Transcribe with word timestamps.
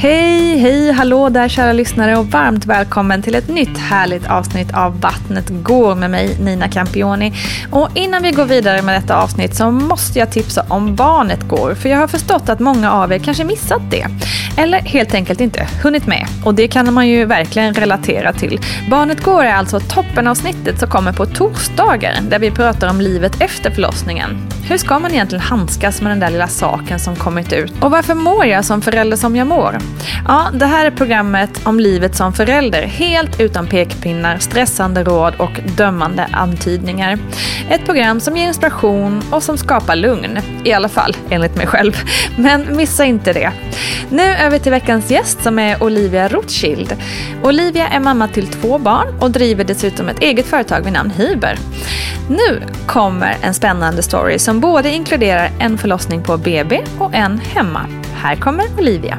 Hej, 0.00 0.56
hej, 0.58 0.92
hallå 0.92 1.28
där 1.28 1.48
kära 1.48 1.72
lyssnare 1.72 2.16
och 2.16 2.26
varmt 2.26 2.66
välkommen 2.66 3.22
till 3.22 3.34
ett 3.34 3.48
nytt 3.48 3.78
härligt 3.78 4.26
avsnitt 4.26 4.74
av 4.74 5.00
Vattnet 5.00 5.48
går 5.48 5.94
med 5.94 6.10
mig 6.10 6.36
Nina 6.40 6.68
Campioni. 6.68 7.32
Och 7.72 7.88
innan 7.94 8.22
vi 8.22 8.30
går 8.30 8.44
vidare 8.44 8.82
med 8.82 9.02
detta 9.02 9.16
avsnitt 9.16 9.54
så 9.54 9.70
måste 9.70 10.18
jag 10.18 10.32
tipsa 10.32 10.66
om 10.68 10.94
Barnet 10.94 11.48
går 11.48 11.74
för 11.74 11.88
jag 11.88 11.98
har 11.98 12.08
förstått 12.08 12.48
att 12.48 12.60
många 12.60 12.92
av 12.92 13.12
er 13.12 13.18
kanske 13.18 13.44
missat 13.44 13.82
det. 13.90 14.06
Eller 14.56 14.78
helt 14.78 15.14
enkelt 15.14 15.40
inte 15.40 15.68
hunnit 15.82 16.06
med. 16.06 16.26
Och 16.44 16.54
det 16.54 16.68
kan 16.68 16.94
man 16.94 17.08
ju 17.08 17.24
verkligen 17.24 17.74
relatera 17.74 18.32
till. 18.32 18.60
Barnet 18.90 19.22
går 19.22 19.44
är 19.44 19.54
alltså 19.54 19.80
toppenavsnittet 19.80 20.78
som 20.80 20.90
kommer 20.90 21.12
på 21.12 21.26
torsdagar 21.26 22.14
där 22.30 22.38
vi 22.38 22.50
pratar 22.50 22.90
om 22.90 23.00
livet 23.00 23.40
efter 23.40 23.70
förlossningen. 23.70 24.48
Hur 24.68 24.78
ska 24.78 24.98
man 24.98 25.10
egentligen 25.10 25.44
handskas 25.44 26.00
med 26.00 26.10
den 26.10 26.20
där 26.20 26.30
lilla 26.30 26.48
saken 26.48 26.98
som 26.98 27.16
kommit 27.16 27.52
ut? 27.52 27.72
Och 27.80 27.90
varför 27.90 28.14
mår 28.14 28.46
jag 28.46 28.64
som 28.64 28.82
förälder 28.82 29.16
som 29.16 29.36
jag 29.36 29.46
mår? 29.46 29.78
Ja, 30.28 30.48
det 30.52 30.66
här 30.66 30.86
är 30.86 30.90
programmet 30.90 31.60
om 31.64 31.80
livet 31.80 32.16
som 32.16 32.32
förälder, 32.32 32.82
helt 32.82 33.40
utan 33.40 33.66
pekpinnar, 33.66 34.38
stressande 34.38 35.04
råd 35.04 35.34
och 35.38 35.60
dömande 35.76 36.28
antydningar. 36.32 37.18
Ett 37.70 37.84
program 37.84 38.20
som 38.20 38.36
ger 38.36 38.48
inspiration 38.48 39.22
och 39.30 39.42
som 39.42 39.58
skapar 39.58 39.96
lugn. 39.96 40.38
I 40.64 40.72
alla 40.72 40.88
fall, 40.88 41.16
enligt 41.30 41.56
mig 41.56 41.66
själv. 41.66 41.96
Men 42.36 42.76
missa 42.76 43.04
inte 43.04 43.32
det. 43.32 43.52
Nu 44.10 44.22
över 44.22 44.58
till 44.58 44.72
veckans 44.72 45.10
gäst 45.10 45.42
som 45.42 45.58
är 45.58 45.82
Olivia 45.82 46.28
Rothschild. 46.28 46.96
Olivia 47.42 47.88
är 47.88 48.00
mamma 48.00 48.28
till 48.28 48.46
två 48.46 48.78
barn 48.78 49.06
och 49.20 49.30
driver 49.30 49.64
dessutom 49.64 50.08
ett 50.08 50.22
eget 50.22 50.46
företag 50.46 50.80
vid 50.80 50.92
namn 50.92 51.10
Hyber. 51.10 51.58
Nu 52.28 52.62
kommer 52.86 53.36
en 53.42 53.54
spännande 53.54 54.02
story 54.02 54.38
som 54.38 54.60
både 54.60 54.90
inkluderar 54.90 55.50
en 55.58 55.78
förlossning 55.78 56.22
på 56.22 56.36
BB 56.36 56.84
och 56.98 57.14
en 57.14 57.38
hemma. 57.38 57.86
Här 58.14 58.36
kommer 58.36 58.64
Olivia. 58.78 59.18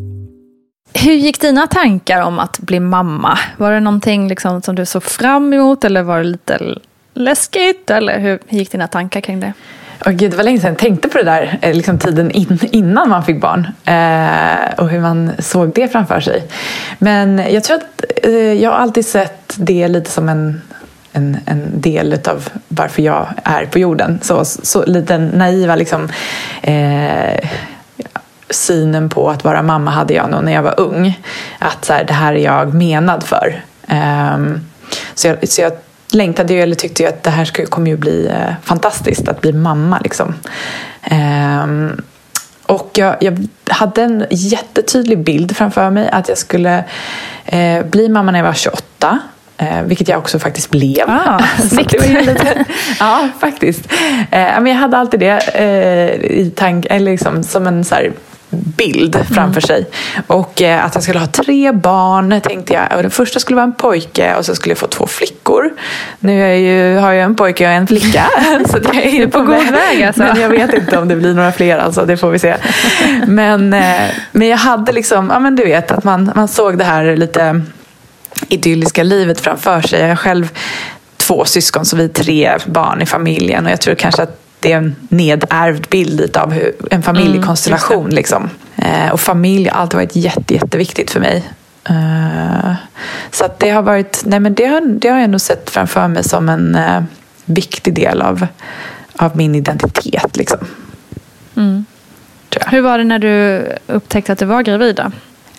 Hur 0.93 1.13
gick 1.13 1.41
dina 1.41 1.67
tankar 1.67 2.21
om 2.21 2.39
att 2.39 2.59
bli 2.59 2.79
mamma? 2.79 3.39
Var 3.57 3.71
det 3.71 3.79
någonting 3.79 4.27
liksom 4.27 4.61
som 4.61 4.75
du 4.75 4.85
såg 4.85 5.03
fram 5.03 5.53
emot 5.53 5.83
eller 5.83 6.03
var 6.03 6.17
det 6.17 6.23
lite 6.23 6.75
läskigt? 7.13 7.89
Eller 7.89 8.19
hur 8.19 8.39
gick 8.49 8.71
dina 8.71 8.87
tankar 8.87 9.21
kring 9.21 9.39
det? 9.39 9.53
Oh, 10.05 10.11
Gud, 10.11 10.31
det 10.31 10.37
var 10.37 10.43
länge 10.43 10.59
sedan 10.59 10.69
jag 10.69 10.77
tänkte 10.77 11.09
på 11.09 11.17
det 11.17 11.23
där 11.23 11.59
eh, 11.61 11.73
liksom 11.73 11.99
tiden 11.99 12.31
in, 12.31 12.59
innan 12.71 13.09
man 13.09 13.23
fick 13.23 13.41
barn. 13.41 13.67
Eh, 13.85 14.73
och 14.77 14.89
hur 14.89 14.99
man 14.99 15.31
såg 15.39 15.73
det 15.73 15.87
framför 15.87 16.19
sig. 16.19 16.43
Men 16.99 17.37
jag 17.37 17.63
tror 17.63 17.77
att 17.77 18.05
eh, 18.23 18.33
jag 18.33 18.71
har 18.71 18.77
alltid 18.77 19.05
sett 19.05 19.53
det 19.57 19.87
lite 19.87 20.11
som 20.11 20.29
en, 20.29 20.61
en, 21.11 21.37
en 21.45 21.81
del 21.81 22.19
av 22.25 22.49
varför 22.67 23.01
jag 23.01 23.27
är 23.43 23.65
på 23.65 23.79
jorden. 23.79 24.19
Så, 24.21 24.45
så 24.45 24.85
lite 24.85 25.17
naiva 25.17 25.75
liksom, 25.75 26.09
eh, 26.61 27.49
synen 28.51 29.09
på 29.09 29.29
att 29.29 29.43
vara 29.43 29.61
mamma 29.61 29.91
hade 29.91 30.13
jag 30.13 30.29
nog 30.29 30.43
när 30.43 30.51
jag 30.51 30.63
var 30.63 30.79
ung. 30.79 31.19
Att 31.59 31.85
så 31.85 31.93
här, 31.93 32.03
det 32.03 32.13
här 32.13 32.33
är 32.33 32.43
jag 32.43 32.73
menad 32.73 33.23
för. 33.23 33.63
Um, 34.35 34.59
så, 35.13 35.27
jag, 35.27 35.49
så 35.49 35.61
jag 35.61 35.71
längtade 36.11 36.53
ju, 36.53 36.61
eller 36.61 36.75
tyckte 36.75 37.03
ju 37.03 37.09
att 37.09 37.23
det 37.23 37.29
här 37.29 37.45
skulle, 37.45 37.67
kommer 37.67 37.91
ju 37.91 37.97
bli 37.97 38.27
eh, 38.27 38.53
fantastiskt 38.63 39.27
att 39.27 39.41
bli 39.41 39.53
mamma. 39.53 39.99
Liksom. 40.03 40.33
Um, 41.11 42.01
och 42.65 42.91
jag, 42.93 43.15
jag, 43.19 43.47
hade 43.69 44.03
en 44.03 44.25
jättetydlig 44.29 45.19
bild 45.19 45.57
framför 45.57 45.89
mig 45.89 46.09
att 46.09 46.29
jag 46.29 46.37
skulle 46.37 46.83
eh, 47.45 47.85
bli 47.85 48.09
mamma 48.09 48.31
när 48.31 48.39
jag 48.39 48.45
var 48.45 48.53
28. 48.53 49.19
Eh, 49.61 49.83
vilket 49.83 50.07
jag 50.07 50.19
också 50.19 50.39
faktiskt 50.39 50.69
blev. 50.69 51.09
Ah, 51.09 51.39
snyggt! 51.69 52.07
lite, 52.07 52.65
ja, 52.99 53.29
faktiskt. 53.39 53.91
Eh, 54.31 54.59
men 54.61 54.65
jag 54.65 54.75
hade 54.75 54.97
alltid 54.97 55.19
det 55.19 55.39
eh, 55.55 56.31
i 56.31 56.53
tank, 56.55 56.85
eller 56.89 57.11
liksom, 57.11 57.43
som 57.43 57.67
en 57.67 57.83
så 57.83 57.95
här, 57.95 58.11
bild 58.51 59.25
framför 59.31 59.61
sig. 59.61 59.85
Och 60.27 60.61
eh, 60.61 60.85
att 60.85 60.95
jag 60.95 61.03
skulle 61.03 61.19
ha 61.19 61.27
tre 61.27 61.71
barn 61.71 62.41
tänkte 62.41 62.73
jag. 62.73 62.95
Och 62.95 63.01
den 63.01 63.11
första 63.11 63.39
skulle 63.39 63.55
vara 63.55 63.63
en 63.63 63.73
pojke 63.73 64.35
och 64.35 64.45
så 64.45 64.55
skulle 64.55 64.71
jag 64.71 64.77
få 64.77 64.87
två 64.87 65.07
flickor. 65.07 65.69
Nu 66.19 66.43
är 66.43 66.55
ju, 66.55 66.97
har 66.97 67.11
jag 67.11 67.25
en 67.25 67.35
pojke 67.35 67.65
och 67.67 67.73
en 67.73 67.87
flicka. 67.87 68.25
så 68.65 68.77
jag 68.83 68.95
är 68.95 69.27
på 69.27 69.39
god 69.39 69.71
väg 69.71 70.03
alltså. 70.03 70.23
Men 70.23 70.41
jag 70.41 70.49
vet 70.49 70.73
inte 70.73 70.97
om 70.97 71.07
det 71.07 71.15
blir 71.15 71.33
några 71.33 71.51
fler 71.51 71.77
alltså, 71.77 72.05
det 72.05 72.17
får 72.17 72.31
vi 72.31 72.39
se. 72.39 72.55
Men, 73.27 73.73
eh, 73.73 74.09
men 74.31 74.47
jag 74.47 74.57
hade 74.57 74.91
liksom, 74.91 75.29
ja 75.33 75.39
men 75.39 75.55
du 75.55 75.63
vet 75.63 75.91
att 75.91 76.03
man, 76.03 76.31
man 76.35 76.47
såg 76.47 76.77
det 76.77 76.83
här 76.83 77.15
lite 77.15 77.61
idylliska 78.49 79.03
livet 79.03 79.39
framför 79.39 79.81
sig. 79.81 80.01
Jag 80.01 80.07
har 80.07 80.15
själv 80.15 80.49
två 81.17 81.45
syskon 81.45 81.85
så 81.85 81.97
vi 81.97 82.03
är 82.03 82.07
tre 82.07 82.57
barn 82.65 83.01
i 83.01 83.05
familjen 83.05 83.65
och 83.65 83.71
jag 83.71 83.81
tror 83.81 83.95
kanske 83.95 84.23
att 84.23 84.37
det 84.61 84.71
är 84.71 84.77
en 84.77 84.95
nedärvd 85.09 85.87
bild 85.89 86.37
av 86.37 86.51
hur, 86.51 86.73
en 86.91 87.03
familjekonstellation. 87.03 88.03
Mm, 88.03 88.15
liksom. 88.15 88.49
eh, 88.75 89.11
och 89.11 89.19
familj 89.19 89.69
har 89.69 89.81
alltid 89.81 89.95
varit 89.97 90.15
jätte, 90.15 90.53
jätteviktigt 90.53 91.11
för 91.11 91.19
mig. 91.19 91.43
Eh, 91.89 92.73
så 93.31 93.47
det 93.57 93.69
har 93.69 93.81
varit, 93.81 94.21
nej 94.25 94.39
men 94.39 94.53
det 94.53 94.65
har, 94.65 94.81
det 94.81 95.09
har 95.09 95.19
jag 95.19 95.29
nog 95.29 95.41
sett 95.41 95.69
framför 95.69 96.07
mig 96.07 96.23
som 96.23 96.49
en 96.49 96.75
eh, 96.75 97.03
viktig 97.45 97.93
del 97.93 98.21
av, 98.21 98.47
av 99.15 99.37
min 99.37 99.55
identitet. 99.55 100.37
Liksom. 100.37 100.59
Mm. 101.55 101.85
Hur 102.67 102.81
var 102.81 102.97
det 102.97 103.03
när 103.03 103.19
du 103.19 103.65
upptäckte 103.87 104.31
att 104.33 104.39
du 104.39 104.45
var 104.45 104.61
gravid? 104.61 104.95
Då? 104.95 105.11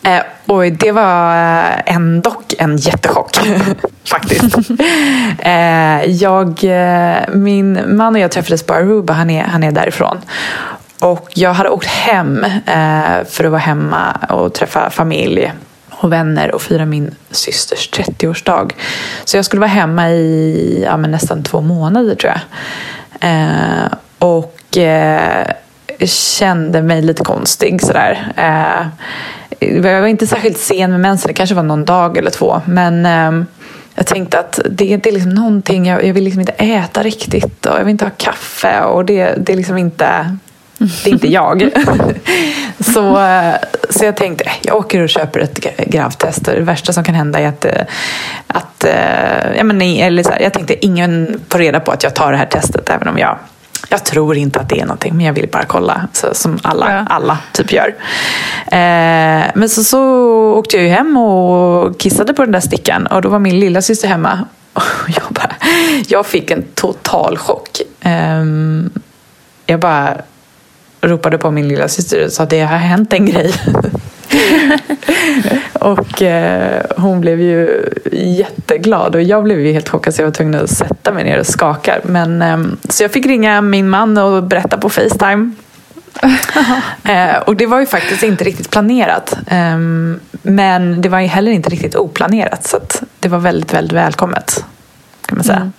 Eh, 0.03 0.23
och 0.47 0.73
det 0.73 0.93
var 0.93 1.35
eh, 1.35 1.95
ändå 1.95 2.43
en 2.59 2.77
jättechock 2.77 3.39
faktiskt. 4.05 4.57
eh, 5.39 6.05
jag, 6.05 6.65
eh, 6.65 7.29
min 7.33 7.97
man 7.97 8.15
och 8.15 8.21
jag 8.21 8.31
träffades 8.31 8.63
på 8.63 8.75
Aruba, 8.75 9.13
han 9.13 9.31
är, 9.31 9.45
han 9.45 9.65
är 9.65 9.73
därifrån. 9.73 10.19
Och 11.01 11.31
jag 11.35 11.53
hade 11.53 11.69
åkt 11.69 11.87
hem 11.87 12.45
eh, 12.67 13.25
för 13.29 13.45
att 13.45 13.51
vara 13.51 13.61
hemma 13.61 14.13
och 14.29 14.55
träffa 14.55 14.91
familj 14.91 15.53
och 15.91 16.13
vänner 16.13 16.55
och 16.55 16.63
fira 16.63 16.85
min 16.85 17.15
systers 17.31 17.91
30-årsdag. 17.91 18.73
Så 19.25 19.37
jag 19.37 19.45
skulle 19.45 19.61
vara 19.61 19.71
hemma 19.71 20.11
i 20.11 20.83
ja, 20.87 20.97
nästan 20.97 21.43
två 21.43 21.61
månader 21.61 22.15
tror 22.15 22.33
jag. 22.33 22.41
Eh, 23.31 23.87
och 24.19 24.59
kände 26.07 26.83
mig 26.83 27.03
lite 27.03 27.25
konstig 27.25 27.83
sådär 27.83 28.33
jag 29.63 30.01
var 30.01 30.09
inte 30.09 30.27
särskilt 30.27 30.59
sen 30.59 30.91
med 30.91 31.01
mensen, 31.01 31.29
det 31.29 31.35
kanske 31.35 31.55
var 31.55 31.63
någon 31.63 31.85
dag 31.85 32.17
eller 32.17 32.31
två. 32.31 32.61
Men 32.67 33.07
eh, 33.07 33.47
jag 33.95 34.07
tänkte 34.07 34.39
att 34.39 34.61
det, 34.71 34.97
det 34.97 35.09
är 35.09 35.13
liksom 35.13 35.35
någonting, 35.35 35.87
jag, 35.87 36.05
jag 36.05 36.15
vill 36.15 36.25
liksom 36.25 36.41
inte 36.41 36.53
äta 36.53 37.03
riktigt 37.03 37.67
och 37.67 37.79
jag 37.79 37.85
vill 37.85 37.91
inte 37.93 38.05
ha 38.05 38.13
kaffe 38.17 38.81
och 38.81 39.05
det, 39.05 39.35
det 39.37 39.53
är 39.53 39.57
liksom 39.57 39.79
inte 39.79 40.37
det 40.79 41.11
är 41.11 41.13
inte 41.13 41.27
jag. 41.33 41.71
så, 42.81 43.21
eh, 43.21 43.55
så 43.91 44.05
jag 44.05 44.17
tänkte, 44.17 44.45
eh, 44.45 44.53
jag 44.63 44.77
åker 44.77 45.01
och 45.01 45.09
köper 45.09 45.41
ett 45.41 45.59
gravtest. 45.87 46.45
Det 46.45 46.61
värsta 46.61 46.93
som 46.93 47.05
kan 47.05 47.15
hända 47.15 47.41
är 47.41 47.49
att, 47.49 47.65
eh, 47.65 47.83
att 48.47 48.85
ja, 49.57 49.65
men, 49.65 49.83
eller 49.83 50.23
så 50.23 50.31
här, 50.31 50.41
jag 50.41 50.53
tänkte 50.53 50.87
ingen 50.87 51.41
får 51.49 51.59
reda 51.59 51.81
på 51.81 51.93
att 51.93 52.03
jag 52.03 52.15
tar 52.15 52.33
det 52.33 52.39
här 52.39 52.47
testet 52.47 52.91
även 52.91 53.09
om 53.09 53.19
jag 53.19 53.39
jag 53.93 54.05
tror 54.05 54.37
inte 54.37 54.61
att 54.61 54.69
det 54.69 54.81
är 54.81 54.85
någonting, 54.85 55.17
men 55.17 55.27
jag 55.27 55.33
vill 55.33 55.49
bara 55.53 55.65
kolla. 55.65 56.09
Så, 56.13 56.35
som 56.35 56.59
alla, 56.63 56.93
ja. 56.93 57.07
alla 57.09 57.39
typ 57.53 57.73
gör. 57.73 57.95
Eh, 58.67 59.51
men 59.55 59.69
så, 59.69 59.85
så 59.85 60.03
åkte 60.55 60.77
jag 60.77 60.85
ju 60.85 60.91
hem 60.91 61.17
och 61.17 62.01
kissade 62.01 62.35
på 62.35 62.43
den 62.43 62.53
där 62.53 62.61
stickan. 62.61 63.07
Och 63.07 63.23
då 63.23 63.29
var 63.29 63.39
min 63.39 63.61
lilla 63.61 63.83
syster 63.83 64.09
hemma. 64.09 64.47
Och 64.73 64.83
jag, 65.07 65.25
bara, 65.31 65.55
jag 66.09 66.27
fick 66.27 66.51
en 66.51 66.63
total 66.75 67.39
chock. 67.39 67.81
Eh, 68.01 68.45
jag 69.67 69.81
bara 69.81 70.17
ropade 71.03 71.39
på 71.39 71.51
min 71.51 71.69
lilla 71.69 71.89
syster 71.89 72.25
och 72.25 72.33
sa 72.33 72.43
att 72.43 72.51
det 72.51 72.61
har 72.61 72.77
hänt 72.77 73.13
en 73.13 73.27
grej. 73.27 73.55
och 75.73 76.23
eh, 76.23 76.83
hon 76.97 77.21
blev 77.21 77.41
ju 77.41 77.89
jätteglad 78.13 79.15
och 79.15 79.23
jag 79.23 79.45
blev 79.45 79.61
ju 79.61 79.73
helt 79.73 79.89
chockad 79.89 80.15
så 80.15 80.23
jag 80.23 80.27
var 80.27 80.33
tvungen 80.33 80.55
att 80.55 80.71
sätta 80.71 81.13
mig 81.13 81.25
ner 81.25 81.39
och 81.39 81.47
skaka. 81.47 81.99
Men, 82.03 82.43
eh, 82.43 82.59
så 82.89 83.05
jag 83.05 83.13
fick 83.13 83.27
ringa 83.27 83.61
min 83.61 83.89
man 83.89 84.19
och 84.19 84.43
berätta 84.43 84.79
på 84.79 84.89
Facetime. 84.89 85.51
eh, 87.05 87.37
och 87.47 87.57
det 87.57 87.67
var 87.67 87.81
ju 87.81 87.87
faktiskt 87.87 88.23
inte 88.23 88.45
riktigt 88.45 88.71
planerat. 88.71 89.37
Ehm, 89.47 90.21
men 90.43 91.03
det 91.03 91.09
var 91.09 91.21
ju 91.21 91.27
heller 91.27 91.53
inte 91.53 91.71
riktigt 91.71 91.95
oplanerat 91.95 92.67
så 92.67 92.79
det 93.19 93.29
var 93.29 93.39
väldigt, 93.39 93.75
väldigt 93.75 93.97
välkommet. 93.97 94.65
Kan 95.27 95.39
man 95.39 95.45
säga. 95.45 95.57
Mm. 95.57 95.73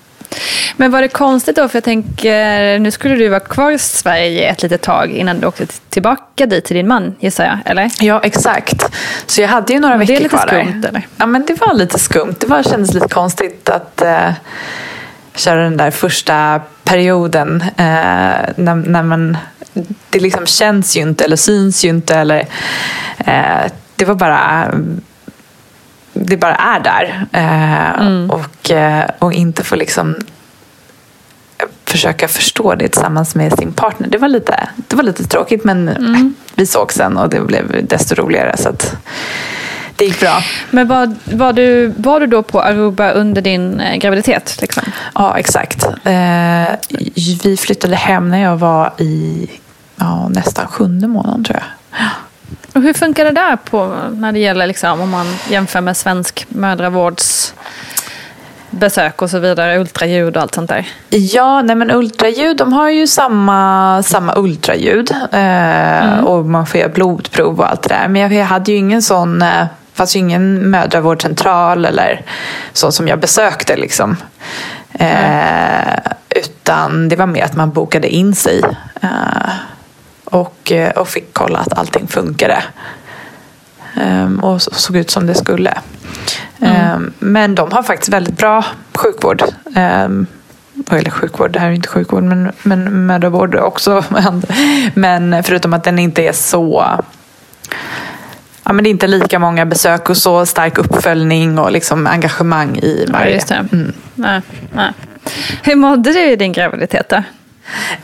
Men 0.78 0.92
var 0.92 1.02
det 1.02 1.08
konstigt 1.08 1.56
då? 1.56 1.68
För 1.68 1.78
jag 1.78 1.84
tänker, 1.84 2.80
nu 2.80 2.92
skulle 2.92 3.16
du 3.16 3.30
vara 3.30 3.40
kvar 3.40 3.72
i 3.72 3.80
Sverige 3.80 4.50
ett 4.50 4.64
litet 4.64 4.82
tag 4.82 5.12
innan 5.12 5.40
du 5.40 5.48
åkte 5.48 5.66
tillbaka 5.90 6.46
dit 6.46 6.66
till 6.66 6.76
din 6.76 6.88
man, 6.88 7.16
gissar 7.20 7.44
jag? 7.44 7.58
Eller? 7.66 7.92
Ja, 8.00 8.20
exakt. 8.24 8.96
Så 9.26 9.42
jag 9.42 9.48
hade 9.48 9.74
ju 9.74 9.80
några 9.80 9.98
veckor 9.98 10.30
kvar 10.30 10.46
där. 10.46 10.56
Det 10.56 10.62
är 10.62 10.66
lite 10.66 10.72
skumt, 10.72 10.86
eller? 10.90 11.08
Ja, 11.18 11.26
men 11.26 11.46
det 11.46 11.62
var 11.62 11.74
lite 11.74 12.00
skumt. 12.00 12.36
Det 12.40 12.48
var, 12.48 12.64
kändes 12.64 12.94
lite 12.94 13.08
konstigt 13.08 13.70
att 13.70 14.02
eh, 14.02 14.32
köra 15.36 15.64
den 15.64 15.78
där 15.78 15.92
första 15.92 16.62
perioden 16.84 17.62
eh, 17.62 18.36
när, 18.56 18.76
när 18.76 19.04
man 19.04 19.38
det 20.10 20.20
liksom 20.20 20.46
känns 20.46 20.98
ju 20.98 21.02
inte 21.02 21.26
eller 21.26 21.36
syns 21.36 21.86
ju 21.86 21.90
inte. 21.90 22.16
Eller, 22.16 22.40
eh, 23.18 23.72
det 23.96 24.06
var 24.06 24.16
bara 24.16 24.72
det 26.26 26.38
bara 26.38 26.56
är 26.56 26.80
där. 26.80 27.26
Eh, 27.32 28.02
mm. 28.02 28.30
och, 28.30 28.72
eh, 28.72 29.10
och 29.20 29.34
inte 29.34 29.64
få 29.64 29.76
liksom 29.76 30.16
försöka 31.86 32.28
förstå 32.28 32.76
det 32.76 32.88
tillsammans 32.88 33.36
med 33.36 33.58
sin 33.60 33.74
partner. 33.74 34.08
Det 34.08 34.18
var 34.18 34.28
lite, 34.28 34.70
det 34.76 34.96
var 34.96 35.04
lite 35.04 35.24
tråkigt 35.24 35.64
men 35.64 35.90
mm. 35.90 36.36
vi 36.56 36.66
såg 36.66 36.94
sen 36.94 37.18
och 37.18 37.30
det 37.30 37.40
blev 37.40 37.88
desto 37.88 38.16
roligare. 38.16 38.58
Så 38.58 38.72
det 39.96 40.06
gick 40.06 40.20
bra. 40.20 40.44
Men 40.72 40.88
var, 40.88 41.16
var, 41.24 41.54
du, 41.54 41.94
var 41.98 42.20
du 42.20 42.28
då 42.28 42.44
på 42.44 42.62
Aruba 42.62 43.12
under 43.12 43.42
din 43.42 43.80
eh, 43.80 43.98
graviditet? 43.98 44.58
Liksom? 44.62 44.84
Ja, 45.16 45.38
exakt. 45.38 45.86
Eh, 46.04 46.76
vi 47.44 47.58
flyttade 47.58 47.96
hem 47.96 48.30
när 48.30 48.42
jag 48.44 48.58
var 48.58 48.94
i 48.98 49.48
ja, 49.96 50.28
nästan 50.30 50.68
sjunde 50.68 51.08
månaden 51.08 51.44
tror 51.44 51.60
jag. 51.60 52.00
Och 52.74 52.82
hur 52.82 52.94
funkar 52.94 53.26
det 53.26 53.32
där 53.32 53.56
på, 53.56 53.96
när 54.12 54.32
det 54.32 54.40
gäller 54.40 54.68
liksom, 54.68 55.02
om 55.02 55.10
man 55.10 55.36
jämför 55.50 55.82
med 55.82 55.98
svensk 55.98 56.46
mödravårds 56.50 57.54
besök 58.70 59.22
och 59.22 59.30
så 59.30 59.40
vidare, 59.40 59.80
ultraljud 59.80 60.36
och 60.36 60.42
allt 60.42 60.56
sånt 60.56 60.70
där? 60.70 60.88
Ja, 61.10 61.62
nej 61.62 61.76
men 61.76 61.92
ultraljud, 61.92 62.58
de 62.58 62.74
har 62.74 62.90
ju 62.90 63.08
samma, 63.08 64.04
samma 64.04 64.34
ultraljud 64.38 65.12
eh, 65.32 66.04
mm. 66.04 66.26
och 66.26 66.46
man 66.46 66.66
får 66.66 66.80
göra 66.80 66.90
blodprov 66.90 67.60
och 67.60 67.70
allt 67.70 67.84
det 67.84 67.90
där. 67.90 68.08
Men 68.08 68.22
jag, 68.22 68.34
jag 68.34 68.46
hade 68.46 68.72
ju 68.72 68.78
ingen 68.78 69.02
sån, 69.02 69.42
eh, 69.42 69.66
fanns 69.94 70.16
ju 70.16 70.20
ingen 70.20 70.70
mödravårdscentral 70.72 71.86
eller 71.86 72.22
så 72.74 72.92
som 72.92 73.08
jag 73.08 73.20
besökte 73.20 73.76
liksom. 73.76 74.18
Eh, 74.94 75.98
utan 76.30 77.10
det 77.10 77.16
var 77.16 77.28
mer 77.28 77.44
att 77.44 77.56
man 77.56 77.72
bokade 77.72 78.08
in 78.08 78.36
sig. 78.36 78.62
Eh, 79.02 79.54
och, 80.34 80.72
eh, 80.72 80.90
och 80.90 81.08
fick 81.08 81.34
kolla 81.34 81.60
att 81.60 81.74
allting 81.74 82.08
funkade. 82.08 82.64
Um, 84.02 84.40
och 84.40 84.62
såg 84.62 84.96
ut 84.96 85.12
som 85.12 85.28
det 85.28 85.36
skulle. 85.36 85.78
Mm. 86.60 87.14
Men 87.20 87.56
de 87.56 87.72
har 87.72 87.84
faktiskt 87.84 88.10
väldigt 88.10 88.38
bra 88.38 88.66
sjukvård. 88.94 89.44
Um, 89.76 90.28
eller 90.90 91.10
sjukvård, 91.10 91.52
det 91.52 91.60
här 91.60 91.68
är 91.68 91.72
inte 91.72 91.88
sjukvård 91.88 92.24
men, 92.24 92.52
men 92.64 93.06
mödravård 93.06 93.56
också. 93.56 94.04
men 94.94 95.44
förutom 95.44 95.74
att 95.74 95.84
den 95.84 96.00
inte 96.00 96.22
är 96.22 96.32
så 96.32 96.86
Ja, 98.66 98.74
men 98.74 98.84
det 98.84 98.90
är 98.90 98.92
inte 98.92 99.08
lika 99.08 99.40
många 99.40 99.66
besök 99.66 100.10
och 100.10 100.18
så 100.18 100.46
stark 100.46 100.78
uppföljning 100.78 101.60
och 101.60 101.72
liksom 101.72 102.08
engagemang 102.08 102.78
i 102.78 103.06
varje. 103.10 103.42
Ja, 103.50 103.56
mm. 103.56 103.94
nej, 104.16 104.42
nej. 104.74 104.92
Hur 105.64 105.76
mådde 105.76 106.14
du 106.14 106.32
i 106.32 106.36
din 106.36 106.52
graviditet 106.52 107.10
då? 107.10 107.24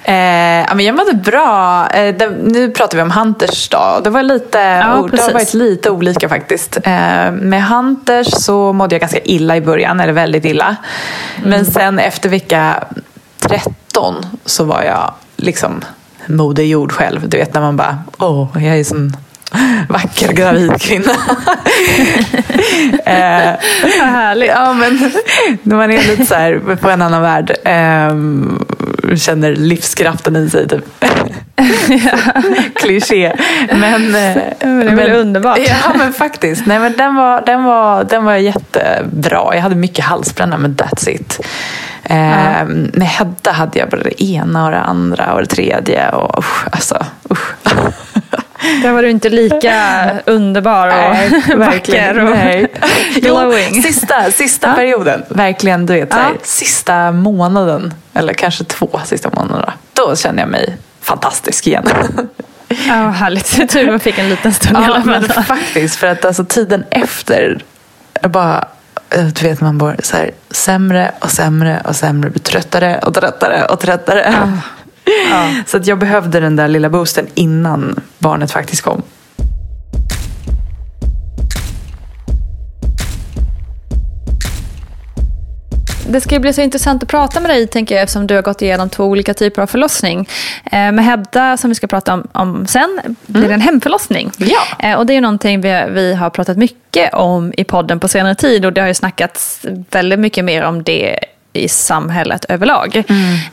Eh, 0.04 0.76
men 0.76 0.80
jag 0.80 0.96
mådde 0.96 1.14
bra. 1.14 1.88
Eh, 1.90 2.16
det, 2.16 2.30
nu 2.44 2.72
pratar 2.72 2.98
vi 2.98 3.02
om 3.02 3.12
Hunters 3.12 3.70
dag. 3.70 4.04
Det, 4.04 4.10
var 4.10 4.24
lite, 4.24 4.58
ja, 4.58 5.08
det 5.12 5.22
har 5.22 5.34
varit 5.34 5.54
lite 5.54 5.90
olika 5.90 6.30
faktiskt. 6.30 6.78
Eh, 6.84 7.32
med 7.32 7.64
Hunters 7.64 8.28
så 8.28 8.74
mådde 8.74 8.96
jag 8.96 9.00
ganska 9.02 9.20
illa 9.20 9.58
i 9.58 9.62
början, 9.62 10.00
eller 10.00 10.14
väldigt 10.14 10.46
illa. 10.46 10.76
Mm. 11.38 11.50
Men 11.50 11.66
sen 11.66 12.00
efter 12.00 12.30
vecka 12.30 12.84
13 13.40 14.16
så 14.46 14.64
var 14.64 14.84
jag 14.84 15.14
liksom 15.36 15.82
moder 16.26 16.64
jord 16.64 16.92
själv. 16.92 17.30
Du 17.30 17.38
vet 17.38 17.54
när 17.54 17.62
man 17.62 17.78
bara, 17.78 17.98
åh, 18.18 18.48
jag 18.54 18.80
är 18.80 18.84
sån 18.84 19.18
vacker 19.90 20.34
gravid 20.34 20.82
kvinna. 20.82 21.12
eh, 23.06 23.54
Vad 24.00 24.10
härligt. 24.10 24.50
Ja, 24.50 24.74
men 24.74 25.12
när 25.64 25.76
man 25.76 25.92
är 25.92 26.08
lite 26.08 26.26
så 26.26 26.36
här 26.36 26.76
på 26.82 26.90
en 26.90 27.02
annan 27.02 27.22
värld. 27.22 27.52
Eh, 27.66 28.16
känner 29.18 29.56
livskraften 29.56 30.36
i 30.36 30.50
sig. 30.50 30.68
Typ. 30.68 30.86
Kliché. 32.76 33.34
Men, 33.72 34.16
eh, 34.16 34.36
det 34.60 34.66
är 34.66 34.96
väl 34.96 35.12
underbart. 35.12 35.60
Ja 35.68 35.94
men 35.98 36.14
faktiskt. 36.14 36.66
Nej, 36.66 36.80
men 36.80 36.94
den, 36.98 37.16
var, 37.16 37.44
den, 37.46 37.64
var, 37.64 38.04
den 38.04 38.26
var 38.26 38.36
jättebra. 38.36 39.56
Jag 39.56 39.62
hade 39.62 39.76
mycket 39.76 40.06
halsbränna 40.06 40.58
men 40.58 40.76
that's 40.76 41.10
it. 41.10 41.40
Eh, 42.04 42.66
med 42.94 43.08
Hedda 43.08 43.52
hade 43.52 43.80
jag 43.80 43.90
både 43.90 44.04
det 44.04 44.24
ena 44.24 44.66
och 44.66 44.72
det 44.72 44.80
andra 44.80 45.34
och 45.34 45.40
det 45.40 45.46
tredje. 45.46 46.10
Och, 46.10 46.40
usch, 46.40 46.66
alltså, 46.72 47.06
usch. 47.32 47.54
Där 48.84 48.92
var 48.92 49.02
du 49.02 49.10
inte 49.10 49.30
lika 49.30 50.10
underbar 50.26 50.88
och 50.88 50.94
Nej, 50.94 51.30
vacker 51.48 51.58
verkligen. 51.58 52.20
och 52.28 52.36
Nej. 52.36 52.68
glowing. 53.16 53.70
Jo, 53.72 53.82
sista 53.82 54.32
sista 54.32 54.74
perioden, 54.74 55.24
verkligen 55.30 55.86
du 55.86 55.94
vet, 55.94 56.12
så 56.14 56.18
här, 56.20 56.30
Ja. 56.32 56.38
sista 56.44 57.12
månaden, 57.12 57.94
eller 58.14 58.34
kanske 58.34 58.64
två 58.64 59.00
sista 59.06 59.30
månaderna. 59.34 59.74
Då 59.94 60.16
känner 60.16 60.42
jag 60.44 60.50
mig 60.50 60.78
fantastisk 61.02 61.68
igen. 61.68 61.84
Ja, 62.88 63.04
vad 63.04 63.14
härligt. 63.14 63.70
Tur 63.72 63.88
man 63.92 64.00
fick 64.00 64.18
en 64.18 64.30
liten 64.30 64.54
stund 64.54 64.78
i 64.78 64.82
ja, 64.82 64.86
alla 64.96 65.06
men 65.06 65.24
fall. 65.24 65.44
faktiskt, 65.44 65.96
för 65.96 66.08
att 66.08 66.26
alltså 66.26 66.46
tiden 66.46 66.84
efter, 66.92 67.64
bara, 68.22 68.68
eh, 69.10 69.26
du 69.26 69.48
vet 69.48 69.62
man 69.62 69.78
blir 69.78 69.96
så 70.04 70.18
här, 70.18 70.32
sämre 70.52 71.12
och 71.20 71.30
sämre 71.32 71.82
och 71.86 71.96
sämre, 71.96 72.30
blir 72.30 72.42
tröttare 72.44 73.00
och 73.00 73.14
tröttare 73.14 73.66
och 73.66 73.80
tröttare. 73.80 74.52
Så 75.66 75.78
att 75.78 75.88
jag 75.88 76.00
behövde 76.00 76.40
den 76.40 76.56
där 76.56 76.68
lilla 76.68 76.90
boosten 76.90 77.28
innan 77.34 78.00
barnet 78.20 78.52
faktiskt 78.52 78.82
kom. 78.82 79.02
Det 86.12 86.22
ska 86.22 86.36
ju 86.36 86.40
bli 86.40 86.54
så 86.54 86.62
intressant 86.62 87.04
att 87.04 87.10
prata 87.10 87.40
med 87.40 87.50
dig 87.52 87.68
tänker 87.68 87.96
jag 87.96 88.04
eftersom 88.04 88.28
du 88.28 88.36
har 88.36 88.42
gått 88.42 88.62
igenom 88.62 88.90
två 88.90 89.06
olika 89.06 89.34
typer 89.34 89.62
av 89.62 89.68
förlossning. 89.68 90.28
Eh, 90.66 90.92
med 90.92 91.06
Hedda 91.06 91.58
som 91.58 91.70
vi 91.70 91.76
ska 91.76 91.88
prata 91.88 92.14
om, 92.14 92.28
om 92.32 92.68
sen 92.68 93.00
blir 93.26 93.48
det 93.48 93.54
en 93.54 93.62
hemförlossning. 93.62 94.32
Ja. 94.38 94.62
Eh, 94.80 94.98
och 94.98 95.06
det 95.06 95.14
är 95.14 95.22
någonting 95.22 95.62
vi, 95.62 95.86
vi 95.90 96.14
har 96.14 96.30
pratat 96.30 96.58
mycket 96.58 97.14
om 97.14 97.54
i 97.58 97.64
podden 97.64 98.00
på 98.00 98.08
senare 98.08 98.36
tid 98.36 98.66
och 98.66 98.74
det 98.74 98.82
har 98.82 98.88
ju 98.88 98.94
snackats 98.94 99.66
väldigt 99.92 100.20
mycket 100.20 100.46
mer 100.46 100.64
om 100.64 100.84
det 100.84 101.20
i 101.54 101.68
samhället 101.70 102.46
överlag 102.50 103.04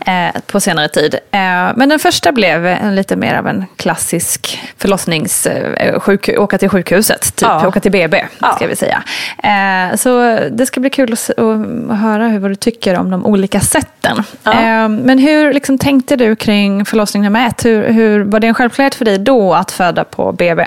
eh, 0.06 0.40
på 0.46 0.60
senare 0.60 0.88
tid. 0.88 1.14
Eh, 1.14 1.40
men 1.76 1.88
den 1.88 1.98
första 1.98 2.32
blev 2.32 2.66
en 2.66 2.96
lite 2.96 3.16
mer 3.16 3.34
av 3.34 3.46
en 3.46 3.64
klassisk 3.76 4.60
förlossnings... 4.78 5.46
Eh, 5.46 6.00
sjuk, 6.00 6.28
åka 6.38 6.58
till 6.58 6.68
sjukhuset, 6.68 7.22
typ. 7.36 7.48
Ja. 7.48 7.68
Åka 7.68 7.80
till 7.80 7.92
BB, 7.92 8.24
Ja. 8.38 8.52
ska 8.56 8.66
vi 8.66 8.76
säga. 8.76 9.02
Eh, 9.42 9.96
så 9.96 10.38
det 10.50 10.66
ska 10.66 10.80
bli 10.80 10.90
kul 10.90 11.12
att, 11.12 11.30
att 11.38 11.98
höra 11.98 12.28
hur, 12.28 12.38
vad 12.38 12.50
du 12.50 12.54
tycker 12.54 12.98
om 12.98 13.10
de 13.10 13.26
olika 13.26 13.60
sätten. 13.60 14.22
Ja. 14.42 14.52
Eh, 14.52 14.88
men 14.88 15.18
hur 15.18 15.52
liksom, 15.52 15.78
tänkte 15.78 16.16
du 16.16 16.36
kring 16.36 16.84
förlossning 16.84 17.22
nummer 17.22 17.46
ett? 17.46 17.64
Hur, 17.64 17.88
hur, 17.92 18.20
var 18.24 18.40
det 18.40 18.46
en 18.46 18.54
självklarhet 18.54 18.94
för 18.94 19.04
dig 19.04 19.18
då 19.18 19.54
att 19.54 19.70
föda 19.72 20.04
på 20.04 20.32
BB? 20.32 20.66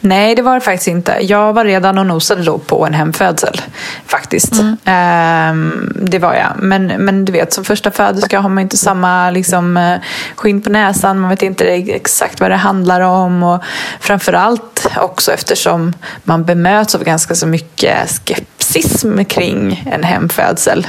Nej, 0.00 0.34
det 0.34 0.42
var 0.42 0.54
det 0.54 0.60
faktiskt 0.60 0.88
inte. 0.88 1.16
Jag 1.20 1.52
var 1.52 1.64
redan 1.64 1.98
och 1.98 2.06
nosade 2.06 2.42
då 2.42 2.58
på 2.58 2.86
en 2.86 2.94
hemfödsel. 2.94 3.60
Faktiskt. 4.06 4.52
Ehm, 4.84 5.92
det 6.02 6.18
var 6.18 6.34
jag. 6.34 6.52
Men, 6.58 6.86
men 6.86 7.24
du 7.24 7.32
vet, 7.32 7.52
som 7.52 7.64
första 7.64 7.90
föderska 7.90 8.40
har 8.40 8.48
man 8.48 8.62
inte 8.62 8.76
samma 8.76 9.30
liksom, 9.30 9.76
eh, 9.76 9.98
skinn 10.36 10.62
på 10.62 10.70
näsan. 10.70 11.20
Man 11.20 11.30
vet 11.30 11.42
inte 11.42 11.64
exakt 11.64 12.40
vad 12.40 12.50
det 12.50 12.56
handlar 12.56 13.00
om. 13.00 13.42
Och 13.42 13.62
framförallt 14.00 14.86
också 14.96 15.32
eftersom 15.32 15.92
man 16.24 16.44
bemöts 16.44 16.94
av 16.94 17.04
ganska 17.04 17.34
så 17.34 17.46
mycket 17.46 18.10
skepsism 18.10 19.24
kring 19.24 19.88
en 19.92 20.02
hemfödsel. 20.02 20.86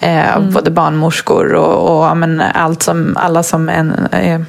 Eh, 0.00 0.36
av 0.36 0.52
Både 0.52 0.70
barnmorskor 0.70 1.54
och, 1.54 2.08
och 2.08 2.16
men 2.16 2.40
allt 2.40 2.82
som, 2.82 3.16
alla 3.16 3.42
som 3.42 3.68
en, 3.68 4.08
eh, 4.12 4.40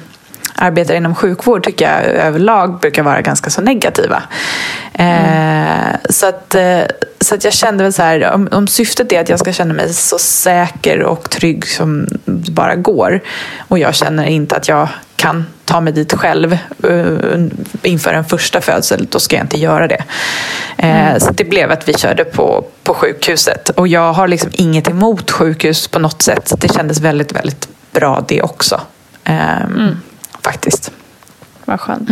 arbetar 0.60 0.94
inom 0.94 1.14
sjukvård 1.14 1.64
tycker 1.64 1.84
jag 1.92 2.04
överlag 2.04 2.78
brukar 2.80 3.02
vara 3.02 3.20
ganska 3.20 3.50
så 3.50 3.60
negativa. 3.60 4.22
Eh, 4.92 5.96
så, 6.10 6.26
att, 6.26 6.54
eh, 6.54 6.80
så 7.20 7.34
att 7.34 7.44
jag 7.44 7.52
kände 7.52 7.84
väl 7.84 7.92
så 7.92 8.02
här, 8.02 8.32
om, 8.32 8.48
om 8.52 8.66
syftet 8.66 9.12
är 9.12 9.20
att 9.20 9.28
jag 9.28 9.38
ska 9.38 9.52
känna 9.52 9.74
mig 9.74 9.94
så 9.94 10.18
säker 10.18 11.02
och 11.02 11.30
trygg 11.30 11.68
som 11.68 12.06
det 12.24 12.50
bara 12.52 12.74
går 12.74 13.20
och 13.68 13.78
jag 13.78 13.94
känner 13.94 14.24
inte 14.24 14.56
att 14.56 14.68
jag 14.68 14.88
kan 15.16 15.46
ta 15.64 15.80
mig 15.80 15.92
dit 15.92 16.12
själv 16.12 16.52
eh, 16.88 17.46
inför 17.82 18.12
en 18.12 18.24
första 18.24 18.60
födsel, 18.60 19.06
då 19.10 19.18
ska 19.18 19.36
jag 19.36 19.44
inte 19.44 19.58
göra 19.58 19.88
det. 19.88 20.02
Eh, 20.76 21.18
Så 21.18 21.32
det 21.32 21.44
blev 21.44 21.70
att 21.72 21.88
vi 21.88 21.94
körde 21.94 22.24
på, 22.24 22.64
på 22.82 22.94
sjukhuset 22.94 23.68
och 23.70 23.88
jag 23.88 24.12
har 24.12 24.28
liksom 24.28 24.50
inget 24.54 24.88
emot 24.88 25.30
sjukhus 25.30 25.88
på 25.88 25.98
något 25.98 26.22
sätt. 26.22 26.48
Så 26.48 26.56
det 26.56 26.74
kändes 26.74 27.00
väldigt, 27.00 27.32
väldigt 27.32 27.68
bra 27.92 28.24
det 28.28 28.42
också. 28.42 28.80
Ehm, 29.24 29.96
Faktiskt. 30.44 30.92
Vad 31.64 31.80
skönt. 31.80 32.08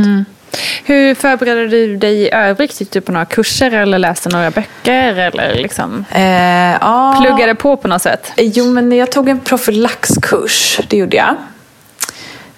Hur 0.84 1.14
förberedde 1.14 1.68
du 1.68 1.96
dig 1.96 2.14
i 2.22 2.30
övrigt? 2.32 2.80
Gick 2.80 2.90
du 2.90 3.00
på 3.00 3.12
några 3.12 3.24
kurser 3.26 3.70
eller 3.70 3.98
läste 3.98 4.28
några 4.28 4.50
böcker? 4.50 5.14
Eller 5.14 5.54
liksom 5.54 6.04
Eh, 6.10 6.72
ja. 6.80 7.18
pluggade 7.22 7.54
på 7.54 7.76
på 7.76 7.88
något 7.88 8.02
sätt? 8.02 8.32
Jo, 8.36 8.64
men 8.72 8.92
jag 8.92 9.12
tog 9.12 9.28
en 9.28 9.40
profylaxkurs. 9.40 10.80
Det 10.88 10.96
gjorde 10.96 11.16
jag. 11.16 11.34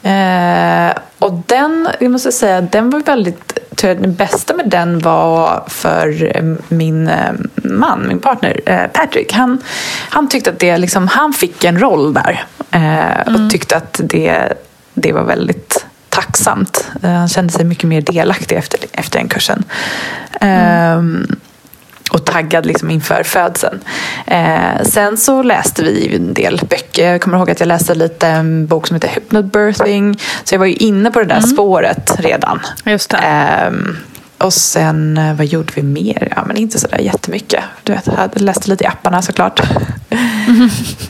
Eh, 0.03 0.93
och 1.19 1.33
den, 1.47 1.89
jag 2.01 2.11
måste 2.11 2.33
säga, 2.33 2.61
den 2.61 2.91
var 2.91 3.01
väldigt... 3.01 3.59
Tror 3.77 3.93
jag, 3.93 4.03
det 4.03 4.09
bästa 4.09 4.55
med 4.55 4.69
den 4.69 4.99
var 4.99 5.65
för 5.69 6.37
eh, 6.37 6.43
min 6.69 7.09
eh, 7.09 7.33
man, 7.55 8.09
min 8.09 8.19
partner 8.21 8.61
eh, 8.67 8.87
Patrick. 8.87 9.33
Han, 9.33 9.63
han 10.11 10.29
tyckte 10.29 10.51
att 10.51 10.59
det 10.59 10.79
liksom, 10.79 11.09
han 11.09 11.33
fick 11.33 11.65
en 11.65 11.79
roll 11.81 12.15
där. 12.15 12.45
Eh, 12.71 13.35
Och 13.35 13.51
tyckte 13.51 13.77
att 13.77 14.01
det, 14.05 14.53
det 15.01 15.13
var 15.13 15.23
väldigt 15.23 15.87
tacksamt. 16.09 16.89
Eh, 17.03 17.11
han 17.11 17.29
kände 17.29 17.53
sig 17.53 17.65
mycket 17.65 17.85
mer 17.85 18.01
delaktig 18.01 18.57
efter, 18.57 18.81
efter 18.93 19.19
den 19.19 19.29
kursen. 19.29 19.65
Ehm, 20.41 21.27
och 22.11 22.25
taggad 22.25 22.67
liksom 22.67 22.91
inför 22.91 23.23
födseln. 23.23 23.81
Eh, 24.27 24.83
sen 24.85 25.17
så 25.17 25.43
läste 25.43 25.83
vi 25.83 26.17
en 26.17 26.35
del 26.35 26.61
böcker. 26.71 27.13
Jag 27.13 27.21
kommer 27.21 27.39
ihåg 27.39 27.51
att 27.51 27.61
jag 27.61 27.67
läste 27.67 27.95
lite 27.95 28.27
en 28.29 28.67
bok 28.67 28.87
som 28.87 28.95
heter 28.95 29.09
Hypnobirthing. 29.09 30.19
Så 30.45 30.55
jag 30.55 30.59
var 30.59 30.67
ju 30.67 30.75
inne 30.75 31.11
på 31.11 31.19
det 31.19 31.25
där 31.25 31.41
spåret 31.41 32.17
redan. 32.19 32.61
Just 32.85 33.11
det. 33.11 33.17
Ehm, 33.17 33.97
och 34.41 34.53
sen, 34.53 35.19
eh, 35.19 35.35
vad 35.35 35.47
gjorde 35.47 35.73
vi 35.75 35.83
mer? 35.83 36.33
Ja, 36.37 36.45
men 36.47 36.57
inte 36.57 36.79
sådär 36.79 36.99
jättemycket. 36.99 37.65
Du 37.83 37.93
vet, 37.93 38.07
jag 38.07 38.15
hade 38.15 38.41
läst 38.41 38.67
lite 38.67 38.85
i 38.85 38.87
apparna 38.87 39.23
såklart. 39.23 39.61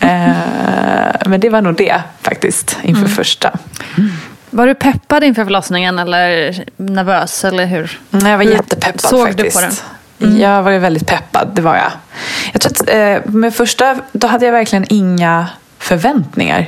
eh, 0.01 0.33
men 1.27 1.41
det 1.41 1.49
var 1.51 1.63
nog 1.63 1.77
det 1.77 2.03
faktiskt, 2.23 2.79
inför 2.83 3.09
första. 3.09 3.59
Var 4.51 4.67
du 4.67 4.75
peppad 4.75 5.25
inför 5.25 5.45
förlossningen 5.45 5.99
eller 5.99 6.55
nervös? 6.77 7.45
Eller 7.45 7.67
hur? 7.67 8.01
Nej, 8.11 8.31
jag 8.31 8.39
var 8.39 8.45
Hur 8.45 8.53
jättepeppad 8.53 9.01
såg 9.01 9.29
du 9.29 9.51
faktiskt. 9.51 9.57
på 9.57 9.61
den? 9.61 10.31
Mm. 10.31 10.41
Jag 10.41 10.63
var 10.63 10.71
ju 10.71 10.79
väldigt 10.79 11.07
peppad, 11.07 11.49
det 11.55 11.63
var 11.63 11.77
jag. 11.77 11.93
Jag 12.53 12.61
tror 12.61 12.73
att 12.73 12.89
eh, 12.89 13.33
med 13.33 13.55
första, 13.55 13.97
då 14.13 14.27
hade 14.27 14.45
jag 14.45 14.53
verkligen 14.53 14.87
inga 14.89 15.47
förväntningar. 15.79 16.67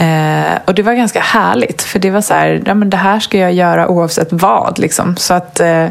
Eh, 0.00 0.58
och 0.64 0.74
det 0.74 0.82
var 0.82 0.94
ganska 0.94 1.20
härligt, 1.20 1.82
för 1.82 1.98
det 1.98 2.10
var 2.10 2.20
så 2.20 2.34
här, 2.34 2.62
ja, 2.66 2.74
men 2.74 2.90
det 2.90 2.96
här 2.96 3.20
ska 3.20 3.38
jag 3.38 3.52
göra 3.52 3.88
oavsett 3.88 4.28
vad. 4.30 4.78
Liksom. 4.78 5.16
Så 5.16 5.34
att, 5.34 5.60
eh, 5.60 5.88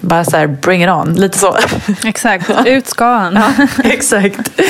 bara 0.00 0.24
så 0.24 0.36
här, 0.36 0.46
bring 0.46 0.84
it 0.84 0.90
on, 0.90 1.14
lite 1.14 1.38
så. 1.38 1.56
Exakt, 2.04 2.50
ut 2.66 2.86
ska 2.86 3.04
han. 3.04 3.38
Exakt. 3.84 4.50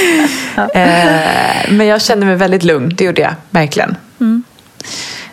Eh, 0.75 1.71
men 1.71 1.87
jag 1.87 2.03
kände 2.03 2.27
mig 2.27 2.37
väldigt 2.37 2.63
lugn, 2.63 2.93
det 2.97 3.05
gjorde 3.05 3.23
jag 3.23 3.35
verkligen. 3.51 3.97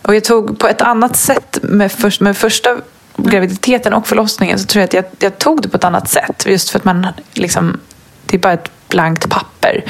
Och 0.02 0.16
jag 0.16 0.24
tog 0.24 0.60
på 0.60 0.68
ett 0.68 0.82
annat 0.82 1.16
sätt 1.16 1.60
med, 1.62 1.92
först, 1.92 2.22
med 2.22 2.38
första 2.38 2.78
graviditeten 3.18 3.94
och 3.94 4.08
förlossningen 4.08 4.60
så 4.60 4.66
tror 4.66 4.80
jag 4.80 4.86
att 4.86 4.94
jag, 4.94 5.06
jag 5.20 5.38
tog 5.38 5.62
det 5.62 5.70
på 5.70 5.78
ett 5.78 5.84
annat 5.84 6.10
sätt. 6.10 6.44
Just 6.46 6.70
för 6.70 6.80
att 6.80 6.86
man 6.86 7.08
liksom, 7.34 7.80
det 8.26 8.38
är 8.38 8.40
bara 8.40 8.54
ett 8.54 8.72
blankt 8.92 9.30
papper. 9.30 9.84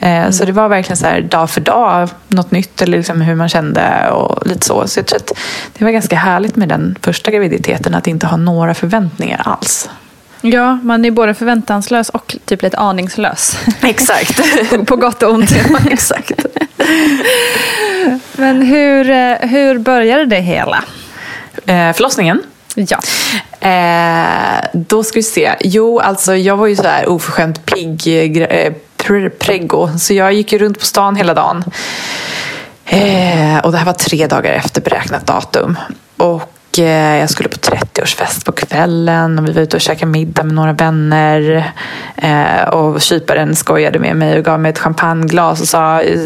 Eh, 0.00 0.30
Så 0.30 0.44
det 0.44 0.52
var 0.52 0.68
verkligen 0.68 0.96
så 0.96 1.06
här 1.06 1.20
dag 1.20 1.50
för 1.50 1.60
dag, 1.60 2.08
något 2.28 2.50
nytt 2.50 2.82
eller 2.82 2.96
liksom 2.96 3.20
hur 3.20 3.34
man 3.34 3.48
kände 3.48 4.10
och 4.10 4.46
lite 4.46 4.66
så. 4.66 4.88
Så 4.88 4.98
jag 4.98 5.06
tror 5.06 5.16
att 5.20 5.32
det 5.78 5.84
var 5.84 5.90
ganska 5.92 6.16
härligt 6.16 6.56
med 6.56 6.68
den 6.68 6.96
första 7.02 7.30
graviditeten 7.30 7.94
att 7.94 8.06
inte 8.06 8.26
ha 8.26 8.36
några 8.36 8.74
förväntningar 8.74 9.40
alls. 9.44 9.90
Ja, 10.40 10.78
man 10.82 11.04
är 11.04 11.10
både 11.10 11.34
förväntanslös 11.34 12.08
och 12.08 12.36
typ 12.44 12.62
lite 12.62 12.78
aningslös. 12.78 13.58
Exakt. 13.82 14.40
på 14.86 14.96
gott 14.96 15.22
och 15.22 15.32
ont. 15.32 15.52
Exakt. 15.90 16.46
Men 18.36 18.62
hur, 18.62 19.10
eh, 19.10 19.34
hur 19.40 19.78
började 19.78 20.24
det 20.26 20.40
hela? 20.40 20.84
Eh, 21.66 21.92
förlossningen. 21.92 22.42
Ja. 22.74 22.98
Eh, 23.68 24.64
då 24.72 25.04
ska 25.04 25.18
vi 25.18 25.22
se. 25.22 25.54
Jo, 25.60 25.98
alltså 25.98 26.36
jag 26.36 26.56
var 26.56 26.66
ju 26.66 26.76
så 26.76 26.82
här 26.82 27.08
oförskämt 27.08 27.66
pigg 27.66 28.06
eh, 28.06 28.72
pre- 28.98 29.28
preggo. 29.38 29.88
Så 29.98 30.14
jag 30.14 30.32
gick 30.32 30.52
ju 30.52 30.58
runt 30.58 30.78
på 30.78 30.86
stan 30.86 31.16
hela 31.16 31.34
dagen. 31.34 31.64
Eh, 32.84 33.58
och 33.58 33.72
det 33.72 33.78
här 33.78 33.84
var 33.84 33.92
tre 33.92 34.26
dagar 34.26 34.52
efter 34.52 34.80
beräknat 34.82 35.26
datum. 35.26 35.78
Och 36.16 36.51
jag 36.78 37.30
skulle 37.30 37.48
på 37.48 37.56
30-årsfest 37.56 38.44
på 38.44 38.52
kvällen 38.52 39.38
och 39.38 39.48
vi 39.48 39.52
var 39.52 39.62
ute 39.62 39.76
och 39.76 39.80
käkade 39.80 40.10
middag 40.10 40.42
med 40.42 40.54
några 40.54 40.72
vänner. 40.72 41.72
Eh, 42.16 42.68
och 42.68 43.00
kyparen 43.00 43.56
skojade 43.56 43.98
med 43.98 44.16
mig 44.16 44.38
och 44.38 44.44
gav 44.44 44.60
mig 44.60 44.70
ett 44.70 44.78
champagneglas 44.78 45.60
och 45.60 45.68
sa 45.68 46.00
eh, 46.00 46.20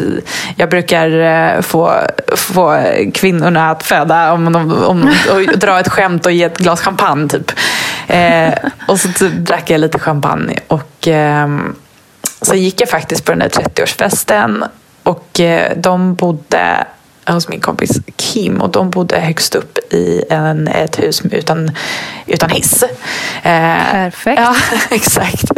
jag 0.55 0.69
brukar 0.69 1.19
eh, 1.19 1.61
få, 1.61 1.93
få 2.35 2.83
kvinnorna 3.13 3.71
att 3.71 3.83
föda 3.83 4.33
om, 4.33 4.55
om, 4.55 4.83
om, 4.83 5.13
och 5.31 5.41
dra 5.57 5.79
ett 5.79 5.89
skämt 5.89 6.25
och 6.25 6.31
ge 6.31 6.43
ett 6.43 6.57
glas 6.57 6.81
champagne 6.81 7.29
typ. 7.29 7.51
Eh, 8.07 8.53
och 8.87 8.99
så 8.99 9.07
typ 9.07 9.33
drack 9.33 9.69
jag 9.69 9.81
lite 9.81 9.99
champagne 9.99 10.59
och 10.67 11.07
ehm, 11.07 11.75
så 12.41 12.55
gick 12.55 12.81
jag 12.81 12.89
faktiskt 12.89 13.25
på 13.25 13.31
den 13.31 13.39
där 13.39 13.49
30-årsfesten 13.49 14.63
och 15.03 15.39
eh, 15.39 15.71
de 15.77 16.15
bodde 16.15 16.85
hos 17.33 17.49
min 17.49 17.59
kompis 17.59 17.99
Kim 18.15 18.61
och 18.61 18.69
de 18.69 18.89
bodde 18.89 19.19
högst 19.19 19.55
upp 19.55 19.93
i 19.93 20.23
en, 20.29 20.67
ett 20.67 20.99
hus 20.99 21.21
utan, 21.31 21.71
utan 22.25 22.49
hiss. 22.49 22.83
Eh, 23.43 23.91
Perfekt. 23.91 24.41
Ja, 24.41 24.55
exakt. 24.95 25.51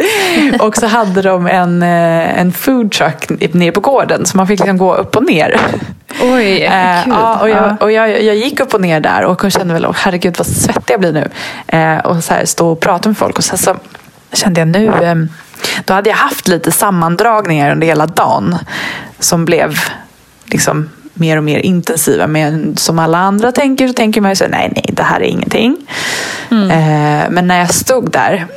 Och 0.60 0.78
så 0.78 0.88
hade 0.88 1.22
de 1.22 1.48
en, 1.48 1.84
eh, 1.84 2.40
en 2.40 2.52
food 2.52 2.92
truck 2.92 3.54
nere 3.54 3.72
på 3.72 3.80
gården 3.80 4.26
så 4.26 4.38
man 4.38 4.48
fick 4.48 4.60
liksom 4.60 4.78
gå 4.78 4.96
upp 4.96 5.16
och 5.16 5.24
ner. 5.24 5.60
Oj, 6.22 6.70
Eh, 6.70 7.08
ja, 7.08 7.40
och 7.42 7.50
jag, 7.50 7.82
och 7.82 7.92
jag, 7.92 8.24
jag 8.24 8.36
gick 8.36 8.60
upp 8.60 8.74
och 8.74 8.82
ner 8.82 9.00
där 9.00 9.26
och 9.26 9.52
kände 9.52 9.74
väl, 9.74 9.86
oh, 9.86 9.96
herregud 9.96 10.38
vad 10.38 10.48
svettig 10.48 10.94
jag 10.94 11.00
blir 11.00 11.14
nu. 11.14 11.30
Eh, 11.68 11.98
och 11.98 12.24
så 12.24 12.34
här, 12.34 12.46
stå 12.46 12.72
och 12.72 12.80
prata 12.80 13.10
med 13.10 13.18
folk 13.18 13.38
och 13.38 13.44
sen 13.44 13.58
så 13.58 13.76
kände 14.34 14.62
jag 14.62 14.68
nu, 14.68 14.88
eh, 14.88 15.16
då 15.86 15.94
hade 15.94 16.10
jag 16.10 16.18
haft 16.18 16.48
lite 16.48 16.72
sammandragningar 16.72 17.72
under 17.72 17.88
hela 17.88 18.06
dagen 18.06 18.56
som 19.20 19.46
blev 19.46 19.80
liksom 20.46 20.90
mer 21.20 21.38
och 21.38 21.44
mer 21.44 21.60
intensiva. 21.60 22.28
Men 22.28 22.78
som 22.78 23.00
alla 23.00 23.18
andra 23.18 23.52
tänker 23.52 23.88
så 23.88 23.94
tänker 23.94 24.22
man 24.22 24.32
ju 24.32 24.36
så 24.36 24.48
nej, 24.48 24.72
nej, 24.76 24.86
det 24.94 25.04
här 25.04 25.20
är 25.20 25.26
ingenting. 25.26 25.78
Eh, 26.52 27.30
men 27.30 27.48
när 27.48 27.60
jag 27.60 27.74
stod 27.74 28.12
där 28.12 28.48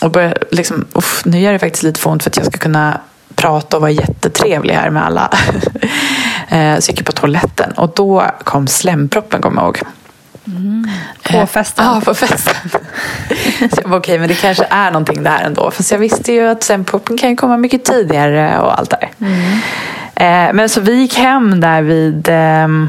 och 0.00 0.10
började 0.10 0.36
liksom, 0.50 0.84
uff, 0.92 1.22
nu 1.24 1.40
gör 1.40 1.52
det 1.52 1.58
faktiskt 1.58 1.82
lite 1.82 2.00
för 2.00 2.10
ont 2.10 2.22
för 2.22 2.30
att 2.30 2.36
jag 2.36 2.46
ska 2.46 2.58
kunna 2.58 3.00
prata 3.34 3.76
och 3.76 3.80
vara 3.80 3.90
jättetrevlig 3.90 4.74
här 4.74 4.90
med 4.90 5.06
alla. 5.06 5.30
Eh, 6.48 6.78
så 6.78 6.90
gick 6.90 7.00
jag 7.00 7.06
på 7.06 7.12
toaletten 7.12 7.72
och 7.72 7.92
då 7.96 8.24
kom 8.44 8.66
slemproppen, 8.66 9.40
kommer 9.40 9.62
jag 9.62 9.66
ihåg. 9.66 9.78
På 11.22 11.36
Eh, 11.36 11.46
festen? 11.46 11.84
Ja, 11.84 12.00
på 12.04 12.14
festen. 12.14 12.54
så 13.58 13.80
jag 13.82 13.90
bara, 13.90 13.96
okej, 13.98 14.18
men 14.18 14.28
det 14.28 14.34
kanske 14.34 14.66
är 14.70 14.90
någonting 14.90 15.22
där 15.22 15.38
ändå. 15.38 15.70
Fast 15.70 15.90
jag 15.92 15.98
visste 15.98 16.32
ju 16.32 16.48
att 16.48 16.62
slemproppen 16.62 17.18
kan 17.18 17.30
ju 17.30 17.36
komma 17.36 17.56
mycket 17.56 17.84
tidigare 17.84 18.58
och 18.60 18.78
allt 18.78 18.90
det 18.90 18.98
där. 19.00 19.28
Eh, 19.28 19.58
men 20.54 20.68
så 20.68 20.80
vi 20.80 20.94
gick 20.94 21.14
hem 21.18 21.60
där 21.60 21.82
vid 21.82 22.28
ehm, 22.30 22.88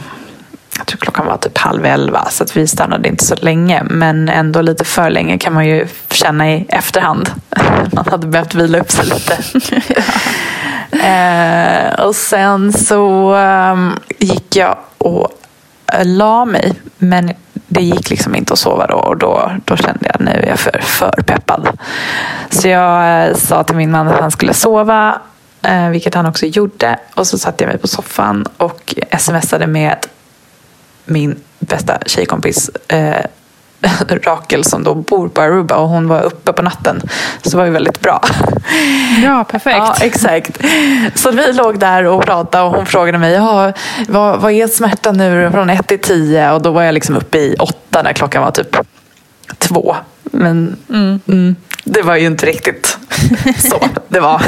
jag 0.78 0.88
tror 0.88 0.98
klockan 0.98 1.26
var 1.26 1.38
typ 1.38 1.58
halv 1.58 1.86
elva 1.86 2.26
så 2.30 2.44
att 2.44 2.58
vi 2.58 2.68
stannade 2.68 3.10
inte 3.10 3.26
så 3.26 3.36
länge. 3.36 3.84
Men 3.84 4.30
ändå 4.30 4.62
lite 4.62 4.84
för 4.84 5.10
länge 5.10 5.38
kan 5.38 5.54
man 5.54 5.68
ju 5.68 5.88
känna 6.10 6.52
i 6.52 6.66
efterhand. 6.70 7.32
Man 7.92 8.06
hade 8.12 8.28
behövt 8.28 8.56
vila 8.56 8.80
upp 8.80 8.92
sig 8.92 9.06
lite. 9.06 9.38
eh, 11.08 12.06
och 12.06 12.16
sen 12.16 12.74
så 12.74 13.34
ehm, 13.34 13.92
gick 14.20 14.56
jag 14.56 14.78
och 14.98 15.28
eh, 15.94 16.06
la 16.06 16.46
mig. 16.46 16.74
Men 16.98 17.32
det 17.68 17.82
gick 17.82 18.10
liksom 18.10 18.36
inte 18.36 18.54
att 18.54 18.60
sova 18.60 18.88
då 18.88 18.96
och 18.96 19.18
då, 19.18 19.52
då 19.66 19.76
kände 19.78 20.00
jag 20.14 20.22
nu 20.22 20.32
är 20.32 20.48
jag 20.48 20.60
för, 20.60 20.80
för 20.82 21.12
peppad. 21.26 21.68
Så 22.50 22.68
jag 22.68 23.28
eh, 23.28 23.36
sa 23.36 23.64
till 23.64 23.76
min 23.76 23.92
man 23.92 24.08
att 24.08 24.22
han 24.22 24.32
skulle 24.32 24.54
sova 24.54 25.22
eh, 25.66 25.90
vilket 25.90 26.14
han 26.14 26.26
också 26.26 26.46
gjorde. 26.46 27.00
Och 27.14 27.28
så 27.28 27.38
satte 27.38 27.64
jag 27.64 27.70
mig 27.70 27.78
på 27.78 27.88
soffan 27.88 28.46
och 28.58 28.96
smsade 29.20 29.68
med 29.68 29.98
min 31.06 31.36
bästa 31.60 31.98
tjejkompis 32.06 32.70
eh, 32.88 33.26
Rakel 34.08 34.64
som 34.64 34.84
då 34.84 34.96
bor 34.96 35.28
på 35.28 35.42
Aruba 35.42 35.76
och 35.76 35.90
hon 35.90 36.08
var 36.08 36.22
uppe 36.22 36.54
på 36.54 36.62
natten. 36.62 37.02
Så 37.42 37.50
det 37.50 37.58
var 37.58 37.66
ju 37.66 37.72
väldigt 37.72 38.02
bra. 38.02 38.22
Ja, 39.24 39.44
perfekt. 39.44 39.78
Ja, 39.78 39.96
exakt. 40.02 40.62
Så 41.16 41.32
vi 41.32 41.54
låg 41.54 41.80
där 41.80 42.04
och 42.04 42.26
pratade 42.26 42.64
och 42.64 42.72
hon 42.72 42.86
frågade 42.86 43.18
mig 43.18 43.34
ja, 43.34 43.74
vad, 44.08 44.42
vad 44.42 44.52
är 44.52 44.68
smärtan 44.68 45.18
nu 45.18 45.50
från 45.52 45.70
1 45.70 45.88
till 45.88 46.00
10? 46.00 46.52
Och 46.52 46.62
då 46.62 46.72
var 46.72 46.84
jag 46.84 46.94
liksom 46.94 47.16
uppe 47.16 47.38
i 47.38 47.56
8 47.60 48.02
när 48.02 48.14
klockan 48.14 48.44
var 48.44 48.52
typ 48.52 48.76
2. 49.58 49.96
Men 50.24 50.78
mm, 50.90 51.56
det 51.88 52.02
var 52.02 52.16
ju 52.16 52.26
inte 52.26 52.46
riktigt 52.46 52.98
så 53.58 53.90
det 54.08 54.20
var. 54.20 54.42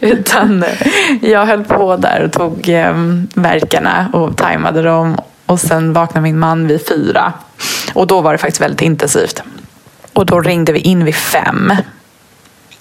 Utan 0.00 0.64
jag 1.20 1.46
höll 1.46 1.64
på 1.64 1.96
där 1.96 2.22
och 2.22 2.32
tog 2.32 2.68
eh, 2.68 2.94
verkarna 3.34 4.10
och 4.12 4.36
tajmade 4.36 4.82
dem. 4.82 5.16
Och 5.46 5.60
sen 5.60 5.92
vaknade 5.92 6.22
min 6.22 6.38
man 6.38 6.66
vid 6.66 6.88
fyra. 6.88 7.32
Och 7.94 8.06
då 8.06 8.20
var 8.20 8.32
det 8.32 8.38
faktiskt 8.38 8.60
väldigt 8.60 8.82
intensivt. 8.82 9.42
Och 10.12 10.26
då 10.26 10.40
ringde 10.40 10.72
vi 10.72 10.78
in 10.78 11.04
vid 11.04 11.14
fem. 11.14 11.72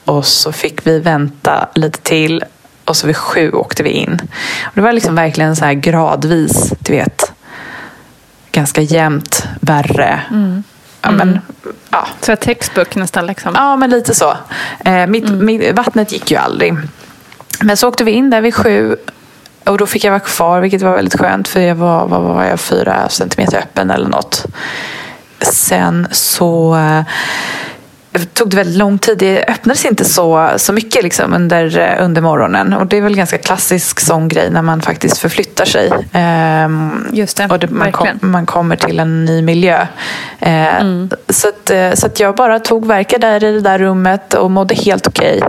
Och 0.06 0.26
så 0.26 0.52
fick 0.52 0.88
vi 0.88 1.00
vänta 1.00 1.68
lite 1.76 2.00
till. 2.00 2.44
Och 2.86 2.96
så 2.96 3.08
vid 3.08 3.18
sju 3.18 3.52
åkte 3.52 3.84
vi 3.84 3.90
in. 3.90 4.20
Och 4.64 4.72
det 4.74 4.82
var 4.82 4.94
liksom 4.94 5.16
verkligen 5.16 5.56
så 5.56 5.66
här 5.66 5.74
gradvis, 5.74 6.74
du 6.80 6.94
vet. 6.94 7.32
Ganska 8.52 8.82
jämnt, 8.82 9.48
värre. 9.62 10.22
Ja, 11.08 11.12
men, 11.12 11.40
ja. 11.90 12.08
Så 12.22 12.32
ett 12.32 12.42
textbook 12.42 12.96
nästan 12.96 13.26
liksom. 13.26 13.52
Ja, 13.56 13.76
men 13.76 13.90
lite 13.90 14.16
så. 14.16 14.38
Eh, 14.86 15.08
mitt, 15.08 15.30
mitt, 15.30 15.76
vattnet 15.76 16.12
gick 16.12 16.32
ju 16.32 16.38
aldrig. 16.38 16.76
Men 17.62 17.78
så 17.78 17.88
åkte 17.88 18.04
vi 18.04 18.12
in 18.12 18.30
där 18.30 18.42
vid 18.42 18.56
sju. 18.56 18.96
Och 19.66 19.78
då 19.78 19.86
fick 19.86 20.04
jag 20.04 20.12
vara 20.12 20.20
kvar, 20.20 20.62
vilket 20.62 20.82
var 20.82 20.96
väldigt 20.96 21.20
skönt. 21.20 21.48
För 21.48 21.60
jag 21.60 21.76
var, 21.76 22.08
vad 22.08 22.22
var 22.22 22.44
jag, 22.44 22.60
fyra 22.60 23.10
centimeter 23.10 23.58
öppen 23.58 23.92
eller 23.92 24.10
något. 24.10 24.46
Sen 25.40 26.08
så 26.12 26.76
eh, 26.76 27.02
tog 28.34 28.50
det 28.50 28.56
väldigt 28.58 28.78
lång 28.78 28.98
tid. 28.98 29.18
Det 29.18 29.46
öppnades 29.48 29.86
inte 29.86 30.06
så, 30.06 30.50
så 30.58 30.74
mycket 30.74 31.04
liksom 31.04 31.34
under, 31.34 31.78
eh, 31.80 32.06
under 32.06 32.22
morgonen. 32.22 32.74
Och 32.74 32.88
det 32.88 32.98
är 32.98 33.02
väl 33.02 33.16
ganska 33.16 33.38
klassisk 33.38 34.00
sån 34.00 34.28
grej 34.28 34.50
när 34.52 34.62
man 34.62 34.82
faktiskt 34.82 35.18
förflyttar 35.18 35.66
sig. 35.66 35.92
Ehm, 36.12 37.08
Just 37.14 37.38
det, 37.38 37.46
och 37.46 37.60
det, 37.60 37.68
man, 37.68 37.92
kom, 37.92 38.08
man 38.22 38.46
kommer 38.46 38.76
till 38.76 39.00
en 39.00 39.26
ny 39.26 39.42
miljö. 39.42 39.88
Eh, 40.40 41.06
så, 41.30 41.50
att, 41.50 41.70
eh, 41.70 41.94
så 41.94 42.06
att 42.06 42.20
jag 42.20 42.36
bara 42.36 42.60
tog 42.60 42.86
verkar 42.86 43.20
där 43.20 43.44
i 43.44 43.52
det 43.52 43.62
där 43.62 43.80
rummet 43.80 44.34
och 44.34 44.52
mådde 44.52 44.76
helt 44.76 45.08
okej. 45.08 45.42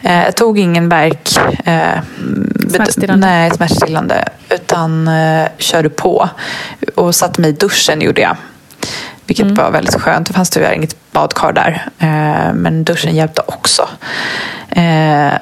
Eh, 0.00 0.24
jag 0.24 0.36
tog 0.36 0.58
ingen 0.58 0.88
verk. 0.88 1.38
Eh, 1.64 2.00
Smärtstillande? 2.70 3.26
Nej, 3.26 3.50
smärtstillande. 3.50 4.28
Utan 4.50 5.10
körde 5.58 5.90
på. 5.90 6.28
Och 6.94 7.14
satte 7.14 7.40
mig 7.40 7.50
i 7.50 7.52
duschen 7.52 8.00
gjorde 8.00 8.20
jag. 8.20 8.36
Vilket 9.26 9.50
var 9.50 9.70
väldigt 9.70 10.00
skönt. 10.00 10.26
Det 10.26 10.32
fanns 10.32 10.50
tyvärr 10.50 10.72
inget 10.72 11.12
badkar 11.12 11.52
där. 11.52 11.88
Eh, 11.98 12.54
men 12.54 12.84
duschen 12.84 13.14
hjälpte 13.14 13.42
också. 13.46 13.88
Eh, 14.68 15.32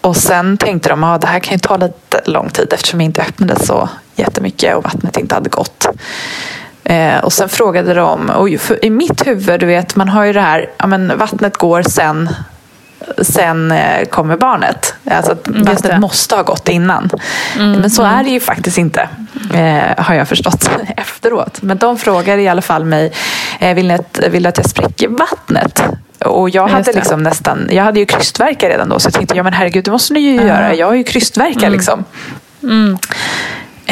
och 0.00 0.16
sen 0.16 0.56
tänkte 0.56 0.88
de 0.88 1.04
att 1.04 1.14
ah, 1.14 1.18
det 1.18 1.26
här 1.26 1.38
kan 1.40 1.52
ju 1.52 1.58
ta 1.58 1.76
lite 1.76 2.20
lång 2.24 2.48
tid 2.48 2.72
eftersom 2.72 3.00
jag 3.00 3.04
inte 3.04 3.22
öppnade 3.22 3.64
så 3.64 3.88
jättemycket 4.16 4.76
och 4.76 4.84
vattnet 4.84 5.16
inte 5.16 5.34
hade 5.34 5.50
gått. 5.50 5.86
Eh, 6.84 7.18
och 7.18 7.32
sen 7.32 7.48
frågade 7.48 7.94
de, 7.94 8.30
och 8.30 8.48
i 8.82 8.90
mitt 8.90 9.26
huvud, 9.26 9.60
du 9.60 9.66
vet, 9.66 9.96
man 9.96 10.08
har 10.08 10.24
ju 10.24 10.32
det 10.32 10.40
här, 10.40 10.70
ja, 10.78 10.86
men 10.86 11.18
vattnet 11.18 11.56
går 11.56 11.82
sen 11.82 12.28
sen 13.22 13.72
eh, 13.72 14.04
kommer 14.08 14.36
barnet. 14.36 14.94
Alltså 15.10 15.32
att 15.32 15.48
Mm, 15.48 15.64
vattnet 15.64 15.92
det. 15.92 15.98
måste 16.00 16.34
ha 16.34 16.42
gått 16.42 16.68
innan. 16.68 17.10
Men 17.56 17.90
så 17.90 18.02
är 18.02 18.24
det 18.24 18.30
ju 18.30 18.40
faktiskt 18.40 18.78
inte. 18.78 19.08
Eh, 19.54 20.04
har 20.04 20.14
jag 20.14 20.28
förstått 20.28 20.70
efteråt. 20.96 21.62
Men 21.62 21.78
de 21.78 21.98
frågar 21.98 22.38
i 22.38 22.48
alla 22.48 22.62
fall 22.62 22.84
mig, 22.84 23.12
eh, 23.60 23.74
vill, 23.74 23.90
att, 23.90 24.20
vill 24.30 24.42
du 24.42 24.48
att 24.48 24.56
jag 24.56 24.68
spräcker 24.68 25.08
vattnet? 25.08 25.82
Och 26.24 26.50
jag 26.50 26.68
hade 26.68 26.92
liksom 26.92 27.22
nästan, 27.22 27.68
jag 27.70 27.84
hade 27.84 27.98
ju 28.00 28.06
krystvärkar 28.06 28.68
redan 28.68 28.88
då 28.88 28.98
så 28.98 29.06
jag 29.06 29.14
tänkte, 29.14 29.36
ja 29.36 29.42
men 29.42 29.52
herregud 29.52 29.84
det 29.84 29.90
måste 29.90 30.12
ni 30.14 30.20
ju 30.20 30.34
göra. 30.34 30.74
Jag 30.74 30.86
har 30.86 30.94
ju 30.94 31.04
krystvärkar 31.04 31.70
liksom. 31.70 32.04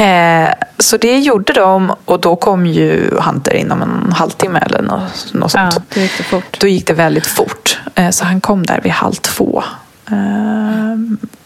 Eh, 0.01 0.49
så 0.77 0.97
det 0.97 1.19
gjorde 1.19 1.53
de 1.53 1.91
och 2.05 2.19
då 2.19 2.35
kom 2.35 2.65
ju 2.65 3.17
Hunter 3.19 3.53
inom 3.53 3.81
en 3.81 4.11
halvtimme 4.15 4.59
eller 4.59 4.81
något, 4.81 5.33
något 5.33 5.53
Ja, 5.53 5.71
sånt. 5.71 5.85
det 5.93 6.01
gick 6.01 6.17
det 6.17 6.23
fort. 6.23 6.59
Då 6.59 6.67
gick 6.67 6.87
det 6.87 6.93
väldigt 6.93 7.27
fort. 7.27 7.79
Eh, 7.95 8.09
så 8.09 8.25
han 8.25 8.41
kom 8.41 8.65
där 8.65 8.79
vid 8.83 8.91
halv 8.91 9.13
två. 9.13 9.63
Eh, 10.11 10.15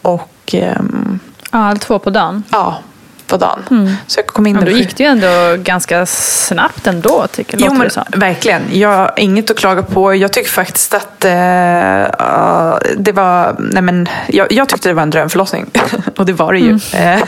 och 0.02 0.30
ehm, 0.52 1.18
Ja, 1.52 1.58
allt 1.58 1.80
två 1.82 1.98
på 1.98 2.10
dagen. 2.10 2.42
ja, 2.50 2.78
på 3.26 3.36
dagen. 3.36 3.96
Så 4.06 4.18
jag 4.18 4.26
kom 4.26 4.46
in 4.46 4.56
Men 4.56 4.64
där 4.64 4.72
då 4.72 4.78
gick 4.78 4.96
det 4.96 5.02
ju 5.02 5.08
ändå 5.08 5.62
ganska 5.62 6.06
snabbt 6.06 6.86
ändå, 6.86 7.26
tycker 7.32 7.58
Jo, 7.58 7.64
låter 7.64 7.76
men 7.76 8.04
det 8.10 8.18
verkligen. 8.18 8.62
Jag 8.72 9.10
inget 9.16 9.50
att 9.50 9.56
klaga 9.56 9.82
på. 9.82 10.14
Jag 10.14 10.32
tycker 10.32 10.50
faktiskt 10.50 10.94
att 10.94 11.24
eh, 11.24 11.32
ja, 11.32 12.80
det 12.98 13.12
var... 13.12 13.56
Nej, 13.58 13.82
men, 13.82 14.08
jag, 14.26 14.52
jag 14.52 14.68
tyckte 14.68 14.88
det 14.88 14.94
var 14.94 15.02
en 15.02 15.10
drömförlossning. 15.10 15.70
och 16.16 16.26
det 16.26 16.32
var 16.32 16.52
det 16.52 16.58
ju. 16.58 16.78
Eh, 16.96 17.20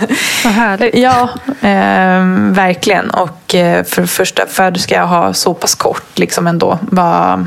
Vad 0.45 0.53
härligt. 0.53 0.95
Ja, 0.97 1.29
eh, 1.61 2.53
verkligen. 2.55 3.11
Och 3.11 3.55
eh, 3.55 3.85
för 3.85 4.07
första 4.07 4.47
föderska 4.47 5.03
att 5.03 5.09
ha 5.09 5.33
så 5.35 5.55
pass 5.55 5.75
kort 5.75 6.19
liksom 6.19 6.47
ändå. 6.47 6.79
Var, 6.83 7.47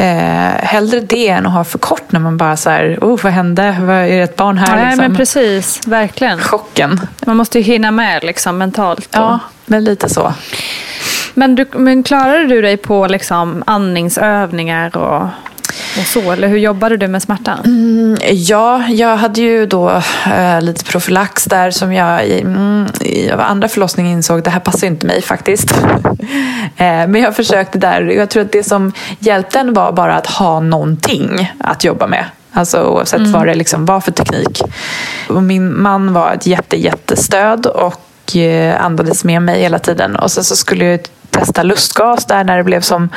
Eh, 0.00 0.64
hellre 0.64 1.00
det 1.00 1.28
än 1.28 1.46
att 1.46 1.52
ha 1.52 1.64
för 1.64 1.78
kort 1.78 2.12
när 2.12 2.20
man 2.20 2.36
bara 2.36 2.56
så 2.56 2.70
här, 2.70 2.98
oh, 3.00 3.20
vad 3.22 3.32
hände? 3.32 3.76
Vad- 3.80 3.96
Är 3.96 4.08
det 4.16 4.22
ett 4.22 4.36
barn 4.36 4.58
här? 4.58 4.76
Nej, 4.76 4.84
liksom? 4.86 4.98
men 5.04 5.16
precis. 5.16 5.86
Verkligen. 5.86 6.38
Chocken. 6.38 7.00
Man 7.26 7.36
måste 7.36 7.58
ju 7.58 7.64
hinna 7.64 7.90
med 7.90 8.24
liksom, 8.24 8.58
mentalt. 8.58 9.06
och- 9.06 9.14
Ja, 9.22 9.38
men 9.66 9.84
lite 9.84 10.08
så. 10.08 10.34
Men, 11.34 11.54
du, 11.54 11.66
men 11.72 12.02
klarade 12.02 12.46
du 12.46 12.62
dig 12.62 12.76
på 12.76 13.06
liksom, 13.06 13.62
andningsövningar 13.66 14.96
och, 14.96 15.28
och 16.00 16.06
så? 16.06 16.32
Eller 16.32 16.48
hur 16.48 16.58
jobbade 16.58 16.96
du 16.96 17.08
med 17.08 17.22
smärtan? 17.22 17.58
Ja, 18.30 18.88
jag 18.88 19.16
hade 19.16 19.40
ju 19.40 19.66
då 19.66 20.02
eh, 20.26 20.60
lite 20.60 20.84
profylax 20.84 21.44
där 21.44 21.70
som 21.70 21.92
jag 21.92 22.26
i, 22.26 22.40
mm, 22.40 22.86
i 23.00 23.30
andra 23.30 23.68
förlossningen 23.68 24.12
insåg 24.12 24.42
det 24.42 24.50
här 24.50 24.60
passar 24.60 24.86
inte 24.86 25.06
mig 25.06 25.22
faktiskt. 25.22 25.70
eh, 26.76 27.06
men 27.06 27.14
jag 27.14 27.36
försökte 27.36 27.78
där. 27.78 28.02
Jag 28.02 28.30
tror 28.30 28.42
att 28.42 28.52
det 28.52 28.64
som 28.64 28.92
hjälpte 29.18 29.58
en 29.58 29.72
var 29.72 29.92
bara 29.92 30.16
att 30.16 30.26
ha 30.26 30.60
någonting 30.60 31.52
att 31.58 31.84
jobba 31.84 32.06
med. 32.06 32.24
Alltså 32.52 32.82
oavsett 32.82 33.26
vad 33.26 33.46
det 33.46 33.54
liksom 33.54 33.86
var 33.86 34.00
för 34.00 34.12
teknik. 34.12 34.62
Och 35.28 35.42
min 35.42 35.82
man 35.82 36.12
var 36.12 36.32
ett 36.32 36.46
jätte, 36.46 36.76
jättestöd 36.76 37.66
och 37.66 38.36
eh, 38.36 38.84
andades 38.84 39.24
med 39.24 39.42
mig 39.42 39.60
hela 39.60 39.78
tiden. 39.78 40.16
Och 40.16 40.30
sen 40.30 40.44
så 40.44 40.56
skulle 40.56 40.84
jag 40.84 41.00
testa 41.30 41.62
lustgas 41.62 42.24
där 42.24 42.44
när 42.44 42.56
det 42.56 42.64
blev 42.64 42.80
som, 42.80 43.08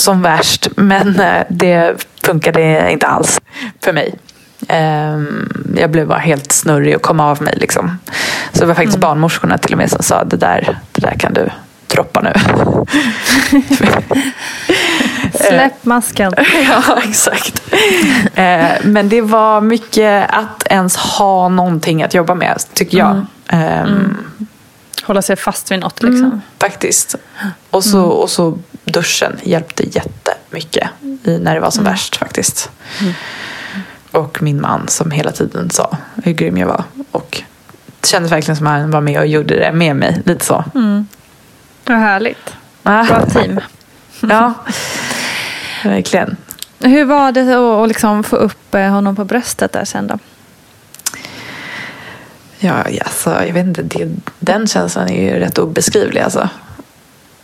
som 0.00 0.22
värst. 0.22 0.68
Men 0.76 1.20
eh, 1.20 1.42
det 1.48 2.06
funkade 2.22 2.90
inte 2.92 3.06
alls 3.06 3.40
för 3.84 3.92
mig. 3.92 4.14
Ehm, 4.68 5.48
Jag 5.76 5.90
blev 5.90 6.06
bara 6.08 6.18
helt 6.18 6.52
snurrig 6.52 6.96
och 6.96 7.02
kom 7.02 7.20
av 7.20 7.42
mig. 7.42 7.54
Liksom. 7.60 7.98
Så 8.52 8.60
det 8.60 8.66
var 8.66 8.74
faktiskt 8.74 8.98
barnmorskorna 8.98 9.58
till 9.58 9.72
och 9.72 9.78
med 9.78 9.90
som 9.90 10.02
sa 10.02 10.24
det 10.24 10.36
där, 10.36 10.78
det 10.92 11.00
där 11.00 11.14
kan 11.18 11.32
du 11.32 11.48
droppa 11.86 12.20
nu. 12.20 12.32
Släpp 15.34 15.84
masken. 15.84 16.34
ja, 16.68 16.98
exakt. 17.08 17.62
Eh, 18.34 18.68
Men 18.84 19.08
det 19.08 19.20
var 19.20 19.60
mycket 19.60 20.30
att 20.30 20.62
ens 20.70 20.96
ha 20.96 21.48
någonting 21.48 22.02
att 22.02 22.14
jobba 22.14 22.34
med, 22.34 22.58
tycker 22.74 22.98
jag. 22.98 23.26
Ehm, 23.48 24.16
Hålla 25.02 25.22
sig 25.22 25.36
fast 25.36 25.70
vid 25.70 25.78
något 25.80 26.02
liksom. 26.02 26.42
Faktiskt. 26.60 27.14
Och 27.70 27.84
så, 27.84 28.02
och 28.04 28.30
så 28.30 28.58
duschen 28.84 29.38
hjälpte 29.42 29.82
jättemycket 29.82 30.88
i, 31.24 31.38
när 31.38 31.54
det 31.54 31.60
var 31.60 31.70
som 31.70 31.84
värst 31.84 32.16
faktiskt. 32.16 32.70
Och 34.10 34.42
min 34.42 34.60
man 34.60 34.88
som 34.88 35.10
hela 35.10 35.32
tiden 35.32 35.70
sa 35.70 35.96
hur 36.24 36.32
grym 36.32 36.56
jag 36.56 36.66
var. 36.66 36.84
Och 37.10 37.42
det 38.00 38.08
kändes 38.08 38.32
verkligen 38.32 38.56
som 38.56 38.66
att 38.66 38.80
han 38.80 38.90
var 38.90 39.00
med 39.00 39.20
och 39.20 39.26
gjorde 39.26 39.58
det 39.58 39.72
med 39.72 39.96
mig. 39.96 40.22
Lite 40.24 40.44
så. 40.44 40.64
Vad 41.84 41.98
härligt. 41.98 42.54
Bra 42.82 43.26
team. 43.32 43.60
ja, 44.20 44.54
verkligen. 45.84 46.36
Hur 46.78 47.04
var 47.04 47.32
det 47.32 47.40
att 47.40 47.82
att 47.82 47.88
liksom 47.88 48.24
få 48.24 48.36
upp 48.36 48.74
eh, 48.74 48.88
honom 48.88 49.16
på 49.16 49.24
bröstet 49.24 49.72
där 49.72 49.84
sen 49.84 50.06
då? 50.06 50.18
Ja, 52.58 52.72
alltså, 52.72 53.30
jag 53.46 53.52
vet 53.52 53.66
inte. 53.66 53.82
Det, 53.82 54.08
den 54.38 54.66
känslan 54.66 55.08
är 55.08 55.32
ju 55.32 55.40
rätt 55.40 55.58
obeskrivlig. 55.58 56.20
Alltså. 56.20 56.48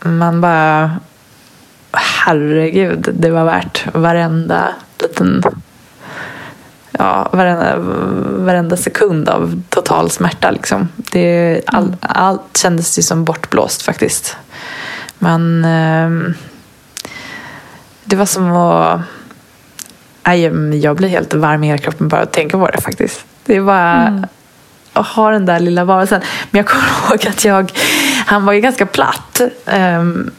Man 0.00 0.40
bara... 0.40 1.00
Herregud, 1.96 3.08
det 3.12 3.30
var 3.30 3.44
värt 3.44 3.86
varenda 3.94 4.74
liten... 5.02 5.42
Ja, 6.98 7.28
varenda, 7.32 7.76
varenda 8.44 8.76
sekund 8.76 9.28
av 9.28 9.62
total 9.68 10.10
smärta. 10.10 10.50
Liksom. 10.50 10.88
Det, 10.96 11.60
all, 11.66 11.96
Allt 12.00 12.56
kändes 12.56 12.98
ju 12.98 13.02
som 13.02 13.24
bortblåst 13.24 13.82
faktiskt. 13.82 14.36
Men... 15.18 15.64
ehm, 15.64 16.34
det 18.04 18.16
var 18.16 18.26
som 18.26 18.52
att... 18.52 19.00
Nej, 20.26 20.42
jag 20.82 20.96
blir 20.96 21.08
helt 21.08 21.34
varm 21.34 21.64
i 21.64 21.66
hela 21.66 21.78
kroppen 21.78 22.08
bara 22.08 22.20
att 22.20 22.32
tänka 22.32 22.58
på 22.58 22.66
det 22.70 22.80
faktiskt. 22.80 23.24
Det 23.44 23.60
var 23.60 24.22
att 24.92 25.06
ha 25.06 25.30
den 25.30 25.46
där 25.46 25.60
lilla 25.60 25.84
varelsen. 25.84 26.20
Men 26.50 26.58
jag 26.58 26.66
kommer 26.66 26.84
ihåg 27.10 27.26
att 27.28 27.44
jag, 27.44 27.72
han 28.26 28.44
var 28.44 28.52
ju 28.52 28.60
ganska 28.60 28.86
platt. 28.86 29.40
Ehm, 29.66 30.30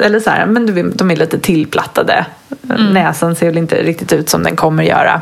eller 0.00 0.20
så 0.20 0.30
här, 0.30 0.46
men 0.46 0.66
du 0.66 0.90
de 0.90 1.10
är 1.10 1.16
lite 1.16 1.38
tillplattade. 1.38 2.26
Näsan 2.92 3.36
ser 3.36 3.46
väl 3.46 3.58
inte 3.58 3.82
riktigt 3.82 4.12
ut 4.12 4.28
som 4.28 4.42
den 4.42 4.56
kommer 4.56 4.84
göra. 4.84 5.20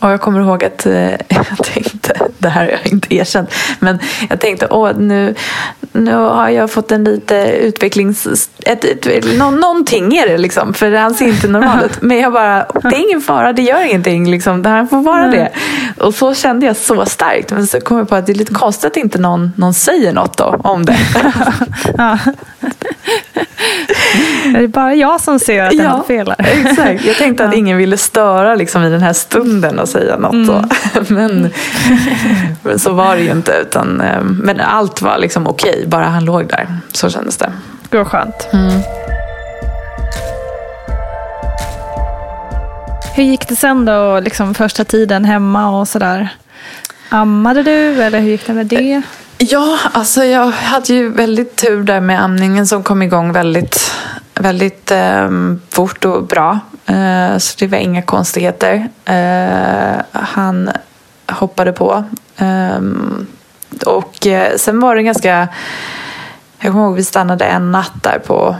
Och 0.00 0.10
jag 0.10 0.20
kommer 0.20 0.40
ihåg 0.40 0.64
att 0.64 0.86
eh, 0.86 1.10
jag 1.28 1.64
tänkte, 1.64 2.20
det 2.38 2.48
här 2.48 2.64
har 2.64 2.70
jag 2.70 2.86
inte 2.86 3.14
erkänt, 3.14 3.54
men 3.78 3.98
jag 4.30 4.40
tänkte 4.40 4.66
åh 4.70 4.92
nu, 4.98 5.34
nu 5.92 6.14
har 6.14 6.48
jag 6.48 6.70
fått 6.70 6.92
en 6.92 7.04
lite 7.04 7.34
utvecklings... 7.60 8.48
Ett, 8.66 8.84
ett, 8.84 9.38
nå, 9.38 9.50
någonting 9.50 10.16
är 10.16 10.28
det 10.28 10.38
liksom, 10.38 10.74
för 10.74 10.92
han 10.92 11.14
ser 11.14 11.28
inte 11.28 11.48
normal 11.48 11.84
ut. 11.84 12.02
Men 12.02 12.18
jag 12.18 12.32
bara, 12.32 12.66
det 12.82 12.96
är 12.96 13.08
ingen 13.08 13.20
fara, 13.20 13.52
det 13.52 13.62
gör 13.62 13.84
ingenting, 13.84 14.30
liksom, 14.30 14.62
det 14.62 14.68
här 14.68 14.86
får 14.86 15.02
vara 15.02 15.26
det. 15.26 15.52
Och 15.98 16.14
så 16.14 16.34
kände 16.34 16.66
jag 16.66 16.76
så 16.76 17.06
starkt, 17.06 17.52
men 17.52 17.66
så 17.66 17.80
kom 17.80 17.98
jag 17.98 18.08
på 18.08 18.14
att 18.14 18.26
det 18.26 18.32
är 18.32 18.34
lite 18.34 18.54
konstigt 18.54 18.84
att 18.90 18.96
inte 18.96 19.18
någon, 19.18 19.52
någon 19.56 19.74
säger 19.74 20.12
något 20.12 20.36
då, 20.36 20.60
om 20.64 20.84
det. 20.84 20.96
Ja. 21.96 22.18
Är 24.54 24.60
det 24.60 24.68
bara 24.68 24.94
jag 24.94 25.20
som 25.20 25.38
ser 25.38 25.62
att 25.62 25.70
det 25.70 25.82
är 25.82 25.88
något 25.88 26.06
fel 26.06 26.34
här? 26.38 26.70
exakt. 26.70 27.04
Jag 27.04 27.16
tänkte 27.16 27.44
att 27.44 27.54
ingen 27.54 27.78
ville 27.78 27.96
störa 27.96 28.54
liksom, 28.54 28.84
i 28.84 28.90
den 28.90 29.02
här 29.02 29.12
stunden 29.12 29.78
och 29.78 29.88
säga 29.88 30.16
något. 30.16 30.32
Mm. 30.32 30.68
Men, 31.08 31.50
men 32.62 32.78
så 32.78 32.92
var 32.92 33.16
det 33.16 33.22
ju 33.22 33.30
inte. 33.30 33.52
Utan, 33.52 34.00
eh, 34.00 34.22
men 34.22 34.60
allt 34.60 35.02
var 35.02 35.18
liksom 35.18 35.46
okej, 35.46 35.84
bara 35.86 36.04
han 36.04 36.24
låg 36.24 36.48
där. 36.48 36.78
Så 36.92 37.10
kändes 37.10 37.36
det. 37.36 37.52
Vad 37.90 38.06
skönt. 38.06 38.48
Hur 43.14 43.24
gick 43.24 43.48
det 43.48 43.56
sen 43.56 43.84
då, 43.84 44.20
liksom 44.20 44.54
första 44.54 44.84
tiden 44.84 45.24
hemma 45.24 45.80
och 45.80 45.88
sådär? 45.88 46.28
Ammade 47.08 47.62
du 47.62 48.02
eller 48.02 48.20
hur 48.20 48.30
gick 48.30 48.46
det 48.46 48.52
med 48.52 48.66
det? 48.66 49.02
Ja, 49.38 49.78
alltså 49.92 50.24
jag 50.24 50.50
hade 50.50 50.94
ju 50.94 51.08
väldigt 51.08 51.56
tur 51.56 51.82
där 51.82 52.00
med 52.00 52.22
amningen 52.22 52.66
som 52.66 52.82
kom 52.82 53.02
igång 53.02 53.32
väldigt, 53.32 53.92
väldigt 54.40 54.90
eh, 54.90 55.30
fort 55.70 56.04
och 56.04 56.24
bra. 56.24 56.58
Eh, 56.86 57.38
så 57.38 57.56
det 57.58 57.66
var 57.66 57.78
inga 57.78 58.02
konstigheter. 58.02 58.88
Eh, 59.04 60.02
han 60.12 60.70
hoppade 61.26 61.72
på. 61.72 62.04
Ehm, 62.36 63.26
och 63.86 64.26
eh, 64.26 64.56
sen 64.56 64.80
var 64.80 64.96
det 64.96 65.02
ganska... 65.02 65.48
Jag 66.58 66.72
kommer 66.72 66.84
ihåg 66.84 66.94
vi 66.96 67.04
stannade 67.04 67.44
en 67.44 67.72
natt 67.72 68.02
där 68.02 68.18
på 68.18 68.56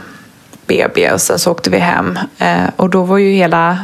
BB 0.70 1.10
och 1.12 1.20
sen 1.20 1.38
så 1.38 1.50
åkte 1.50 1.70
vi 1.70 1.78
hem. 1.78 2.18
Eh, 2.38 2.56
och 2.76 2.90
då 2.90 3.02
var 3.02 3.18
ju 3.18 3.32
hela 3.32 3.78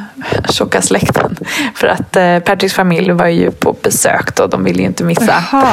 tjocka 0.50 0.82
släkten. 0.82 1.36
För 1.74 1.86
att 1.88 2.16
eh, 2.16 2.38
Patricks 2.38 2.74
familj 2.74 3.12
var 3.12 3.26
ju 3.26 3.50
på 3.50 3.76
besök 3.82 4.36
då. 4.36 4.46
De 4.46 4.64
ville 4.64 4.78
ju 4.80 4.86
inte 4.86 5.04
missa. 5.04 5.42
Jaha. 5.52 5.66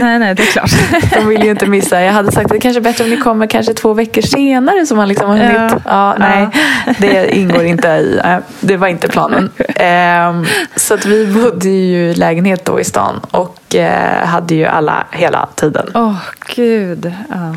Nej, 0.00 0.18
nej, 0.18 0.34
det 0.34 0.42
är 0.42 0.46
klart. 0.46 0.70
De 1.14 1.26
vill 1.28 1.44
ju 1.44 1.50
inte 1.50 1.66
missa. 1.66 2.00
Jag 2.00 2.12
hade 2.12 2.32
sagt 2.32 2.44
att 2.46 2.52
det 2.52 2.60
kanske 2.60 2.80
är 2.80 2.82
bättre 2.82 3.04
om 3.04 3.10
ni 3.10 3.16
kommer 3.16 3.46
kanske 3.46 3.74
två 3.74 3.94
veckor 3.94 4.22
senare 4.22 4.86
så 4.86 4.94
man 4.94 5.08
liksom 5.08 5.28
har 5.28 5.36
hunnit. 5.36 5.72
Ja. 5.72 5.78
Ja, 5.84 6.16
nej, 6.18 6.48
det 6.98 7.36
ingår 7.36 7.64
inte 7.64 7.88
i. 7.88 8.20
eh, 8.24 8.36
Det 8.60 8.76
var 8.76 8.88
inte 8.88 9.08
planen. 9.08 9.50
Ehm, 9.74 10.46
Så 10.76 10.94
att 10.94 11.06
vi 11.06 11.26
bodde 11.26 11.68
ju 11.68 12.10
i 12.10 12.14
lägenhet 12.14 12.64
då 12.64 12.80
i 12.80 12.84
stan 12.84 13.20
och 13.30 13.74
eh, 13.74 14.26
hade 14.26 14.54
ju 14.54 14.64
alla 14.66 15.06
hela 15.10 15.48
tiden. 15.54 15.86
Åh, 15.94 16.14
gud. 16.56 17.12
Ja. 17.30 17.54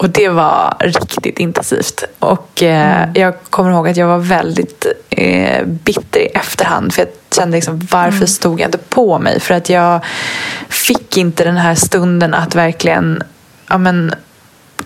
Och 0.00 0.10
det 0.10 0.28
var 0.28 0.76
riktigt 0.80 1.38
intensivt. 1.38 2.04
Och 2.18 2.62
eh, 2.62 3.08
jag 3.14 3.34
kommer 3.50 3.70
ihåg 3.70 3.88
att 3.88 3.96
jag 3.96 4.06
var 4.06 4.18
väldigt 4.18 4.86
eh, 5.10 5.66
bitter 5.66 6.20
i 6.20 6.26
efterhand. 6.26 6.94
För 6.94 7.02
jag 7.02 7.08
kände 7.36 7.56
liksom, 7.56 7.80
varför 7.90 8.26
stod 8.26 8.60
jag 8.60 8.68
inte 8.68 8.78
på 8.78 9.18
mig? 9.18 9.40
För 9.40 9.54
att 9.54 9.70
jag 9.70 10.04
fick 10.68 11.16
inte 11.16 11.44
den 11.44 11.56
här 11.56 11.74
stunden 11.74 12.34
att 12.34 12.54
verkligen 12.54 13.22
ja, 13.68 13.78
men, 13.78 14.14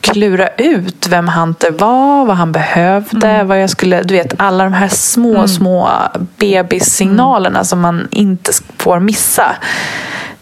klura 0.00 0.48
ut 0.48 1.07
vem 1.09 1.29
Hunter 1.29 1.70
var, 1.70 2.27
vad 2.27 2.37
han 2.37 2.53
behövde, 2.53 3.44
vad 3.44 3.62
jag 3.62 3.70
skulle... 3.70 4.03
Du 4.03 4.14
vet, 4.14 4.35
alla 4.37 4.64
de 4.64 4.72
här 4.72 4.88
små, 4.88 5.48
små 5.48 5.90
bebissignalerna 6.37 7.64
som 7.64 7.81
man 7.81 8.09
inte 8.11 8.53
får 8.79 9.00
missa. 9.00 9.57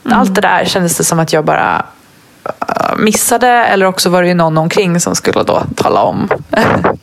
Allt 0.04 0.34
det 0.34 0.40
där 0.40 0.64
kändes 0.64 0.96
det 0.96 1.04
som 1.04 1.18
att 1.18 1.32
jag 1.32 1.44
bara 1.44 1.86
missade 2.96 3.48
eller 3.48 3.86
också 3.86 4.10
var 4.10 4.22
det 4.22 4.28
ju 4.28 4.34
någon 4.34 4.58
omkring 4.58 5.00
som 5.00 5.14
skulle 5.14 5.42
då 5.42 5.62
tala 5.76 6.02
om. 6.02 6.28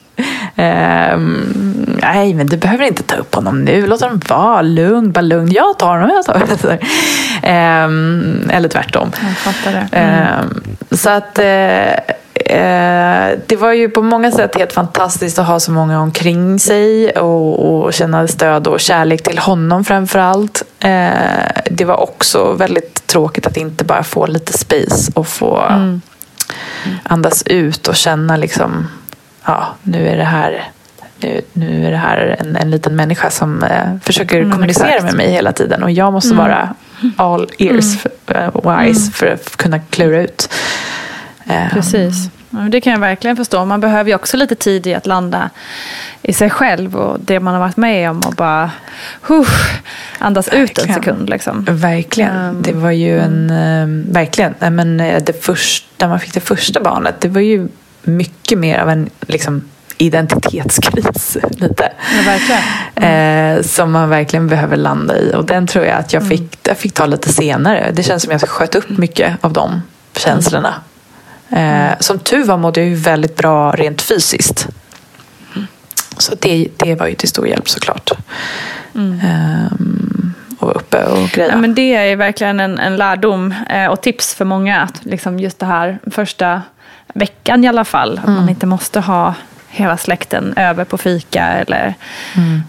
Ehm, 0.56 2.00
nej, 2.02 2.34
men 2.34 2.48
du 2.48 2.58
behöver 2.58 2.86
inte 2.86 3.04
ta 3.04 3.16
upp 3.16 3.36
honom 3.36 3.62
nu. 3.62 3.88
Låt 3.88 4.02
honom 4.02 4.22
vara 4.30 4.62
lugn, 4.62 5.12
bara 5.12 5.22
lugn. 5.22 5.52
Jag 5.52 5.80
tar 5.80 5.98
honom. 5.98 6.16
Jag 6.16 6.26
tar 6.26 6.34
honom. 6.34 6.78
Ehm, 7.44 8.50
eller 8.54 8.70
tvärtom. 8.70 9.12
Jag 9.22 9.38
fattar 9.38 9.72
det. 9.72 9.98
Ehm, 9.98 10.64
så 10.92 11.10
att 11.10 11.40
eh, 12.50 13.40
det 13.48 13.56
var 13.56 13.74
ju 13.74 13.90
på 13.90 14.02
många 14.02 14.32
sätt 14.32 14.56
helt 14.56 14.74
fantastiskt 14.74 15.40
att 15.40 15.48
ha 15.48 15.60
så 15.60 15.72
många 15.72 16.02
omkring 16.02 16.60
sig 16.60 17.12
och, 17.12 17.84
och 17.84 17.94
känna 17.94 18.28
stöd 18.28 18.68
och 18.68 18.80
kärlek 18.80 19.24
till 19.24 19.38
honom 19.38 19.84
framför 19.84 20.20
allt. 20.20 20.64
Eh, 20.80 21.10
det 21.72 21.86
var 21.86 22.00
också 22.00 22.54
väldigt 22.54 23.08
tråkigt 23.08 23.48
att 23.48 23.58
inte 23.58 23.84
bara 23.84 24.04
få 24.04 24.26
lite 24.26 24.58
space 24.58 25.12
och 25.16 25.28
få 25.28 25.64
andas 27.04 27.44
ut 27.44 27.88
och 27.88 27.96
känna 27.96 28.38
liksom 28.38 28.88
ja, 29.46 29.68
nu 29.84 30.08
är 30.08 30.18
det 30.18 30.24
här 30.24 30.72
nu, 31.22 31.42
nu 31.54 31.86
är 31.86 31.92
det 31.92 31.98
här 31.98 32.38
en, 32.40 32.56
en 32.56 32.72
liten 32.72 32.96
människa 32.96 33.30
som 33.30 33.64
eh, 33.64 33.98
försöker 34.04 34.52
kommunicera 34.52 34.88
exakt. 34.88 35.04
med 35.04 35.14
mig 35.14 35.32
hela 35.32 35.52
tiden 35.52 35.84
och 35.84 35.92
jag 35.92 36.14
måste 36.14 36.36
vara 36.36 36.76
all 37.16 37.50
ears 37.58 38.06
eh, 38.28 38.84
wise 38.86 39.12
för 39.12 39.28
att 39.28 39.58
kunna 39.58 39.80
klura 39.80 40.22
ut. 40.22 40.54
Eh, 41.46 41.70
Precis. 41.74 42.16
Men 42.24 42.39
Det 42.72 42.82
kan 42.82 42.94
jag 42.94 43.00
verkligen 43.00 43.38
förstå. 43.38 43.66
Man 43.66 43.80
behöver 43.80 44.10
ju 44.10 44.16
också 44.16 44.38
lite 44.38 44.56
tid 44.56 44.88
i 44.88 44.94
att 44.94 45.06
landa 45.06 45.50
i 46.22 46.34
sig 46.34 46.50
själv 46.50 46.96
och 46.96 47.20
det 47.20 47.40
man 47.40 47.54
har 47.54 47.62
varit 47.62 47.78
med 47.78 48.10
om 48.10 48.20
och 48.20 48.34
bara 48.34 48.72
huh, 49.22 49.48
andas 50.18 50.48
ut 50.48 50.54
en 50.54 50.66
Verkligen. 50.66 50.94
sekund. 50.94 51.30
Liksom. 51.30 51.66
Verkligen. 51.70 52.36
Ehm, 52.36 52.62
det 52.62 52.74
var 52.74 52.92
ju 52.92 53.20
en... 53.20 53.50
eh, 53.50 54.14
verkligen. 54.14 54.54
Men 54.76 55.00
eh, 55.00 55.24
det 55.24 55.44
första, 55.46 55.88
när 55.98 56.08
man 56.08 56.20
fick 56.20 56.34
det 56.34 56.40
första 56.40 56.80
barnet, 56.80 57.16
det 57.22 57.28
var 57.28 57.42
ju 57.42 57.68
mycket 58.04 58.58
mer 58.60 58.80
av 58.80 58.90
en 58.90 59.10
liksom, 59.28 59.64
identitetskris 59.98 61.38
lite. 61.50 61.92
Ja, 62.18 62.22
verkligen. 62.26 63.58
Eh, 63.58 63.62
som 63.64 63.92
man 63.92 64.10
verkligen 64.10 64.48
behöver 64.48 64.78
landa 64.78 65.18
i. 65.18 65.34
Och 65.36 65.46
den 65.46 65.68
tror 65.68 65.86
jag 65.86 65.98
att 65.98 66.14
jag 66.14 66.28
fick, 66.28 66.58
jag 66.68 66.78
fick 66.78 66.94
ta 66.94 67.06
lite 67.06 67.34
senare. 67.34 67.92
Det 67.94 68.04
känns 68.04 68.24
som 68.24 68.32
jag 68.32 68.42
sköt 68.42 68.76
upp 68.76 68.90
mycket 68.90 69.34
av 69.42 69.54
de 69.54 69.82
känslorna. 70.18 70.74
Eh, 71.50 71.92
som 72.00 72.20
tur 72.20 72.44
var 72.44 72.58
mådde 72.58 72.80
jag 72.80 72.90
ju 72.90 72.96
väldigt 72.96 73.36
bra 73.36 73.72
rent 73.72 74.02
fysiskt. 74.02 74.68
Så 76.18 76.36
det, 76.40 76.68
det 76.78 76.96
var 76.96 77.08
ju 77.08 77.16
till 77.16 77.30
stor 77.30 77.48
hjälp 77.48 77.70
såklart. 77.70 78.12
Ehm, 78.96 80.34
och 80.60 80.68
vara 80.68 80.78
uppe 80.78 81.06
och 81.06 81.30
greja. 81.30 81.50
Ja, 81.50 81.58
men 81.58 81.76
det 81.76 81.96
är 81.96 82.16
verkligen 82.16 82.60
en, 82.60 82.80
en 82.80 82.96
lärdom 82.96 83.54
eh, 83.70 83.86
och 83.86 84.02
tips 84.02 84.36
för 84.36 84.46
många. 84.46 84.82
Att 84.82 85.06
liksom 85.06 85.40
just 85.40 85.60
det 85.60 85.66
här 85.66 86.00
första 86.12 86.62
veckan 87.14 87.64
i 87.64 87.68
alla 87.68 87.86
fall. 87.86 88.20
Att 88.24 88.30
man 88.30 88.50
inte 88.50 88.66
måste 88.66 89.00
ha 89.00 89.34
hela 89.72 89.98
släkten 89.98 90.54
över 90.58 90.84
på 90.86 90.98
fika 90.98 91.44
eller 91.46 91.94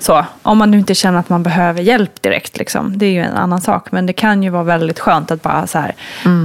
så. 0.00 0.24
Om 0.42 0.58
man 0.58 0.70
nu 0.70 0.78
inte 0.78 0.94
känner 0.94 1.18
att 1.18 1.28
man 1.28 1.42
behöver 1.42 1.82
hjälp 1.82 2.22
direkt. 2.22 2.56
Liksom. 2.58 2.98
Det 2.98 3.06
är 3.06 3.10
ju 3.10 3.20
en 3.22 3.36
annan 3.36 3.60
sak. 3.60 3.92
Men 3.92 4.06
det 4.06 4.12
kan 4.12 4.42
ju 4.42 4.50
vara 4.50 4.62
väldigt 4.62 4.98
skönt 5.00 5.30
att 5.30 5.42
bara 5.42 5.66
så 5.66 5.78
här. 5.78 5.94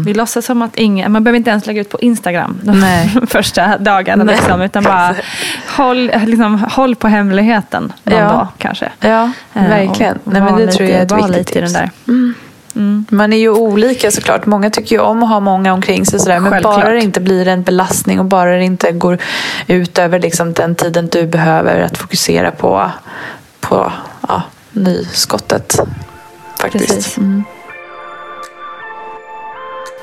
Vi 0.05 0.13
låtsas 0.13 0.45
som 0.45 0.61
att 0.61 0.75
ingen, 0.75 1.11
man 1.11 1.23
behöver 1.23 1.37
inte 1.37 1.49
ens 1.49 1.65
lägga 1.65 1.81
ut 1.81 1.89
på 1.89 1.99
Instagram 1.99 2.59
de 2.63 2.79
Nej. 2.79 3.09
första 3.27 3.77
dagarna. 3.77 4.23
Nej. 4.23 4.35
Liksom, 4.35 4.61
utan 4.61 4.83
bara 4.83 5.15
håll, 5.77 6.11
liksom, 6.25 6.59
håll 6.71 6.95
på 6.95 7.07
hemligheten 7.07 7.93
någon 8.03 8.19
Ja. 8.19 8.25
dag 8.29 8.47
kanske. 8.57 8.91
Ja, 8.99 9.31
Eh, 9.53 9.69
verkligen. 9.69 10.17
och 10.23 10.33
Nej, 10.33 10.41
men 10.41 10.55
det 10.55 10.67
tror 10.67 10.89
jag 10.89 10.99
är 10.99 11.03
ett 11.05 11.11
viktigt 11.11 11.37
lite 11.37 11.59
i 11.59 11.61
den 11.61 12.33
där. 12.75 13.15
Man 13.15 13.33
är 13.33 13.37
ju 13.37 13.49
olika 13.49 14.11
såklart. 14.11 14.45
Många 14.45 14.69
tycker 14.69 14.95
ju 14.95 15.01
om 15.01 15.23
att 15.23 15.29
ha 15.29 15.39
många 15.39 15.73
omkring 15.73 16.05
sig. 16.05 16.19
Sådär. 16.19 16.39
Men 16.39 16.51
Självklart. 16.51 16.81
bara 16.81 16.91
det 16.93 16.99
inte 16.99 17.21
blir 17.21 17.47
en 17.47 17.63
belastning 17.63 18.19
och 18.19 18.25
bara 18.25 18.57
det 18.57 18.63
inte 18.63 18.91
går 18.91 19.17
ut 19.67 19.99
över 19.99 20.19
liksom 20.19 20.53
den 20.53 20.75
tiden 20.75 21.07
du 21.07 21.27
behöver 21.27 21.79
att 21.79 21.97
fokusera 21.97 22.51
på, 22.51 22.91
på 23.59 23.91
ja, 24.27 24.41
nyskottet. 24.71 25.79
Faktiskt. 26.59 26.87
Precis. 26.87 27.17
Mm. 27.17 27.43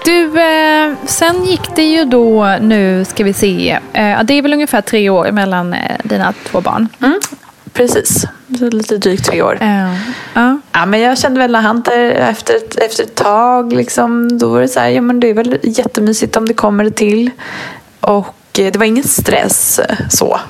Du, 0.05 0.41
eh, 0.41 0.95
sen 1.07 1.45
gick 1.45 1.77
det 1.77 1.85
ju 1.85 2.05
då, 2.05 2.57
nu 2.61 3.05
ska 3.05 3.25
vi 3.25 3.33
se, 3.33 3.79
eh, 3.93 4.23
det 4.23 4.35
är 4.35 4.43
väl 4.43 4.53
ungefär 4.53 4.81
tre 4.81 5.11
år 5.11 5.31
mellan 5.31 5.75
eh, 5.75 5.97
dina 6.03 6.35
två 6.45 6.61
barn. 6.61 6.89
Precis. 7.73 8.27
Lite 8.47 8.99
drygt 8.99 9.25
tre 9.25 9.43
år. 9.43 9.59
Eh, 9.61 9.95
ja. 10.35 10.61
Ja, 10.73 10.87
men 10.87 11.01
jag 11.01 11.19
kände 11.19 11.41
väl 11.41 11.53
när 11.53 11.63
Hunter 11.63 12.11
efter 12.11 12.55
ett, 12.57 12.79
efter 12.79 13.03
ett 13.03 13.15
tag, 13.15 13.73
liksom, 13.73 14.39
då 14.39 14.49
var 14.49 14.61
det 14.61 14.69
så 14.69 14.81
här, 14.81 14.89
ja 14.89 15.01
men 15.01 15.21
det 15.21 15.31
är 15.31 15.35
väl 15.35 15.59
jättemysigt 15.63 16.37
om 16.37 16.49
det 16.49 16.55
kommer 16.55 16.91
till. 16.91 17.31
Och 18.01 18.59
eh, 18.59 18.73
det 18.73 18.77
var 18.77 18.87
ingen 18.87 19.05
stress 19.05 19.79
eh, 19.79 19.97
så. 20.11 20.41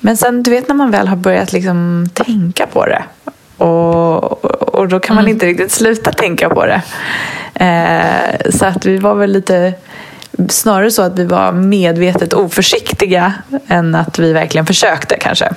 Men 0.00 0.16
sen, 0.16 0.42
du 0.42 0.50
vet 0.50 0.68
när 0.68 0.74
man 0.74 0.90
väl 0.90 1.08
har 1.08 1.16
börjat 1.16 1.52
liksom 1.52 2.08
tänka 2.14 2.66
på 2.66 2.86
det. 2.86 3.02
Och, 3.64 4.44
och 4.74 4.88
då 4.88 5.00
kan 5.00 5.16
man 5.16 5.28
inte 5.28 5.46
riktigt 5.46 5.72
sluta 5.72 6.12
tänka 6.12 6.50
på 6.50 6.66
det. 6.66 6.82
Eh, 7.54 8.50
så 8.50 8.66
att 8.66 8.86
vi 8.86 8.98
var 8.98 9.14
väl 9.14 9.32
lite 9.32 9.74
snarare 10.48 10.90
så 10.90 11.02
att 11.02 11.18
vi 11.18 11.24
var 11.24 11.52
medvetet 11.52 12.32
oförsiktiga 12.32 13.32
än 13.66 13.94
att 13.94 14.18
vi 14.18 14.32
verkligen 14.32 14.66
försökte 14.66 15.16
kanske. 15.16 15.54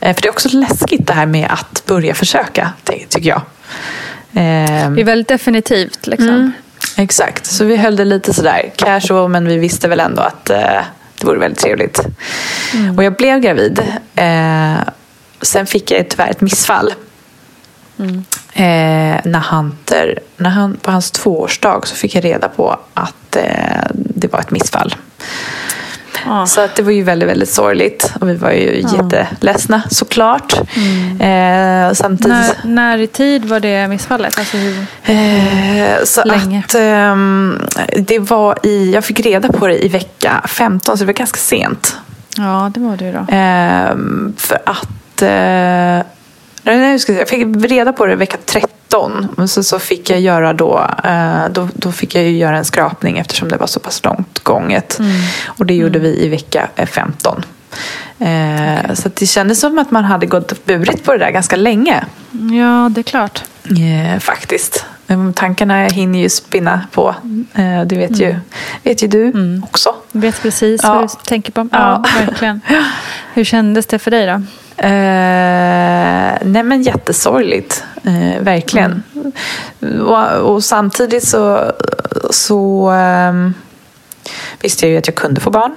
Eh, 0.00 0.14
För 0.14 0.22
det 0.22 0.28
är 0.28 0.30
också 0.30 0.48
läskigt 0.52 1.06
det 1.06 1.12
här 1.12 1.26
med 1.26 1.48
att 1.50 1.82
börja 1.86 2.14
försöka, 2.14 2.72
ty- 2.84 3.04
tycker 3.08 3.28
jag. 3.28 3.40
Eh, 4.32 4.90
Det 4.90 5.00
är 5.00 5.04
väldigt 5.04 5.28
definitivt. 5.28 6.06
Liksom. 6.06 6.28
Mm. 6.28 6.52
Exakt, 6.96 7.46
så 7.46 7.64
vi 7.64 7.76
höll 7.76 7.96
det 7.96 8.04
lite 8.04 8.34
sådär 8.34 8.70
casual 8.76 9.28
men 9.30 9.48
vi 9.48 9.56
visste 9.58 9.88
väl 9.88 10.00
ändå 10.00 10.22
att 10.22 10.50
eh, 10.50 10.58
det 11.20 11.26
vore 11.26 11.38
väldigt 11.38 11.60
trevligt. 11.60 12.00
Och 12.96 13.04
jag 13.04 13.14
blev 13.16 13.40
gravid. 13.40 13.80
Eh, 14.14 14.74
sen 15.42 15.66
fick 15.66 15.90
jag 15.90 16.08
tyvärr 16.08 16.30
ett 16.30 16.40
missfall. 16.40 16.94
Eh, 18.52 19.20
när 19.24 19.40
Hunter, 19.50 20.18
när 20.36 20.50
han, 20.50 20.76
på 20.76 20.90
hans 20.90 21.10
tvåårsdag 21.10 21.80
så 21.86 21.94
fick 21.96 22.14
jag 22.14 22.24
reda 22.24 22.48
på 22.48 22.80
att 22.94 23.36
det 23.92 24.32
var 24.32 24.40
ett 24.40 24.50
missfall. 24.50 24.94
Ja. 26.26 26.46
Så 26.46 26.60
att 26.60 26.74
det 26.74 26.82
var 26.82 26.92
ju 26.92 27.02
väldigt, 27.02 27.28
väldigt 27.28 27.48
sorgligt. 27.48 28.12
Och 28.20 28.28
vi 28.28 28.34
var 28.34 28.50
ju 28.50 28.80
jätteledsna 28.80 29.82
såklart. 29.90 30.52
Eh, 31.20 31.92
samtidigt... 31.92 32.28
När, 32.28 32.54
när 32.64 32.98
i 32.98 33.06
tid 33.06 33.44
var 33.44 33.60
det 33.60 33.88
missfallet? 33.88 34.38
Alltså 34.38 34.56
hur, 34.56 34.86
Eh, 35.04 36.04
så 36.04 36.24
Länge. 36.24 36.62
att 36.66 36.74
ehm, 36.74 37.58
det 37.96 38.18
var 38.18 38.58
i, 38.62 38.90
jag 38.94 39.04
fick 39.04 39.20
reda 39.20 39.52
på 39.52 39.66
det 39.66 39.84
i 39.84 39.88
vecka 39.88 40.42
15 40.48 40.98
så 40.98 41.02
det 41.04 41.06
var 41.06 41.12
ganska 41.12 41.38
sent. 41.38 41.96
ja, 42.36 42.70
det 42.74 42.80
var 42.80 42.96
det 42.96 43.04
ju 43.04 43.12
då. 43.12 43.26
Ehm, 43.28 44.34
för 44.36 44.58
att 44.66 45.22
eh, 45.22 46.06
nej, 46.62 46.98
jag, 47.08 47.28
fick 47.28 47.46
reda 47.64 47.92
på 47.92 48.06
det 48.06 48.12
i 48.12 48.16
vecka 48.16 48.36
13. 48.88 49.28
Men 49.36 49.48
så, 49.48 49.62
så 49.62 49.78
fick 49.78 50.10
jag 50.10 50.20
göra 50.20 50.52
då, 50.52 50.86
eh, 51.04 51.44
då, 51.50 51.68
då 51.74 51.92
fick 51.92 52.14
jag 52.14 52.24
ju 52.24 52.30
göra 52.38 52.56
en 52.58 52.64
skrapning 52.64 53.18
eftersom 53.18 53.48
det 53.48 53.56
var 53.56 53.66
så 53.66 53.80
pass 53.80 54.04
långt 54.04 54.38
gånget. 54.38 54.98
Och 55.46 55.66
det 55.66 55.74
gjorde 55.74 55.98
vi 55.98 56.24
i 56.24 56.28
vecka 56.28 56.68
eh, 56.76 56.86
15. 56.86 57.44
Eh, 58.18 58.94
Så 58.94 59.10
det 59.14 59.26
kändes 59.26 59.60
som 59.60 59.78
att 59.78 59.90
man 59.90 60.04
hade 60.04 60.26
gått 60.26 60.52
och 60.52 60.58
burit 60.64 61.04
på 61.04 61.12
det 61.12 61.18
där 61.18 61.30
ganska 61.30 61.56
länge. 61.56 62.04
Ja, 62.30 62.88
det 62.94 63.00
är 63.00 63.02
klart. 63.02 63.42
Eh, 63.64 64.18
faktiskt. 64.20 64.84
Tankarna 65.34 65.84
hinner 65.86 66.18
ju 66.18 66.28
spinna 66.28 66.80
på. 66.92 67.14
Det 67.86 67.96
vet, 67.96 68.20
ju, 68.20 68.36
vet 68.82 69.02
ju 69.02 69.08
du 69.08 69.60
också. 69.64 69.94
Jag 70.12 70.20
vet 70.20 70.42
precis 70.42 70.80
Ja. 70.84 70.94
vad 70.94 71.02
du 71.02 71.08
tänker 71.28 71.52
på. 71.52 71.68
Ja, 71.72 72.02
Ja. 72.12 72.26
verkligen. 72.26 72.60
Hur 73.34 73.44
kändes 73.44 73.86
det 73.86 73.98
för 73.98 74.10
dig 74.10 74.26
då? 74.26 74.32
Eh, 74.76 76.38
nej 76.42 76.62
men 76.62 76.82
jättesorgligt. 76.82 77.84
Eh, 78.04 78.42
verkligen. 78.42 79.02
Och, 80.06 80.54
och 80.54 80.64
samtidigt 80.64 81.28
så, 81.28 81.72
så 82.30 82.88
ehm, 82.88 83.54
visste 84.60 84.86
jag 84.86 84.92
ju 84.92 84.98
att 84.98 85.06
jag 85.06 85.14
kunde 85.14 85.40
få 85.40 85.50
barn. 85.50 85.74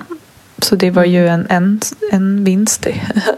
Så 0.62 0.76
det 0.76 0.92
var 0.92 1.04
ju 1.04 1.28
en, 1.28 1.48
en, 1.50 1.82
en 2.12 2.44
vinst 2.44 2.88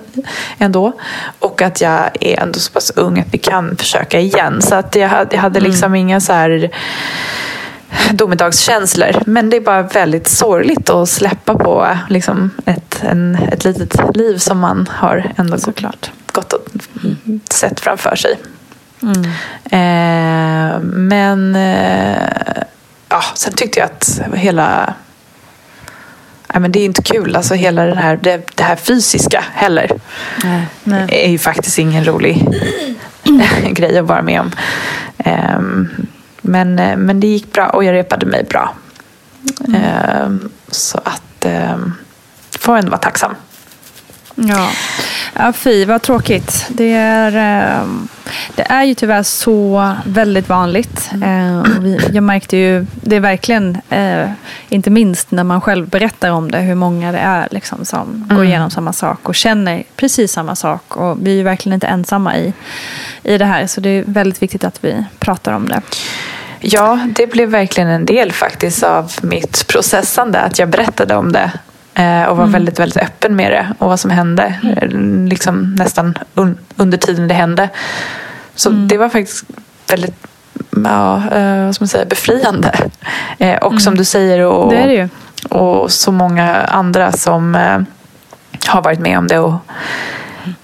ändå. 0.58 0.94
Och 1.40 1.62
att 1.62 1.82
jag 1.82 2.10
är 2.20 2.40
ändå 2.40 2.60
så 2.60 2.72
pass 2.72 2.92
ung 2.96 3.20
att 3.20 3.34
vi 3.34 3.38
kan 3.38 3.76
försöka 3.78 4.20
igen. 4.20 4.62
Så 4.62 4.76
att 4.76 4.96
jag 4.96 5.10
hade, 5.10 5.36
jag 5.36 5.42
hade 5.42 5.60
liksom 5.60 5.96
inga 5.96 6.22
så 6.22 6.34
här 6.34 6.72
domedagskänslor. 8.12 9.24
Men 9.26 9.50
det 9.50 9.58
är 9.58 9.62
bara 9.62 9.82
väldigt 9.82 10.28
sorgligt 10.28 10.90
att 10.90 11.10
släppa 11.10 11.56
på 11.56 11.98
liksom 12.10 12.50
ett, 12.66 13.04
en, 13.04 13.36
ett 13.36 13.66
litet 13.66 14.16
liv 14.16 14.38
som 14.38 14.60
man 14.60 14.88
har 14.92 15.34
ändå 15.38 15.58
Såklart. 15.58 16.12
gått 16.32 16.54
och 16.54 16.68
sett 17.52 17.80
framför 17.80 18.16
sig. 18.16 18.40
Eh, 19.66 20.80
men 20.82 21.56
eh, 21.56 22.64
ja, 23.10 23.24
sen 23.36 23.54
tyckte 23.54 23.80
jag 23.80 23.86
att 23.86 24.22
hela... 24.34 24.94
Nej, 26.54 26.62
men 26.62 26.72
det 26.72 26.80
är 26.80 26.86
inte 26.86 27.02
kul, 27.02 27.36
alltså 27.36 27.54
hela 27.54 27.86
den 27.86 27.98
här, 27.98 28.20
det, 28.22 28.56
det 28.56 28.64
här 28.64 28.76
fysiska 28.76 29.44
heller. 29.54 29.92
Nej. 30.84 31.08
är 31.10 31.30
ju 31.30 31.38
faktiskt 31.38 31.80
ingen 31.80 32.06
rolig 32.06 32.48
grej 33.72 33.98
att 33.98 34.06
vara 34.06 34.22
med 34.22 34.42
om. 34.42 34.52
Ehm, 35.18 35.90
men, 36.42 36.80
eh, 36.80 36.98
men 36.98 37.20
det 37.20 37.28
gick 37.28 37.54
bra 37.54 37.68
och 37.68 37.84
jag 37.84 37.94
repade 37.94 38.26
mig 38.26 38.44
bra. 38.44 38.74
Ehm, 39.76 40.50
så 40.68 40.98
att 40.98 41.46
um, 41.46 41.94
får 42.60 42.78
ändå 42.78 42.90
vara 42.92 43.02
tacksam. 43.02 43.36
Ja. 44.36 44.70
ja, 45.34 45.54
fy 45.54 45.86
vad 45.86 46.02
tråkigt. 46.02 46.66
Det 46.70 46.94
är, 46.94 47.28
eh, 47.82 47.88
det 48.56 48.62
är 48.70 48.84
ju 48.84 48.96
tyvärr 48.96 49.24
så 49.24 49.94
väldigt 50.06 50.50
vanligt. 50.50 51.10
Eh, 51.24 51.60
och 51.60 51.86
vi, 51.86 52.00
jag 52.14 52.24
märkte 52.24 52.58
ju, 52.58 52.86
det 52.92 53.16
är 53.16 53.20
verkligen, 53.20 53.78
eh, 53.90 54.30
inte 54.70 54.90
minst 54.90 55.32
när 55.32 55.44
man 55.44 55.62
själv 55.62 55.88
berättar 55.90 56.32
om 56.32 56.52
det, 56.52 56.60
hur 56.60 56.76
många 56.76 57.12
det 57.12 57.18
är 57.18 57.48
liksom, 57.52 57.86
som 57.86 58.28
går 58.30 58.46
igenom 58.46 58.72
samma 58.72 58.94
sak 58.94 59.30
och 59.30 59.36
känner 59.36 59.84
precis 59.96 60.32
samma 60.32 60.56
sak. 60.56 60.98
Och 60.98 61.18
vi 61.22 61.32
är 61.32 61.36
ju 61.36 61.44
verkligen 61.44 61.74
inte 61.74 61.88
ensamma 61.88 62.38
i, 62.38 62.54
i 63.24 63.38
det 63.38 63.46
här, 63.46 63.68
så 63.68 63.82
det 63.82 63.90
är 63.90 64.04
väldigt 64.08 64.42
viktigt 64.42 64.64
att 64.64 64.84
vi 64.84 65.06
pratar 65.20 65.54
om 65.54 65.68
det. 65.68 65.82
Ja, 66.60 67.00
det 67.16 67.28
blev 67.28 67.50
verkligen 67.50 67.90
en 67.90 68.06
del 68.06 68.32
faktiskt 68.32 68.84
av 68.84 69.12
mitt 69.22 69.68
processande. 69.68 70.40
Att 70.40 70.60
jag 70.60 70.70
berättade 70.70 71.16
om 71.16 71.32
det 71.32 71.52
och 72.30 72.38
var 72.38 72.46
väldigt, 72.46 72.80
väldigt 72.80 72.98
öppen 73.04 73.36
med 73.36 73.52
det 73.52 73.68
och 73.80 73.90
vad 73.90 74.00
som 74.00 74.12
hände. 74.12 74.56
eh, 74.82 74.88
Liksom 75.30 75.76
nästan 75.76 76.18
un- 76.36 76.58
under 76.76 76.98
tiden 76.98 77.28
det 77.28 77.34
hände. 77.34 77.70
Så 78.56 78.70
det 78.70 78.98
var 78.98 79.10
faktiskt 79.10 79.46
väldigt 79.92 80.28
ja, 80.84 81.16
eh, 81.32 81.66
vad 81.66 81.76
ska 81.76 81.84
man 81.84 81.88
säga, 81.88 82.06
befriande. 82.06 82.76
Eh, 83.38 83.56
och 83.58 83.82
som 83.82 83.98
du 83.98 84.06
säger, 84.06 84.40
och, 84.46 84.70
Det 84.72 84.86
det 84.86 85.10
och 85.56 85.92
så 85.92 86.12
många 86.12 86.56
andra 86.56 87.12
som 87.12 87.56
eh, 87.56 87.80
har 88.68 88.82
varit 88.82 89.00
med 89.00 89.18
om 89.18 89.28
det. 89.28 89.40
Och, 89.40 89.54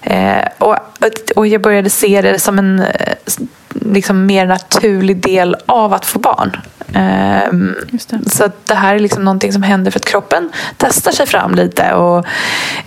eh, 0.02 0.48
och, 0.58 0.76
och 1.36 1.48
jag 1.48 1.62
började 1.62 1.89
se 1.89 2.22
det 2.22 2.39
som 2.39 2.60
en, 2.60 2.80
eh, 2.80 3.13
liksom 3.74 4.26
mer 4.26 4.46
naturlig 4.46 5.18
del 5.18 5.56
av 5.65 5.94
att 5.94 6.06
få 6.06 6.20
barn. 6.20 6.58
Det. 8.10 8.30
Så 8.30 8.44
att 8.44 8.65
det 8.65 8.76
här 8.76 8.96
är 8.96 9.00
liksom 9.00 9.24
någonting 9.24 9.54
som 9.54 9.63
händer 9.63 9.92
för 9.92 10.00
att 10.00 10.06
kroppen 10.06 10.52
testar 10.78 11.12
sig 11.12 11.26
fram 11.26 11.56
lite. 11.56 11.94
Och, 11.94 12.18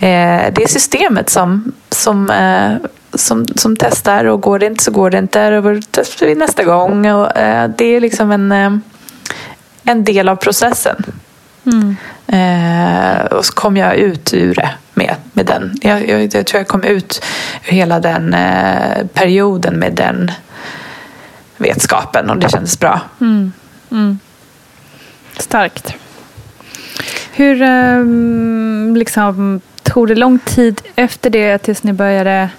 eh, 0.03 0.53
det 0.53 0.63
är 0.63 0.67
systemet 0.67 1.29
som, 1.29 1.71
som, 1.89 2.29
eh, 2.29 2.89
som, 3.13 3.45
som 3.55 3.75
testar 3.75 4.25
och 4.25 4.41
går 4.41 4.59
det 4.59 4.65
inte 4.65 4.83
så 4.83 4.91
går 4.91 5.09
det 5.09 5.17
inte. 5.17 5.57
Och 5.57 5.63
då 5.63 5.81
testar 5.91 6.25
vi 6.25 6.35
nästa 6.35 6.63
gång. 6.63 7.11
Och, 7.11 7.37
eh, 7.37 7.71
det 7.77 7.85
är 7.85 8.01
liksom 8.01 8.31
en, 8.31 8.51
eh, 8.51 8.71
en 9.83 10.03
del 10.03 10.29
av 10.29 10.35
processen. 10.35 11.03
Eh, 12.27 13.25
och 13.25 13.45
så 13.45 13.53
kom 13.53 13.77
jag 13.77 13.95
ut 13.95 14.33
ur 14.33 14.55
det 14.55 14.69
med, 14.93 15.15
med 15.33 15.45
den. 15.45 15.77
Jag, 15.81 16.09
jag, 16.09 16.21
jag 16.21 16.45
tror 16.45 16.59
jag 16.59 16.67
kom 16.67 16.83
ut 16.83 17.25
ur 17.67 17.71
hela 17.71 17.99
den 17.99 18.33
eh, 18.33 19.05
perioden 19.13 19.79
med 19.79 19.93
den 19.93 20.31
vetskapen 21.57 22.29
och 22.29 22.37
det 22.37 22.49
kändes 22.49 22.79
bra. 22.79 23.01
Mm. 23.21 23.51
Mm. 23.91 24.19
Starkt. 25.37 25.93
Hur 27.31 27.61
eh, 27.61 28.03
liksom, 28.97 29.61
tog 29.83 30.07
det 30.07 30.15
lång 30.15 30.39
tid 30.39 30.81
efter 30.95 31.29
det 31.29 31.57
tills 31.57 31.83
ni 31.83 31.93
började 31.93 32.49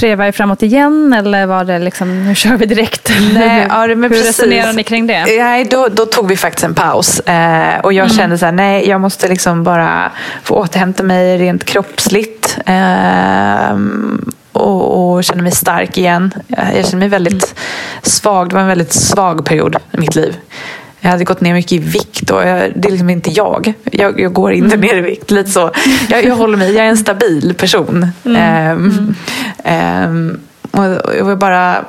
treva 0.00 0.26
er 0.26 0.32
framåt 0.32 0.62
igen? 0.62 1.12
Eller 1.12 1.46
var 1.46 1.64
det 1.64 1.78
liksom, 1.78 2.24
nu 2.24 2.34
kör 2.34 2.56
vi 2.56 2.66
direkt? 2.66 3.10
Nej, 3.34 3.66
ja, 3.68 3.86
men 3.86 4.02
Hur 4.02 4.08
precis. 4.08 4.26
resonerar 4.26 4.72
ni 4.72 4.84
kring 4.84 5.06
det? 5.06 5.24
Nej, 5.24 5.64
då, 5.64 5.88
då 5.88 6.06
tog 6.06 6.28
vi 6.28 6.36
faktiskt 6.36 6.64
en 6.64 6.74
paus. 6.74 7.20
Eh, 7.20 7.80
och 7.80 7.92
jag 7.92 8.12
kände 8.12 8.38
så 8.38 8.44
här, 8.44 8.52
nej, 8.52 8.88
jag 8.88 9.00
måste 9.00 9.28
liksom 9.28 9.64
bara 9.64 10.12
få 10.42 10.54
återhämta 10.54 11.02
mig 11.02 11.38
rent 11.38 11.64
kroppsligt. 11.64 12.58
Eh, 12.66 13.78
och, 14.52 15.14
och 15.14 15.24
känna 15.24 15.42
mig 15.42 15.52
stark 15.52 15.98
igen. 15.98 16.34
Jag 16.48 16.84
kände 16.84 16.96
mig 16.96 17.08
väldigt 17.08 17.54
svag. 18.02 18.48
Det 18.48 18.54
var 18.54 18.62
en 18.62 18.68
väldigt 18.68 18.92
svag 18.92 19.44
period 19.44 19.76
i 19.92 20.00
mitt 20.00 20.14
liv. 20.14 20.36
Jag 21.00 21.10
hade 21.10 21.24
gått 21.24 21.40
ner 21.40 21.54
mycket 21.54 21.72
i 21.72 21.78
vikt 21.78 22.30
och 22.30 22.46
jag, 22.46 22.72
det 22.76 22.88
är 22.88 22.90
liksom 22.90 23.10
inte 23.10 23.30
jag. 23.30 23.72
Jag, 23.84 24.20
jag 24.20 24.32
går 24.32 24.52
inte 24.52 24.76
ner 24.76 24.94
i 24.96 25.00
vikt. 25.00 25.30
Lite 25.30 25.50
så. 25.50 25.70
Jag, 26.08 26.24
jag 26.24 26.36
håller 26.36 26.58
mig, 26.58 26.74
jag 26.74 26.84
är 26.84 26.88
en 26.88 26.96
stabil 26.96 27.54
person. 27.54 28.06
Ehm, 28.36 29.14
ehm, 29.64 30.40
och 30.70 30.84
jag 31.18 31.24
vill 31.24 31.36
bara, 31.36 31.84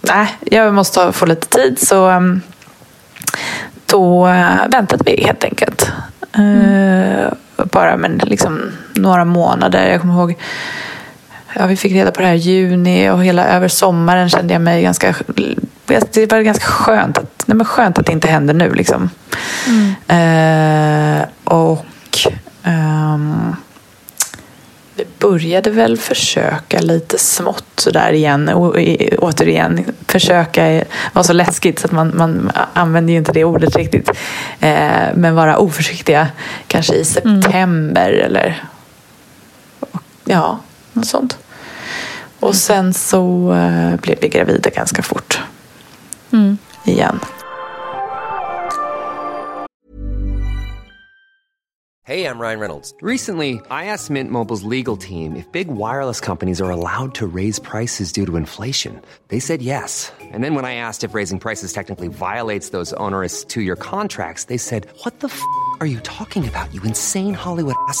nej, 0.00 0.28
jag 0.40 0.74
måste 0.74 1.12
få 1.12 1.26
lite 1.26 1.48
tid. 1.48 1.78
Så 1.78 2.10
um, 2.10 2.40
då 3.86 4.24
väntade 4.68 5.02
vi 5.06 5.24
helt 5.24 5.44
enkelt. 5.44 5.92
Eh, 6.34 7.32
bara 7.56 7.96
men 7.96 8.20
liksom 8.24 8.60
några 8.94 9.24
månader. 9.24 9.90
Jag 9.90 10.00
kommer 10.00 10.14
ihåg 10.14 10.34
Ja, 11.58 11.66
vi 11.66 11.76
fick 11.76 11.92
reda 11.92 12.10
på 12.10 12.20
det 12.20 12.26
här 12.26 12.34
i 12.34 12.38
juni 12.38 13.10
och 13.10 13.24
hela 13.24 13.44
över 13.48 13.68
sommaren 13.68 14.28
kände 14.28 14.52
jag 14.54 14.62
mig 14.62 14.82
ganska... 14.82 15.14
Det 15.86 16.32
var 16.32 16.40
ganska 16.40 16.64
skönt 16.64 17.18
att, 17.18 17.42
nej 17.46 17.56
men 17.56 17.66
skönt 17.66 17.98
att 17.98 18.06
det 18.06 18.12
inte 18.12 18.28
händer 18.28 18.54
nu. 18.54 18.74
Liksom. 18.74 19.10
Eh, 20.08 21.28
och 21.44 21.84
ehm, 22.62 23.56
vi 24.94 25.04
började 25.18 25.70
väl 25.70 25.96
försöka 25.96 26.78
lite 26.80 27.18
smått 27.18 27.64
sådär 27.76 28.12
igen. 28.12 28.48
Och, 28.48 28.80
i- 28.80 29.16
återigen, 29.18 29.84
försöka 30.06 30.84
var 31.12 31.22
så 31.22 31.32
läskigt 31.32 31.78
så 31.78 31.86
att 31.86 31.92
man, 31.92 32.12
man 32.16 32.50
använder 32.72 33.12
ju 33.12 33.18
inte 33.18 33.32
det 33.32 33.44
ordet 33.44 33.76
riktigt. 33.76 34.10
Eh, 34.60 35.06
men 35.14 35.34
vara 35.34 35.58
oförsiktiga 35.58 36.28
kanske 36.66 36.94
i 36.94 37.04
september 37.04 38.10
eller 38.12 38.62
ja, 40.24 40.58
något 40.92 41.06
sånt. 41.06 41.38
Och 42.40 42.56
sen 42.56 42.94
så 42.94 43.52
eh, 43.52 44.00
blev 44.00 44.20
vi 44.20 44.28
gravida 44.28 44.70
ganska 44.70 45.02
fort. 45.02 45.38
Igen. 46.84 47.20
Hey, 52.08 52.24
I'm 52.24 52.38
Ryan 52.38 52.60
Reynolds. 52.60 52.94
Recently, 53.02 53.60
I 53.68 53.86
asked 53.86 54.10
Mint 54.10 54.30
Mobile's 54.30 54.62
legal 54.62 54.96
team 54.96 55.34
if 55.34 55.50
big 55.50 55.66
wireless 55.66 56.20
companies 56.20 56.60
are 56.60 56.70
allowed 56.70 57.14
to 57.14 57.26
raise 57.26 57.58
prices 57.58 58.12
due 58.12 58.24
to 58.26 58.36
inflation. 58.36 59.02
They 59.26 59.40
said 59.40 59.60
yes. 59.60 60.12
And 60.20 60.44
then 60.44 60.54
when 60.54 60.64
I 60.64 60.76
asked 60.76 61.02
if 61.02 61.14
raising 61.14 61.40
prices 61.40 61.72
technically 61.72 62.06
violates 62.06 62.68
those 62.68 62.92
onerous 62.92 63.42
two 63.42 63.60
year 63.60 63.74
contracts, 63.74 64.44
they 64.44 64.56
said, 64.56 64.86
What 65.02 65.18
the 65.18 65.26
f 65.26 65.42
are 65.80 65.86
you 65.86 65.98
talking 66.00 66.46
about, 66.46 66.72
you 66.72 66.80
insane 66.84 67.34
Hollywood 67.34 67.74
ass? 67.88 68.00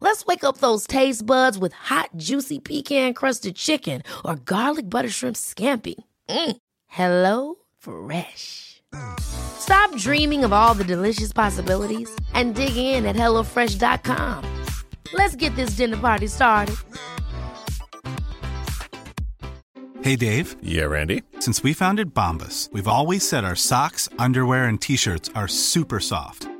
Let's 0.00 0.24
wake 0.26 0.44
up 0.44 0.58
those 0.58 0.86
taste 0.86 1.24
buds 1.24 1.58
with 1.58 1.72
hot, 1.72 2.10
juicy 2.16 2.58
pecan-crusted 2.58 3.56
chicken 3.56 4.02
or 4.24 4.36
garlic 4.36 4.88
butter 4.90 5.08
shrimp 5.08 5.36
scampi. 5.36 5.94
Mm. 6.28 6.56
Hello 6.86 7.54
Fresh. 7.78 8.82
Stop 9.20 9.94
dreaming 9.96 10.44
of 10.44 10.52
all 10.52 10.74
the 10.74 10.84
delicious 10.84 11.32
possibilities 11.32 12.08
and 12.34 12.54
dig 12.54 12.76
in 12.76 13.04
at 13.06 13.16
HelloFresh.com. 13.16 14.44
Let's 15.12 15.36
get 15.36 15.54
this 15.56 15.70
dinner 15.76 15.96
party 15.96 16.26
started. 16.26 16.76
Hey 20.02 20.14
Dave, 20.16 20.56
Yeah, 20.62 20.84
Randy. 20.84 21.22
since 21.40 21.62
we 21.64 21.72
founded 21.72 22.14
Bombus, 22.14 22.68
we've 22.72 22.86
always 22.88 23.26
said 23.26 23.44
our 23.44 23.56
socks, 23.56 24.08
underwear, 24.18 24.66
and 24.66 24.80
t 24.80 24.96
shirts 24.96 25.30
are 25.34 25.48
super 25.48 25.98
soft. 26.00 26.48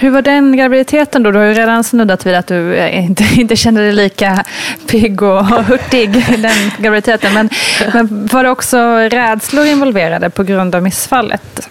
Hur 0.00 0.10
var 0.10 0.22
den 0.22 0.56
graviditeten 0.56 1.22
då? 1.22 1.30
Du 1.30 1.38
har 1.38 1.46
ju 1.46 1.54
redan 1.54 1.84
snuddat 1.84 2.26
vid 2.26 2.34
att 2.34 2.46
du 2.46 2.74
eh, 2.74 3.04
inte, 3.04 3.24
inte 3.40 3.56
kände 3.56 3.80
dig 3.80 3.92
lika 3.92 4.44
pigg 4.86 5.22
och 5.22 5.46
hurtig 5.46 6.16
i 6.16 6.36
den 6.36 6.70
graviditeten. 6.78 7.34
Men, 7.34 7.50
men 7.92 8.26
var 8.32 8.44
det 8.44 8.50
också 8.50 8.78
rädslor 8.96 9.66
involverade 9.66 10.30
på 10.30 10.42
grund 10.42 10.74
av 10.74 10.82
missfallet? 10.82 11.68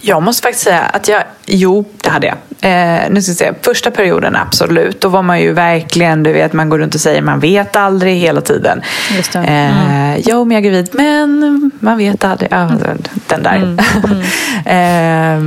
Jag 0.00 0.22
måste 0.22 0.42
faktiskt 0.42 0.64
säga 0.64 0.80
att 0.80 1.08
jag, 1.08 1.22
jo 1.46 1.84
det 2.02 2.10
hade 2.10 2.26
jag. 2.26 2.36
Eh, 2.60 3.00
nu 3.10 3.22
ska 3.22 3.30
jag 3.30 3.36
säga, 3.36 3.54
första 3.62 3.90
perioden 3.90 4.36
absolut. 4.36 5.00
Då 5.00 5.08
var 5.08 5.22
man 5.22 5.40
ju 5.40 5.52
verkligen, 5.52 6.22
du 6.22 6.32
vet 6.32 6.52
man 6.52 6.68
går 6.68 6.78
runt 6.78 6.94
och 6.94 7.00
säger 7.00 7.22
man 7.22 7.40
vet 7.40 7.76
aldrig 7.76 8.18
hela 8.18 8.40
tiden. 8.40 8.82
Just 9.16 9.32
det. 9.32 9.38
Eh, 9.38 10.18
Jo, 10.26 10.44
men 10.44 10.54
jag 10.54 10.66
är 10.66 10.70
gravid, 10.70 10.88
men 10.92 11.70
man 11.80 11.98
vet 11.98 12.24
aldrig. 12.24 12.48
Ja, 12.52 12.70
den 13.26 13.42
där. 13.42 13.76
eh, 15.36 15.42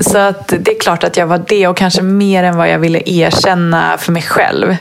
så 0.00 0.18
att 0.18 0.48
det 0.58 0.70
är 0.70 0.80
klart 0.80 1.04
att 1.04 1.16
jag 1.16 1.26
var 1.26 1.44
det 1.48 1.66
och 1.66 1.76
kanske 1.76 2.02
mer 2.02 2.44
än 2.44 2.56
vad 2.56 2.70
jag 2.70 2.78
ville 2.78 3.02
erkänna 3.06 3.98
för 3.98 4.12
mig 4.12 4.22
själv. 4.22 4.76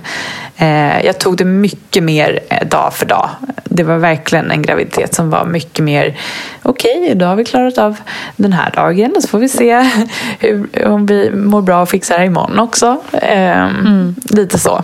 Eh, 0.58 1.06
jag 1.06 1.20
tog 1.20 1.38
det 1.38 1.46
mycket 1.46 2.04
mer 2.04 2.40
eh, 2.50 2.68
dag 2.68 2.94
för 2.94 3.06
dag. 3.06 3.30
Det 3.64 3.84
var 3.84 3.98
verkligen 3.98 4.52
en 4.52 4.62
graviditet 4.62 5.16
som 5.16 5.30
var 5.30 5.46
mycket 5.46 5.86
mer 5.86 6.18
okej, 6.64 7.02
okay, 7.02 7.14
då 7.14 7.26
har 7.26 7.36
vi 7.36 7.46
klarat 7.46 7.78
av 7.78 7.98
den 8.36 8.54
här 8.54 8.72
dagen 8.72 9.14
och 9.16 9.22
så 9.22 9.28
får 9.28 9.40
vi 9.40 9.50
se 9.50 9.90
hur, 10.40 10.88
om 10.88 11.06
vi 11.06 11.32
mår 11.32 11.62
bra 11.62 11.82
och 11.82 11.90
fixar 11.90 12.20
det 12.20 12.26
imorgon 12.26 12.60
också. 12.60 13.02
Eh, 13.14 13.62
mm. 13.62 14.16
Lite 14.30 14.60
så. 14.60 14.84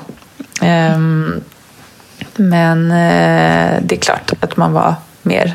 Eh, 0.62 0.98
men 2.36 2.92
eh, 2.92 3.82
det 3.82 3.96
är 3.96 4.00
klart 4.00 4.34
att 4.40 4.58
man 4.58 4.74
var 4.74 4.96
mer 5.22 5.54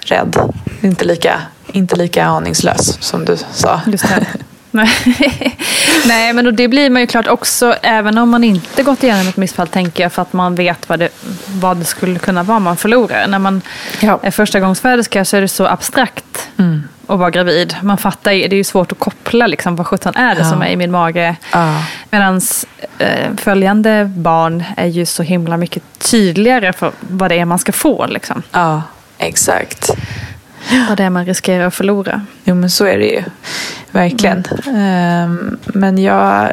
rädd. 0.00 0.36
Inte 0.80 1.04
lika, 1.04 1.40
inte 1.74 1.96
lika 1.96 2.24
aningslös 2.24 3.02
som 3.02 3.24
du 3.24 3.36
sa. 3.52 3.80
Just 3.86 4.08
det. 4.08 4.26
Nej, 6.06 6.32
men 6.32 6.44
då 6.44 6.50
det 6.50 6.68
blir 6.68 6.90
man 6.90 7.00
ju 7.00 7.06
klart 7.06 7.26
också, 7.26 7.74
även 7.82 8.18
om 8.18 8.30
man 8.30 8.44
inte 8.44 8.82
gått 8.82 9.02
igenom 9.02 9.28
ett 9.28 9.36
missfall, 9.36 9.68
tänker 9.68 10.02
jag, 10.02 10.12
för 10.12 10.22
att 10.22 10.32
man 10.32 10.54
vet 10.54 10.88
vad 10.88 10.98
det, 10.98 11.08
vad 11.46 11.76
det 11.76 11.84
skulle 11.84 12.18
kunna 12.18 12.42
vara 12.42 12.58
man 12.58 12.76
förlorar. 12.76 13.26
När 13.26 13.38
man 13.38 13.62
ja. 14.00 14.18
är 14.22 14.30
förstagångsföderska 14.30 15.24
så 15.24 15.36
är 15.36 15.40
det 15.40 15.48
så 15.48 15.66
abstrakt 15.66 16.48
mm. 16.56 16.82
att 17.06 17.18
vara 17.18 17.30
gravid. 17.30 17.76
Man 17.82 17.98
fattar 17.98 18.30
det 18.30 18.44
är 18.44 18.54
ju 18.54 18.64
svårt 18.64 18.92
att 18.92 18.98
koppla 18.98 19.46
liksom, 19.46 19.76
vad 19.76 19.86
sjutton 19.86 20.16
är 20.16 20.34
det 20.34 20.40
ja. 20.40 20.50
som 20.50 20.62
är 20.62 20.68
i 20.68 20.76
min 20.76 20.90
mage. 20.90 21.36
Ja. 21.52 21.84
Medan 22.10 22.40
eh, 22.98 23.36
följande 23.36 24.10
barn 24.16 24.64
är 24.76 24.86
ju 24.86 25.06
så 25.06 25.22
himla 25.22 25.56
mycket 25.56 25.82
tydligare 25.98 26.72
för 26.72 26.92
vad 27.00 27.30
det 27.30 27.38
är 27.38 27.44
man 27.44 27.58
ska 27.58 27.72
få. 27.72 28.06
Liksom. 28.06 28.42
Ja, 28.50 28.82
exakt. 29.18 29.90
Vad 30.88 30.96
det 30.96 31.04
är 31.04 31.10
man 31.10 31.26
riskerar 31.26 31.66
att 31.66 31.74
förlora. 31.74 32.26
Jo 32.44 32.54
men 32.54 32.70
så 32.70 32.84
är 32.84 32.98
det 32.98 33.06
ju. 33.06 33.22
Verkligen. 33.90 34.44
Mm. 34.66 35.58
Men 35.64 35.98
jag, 35.98 36.50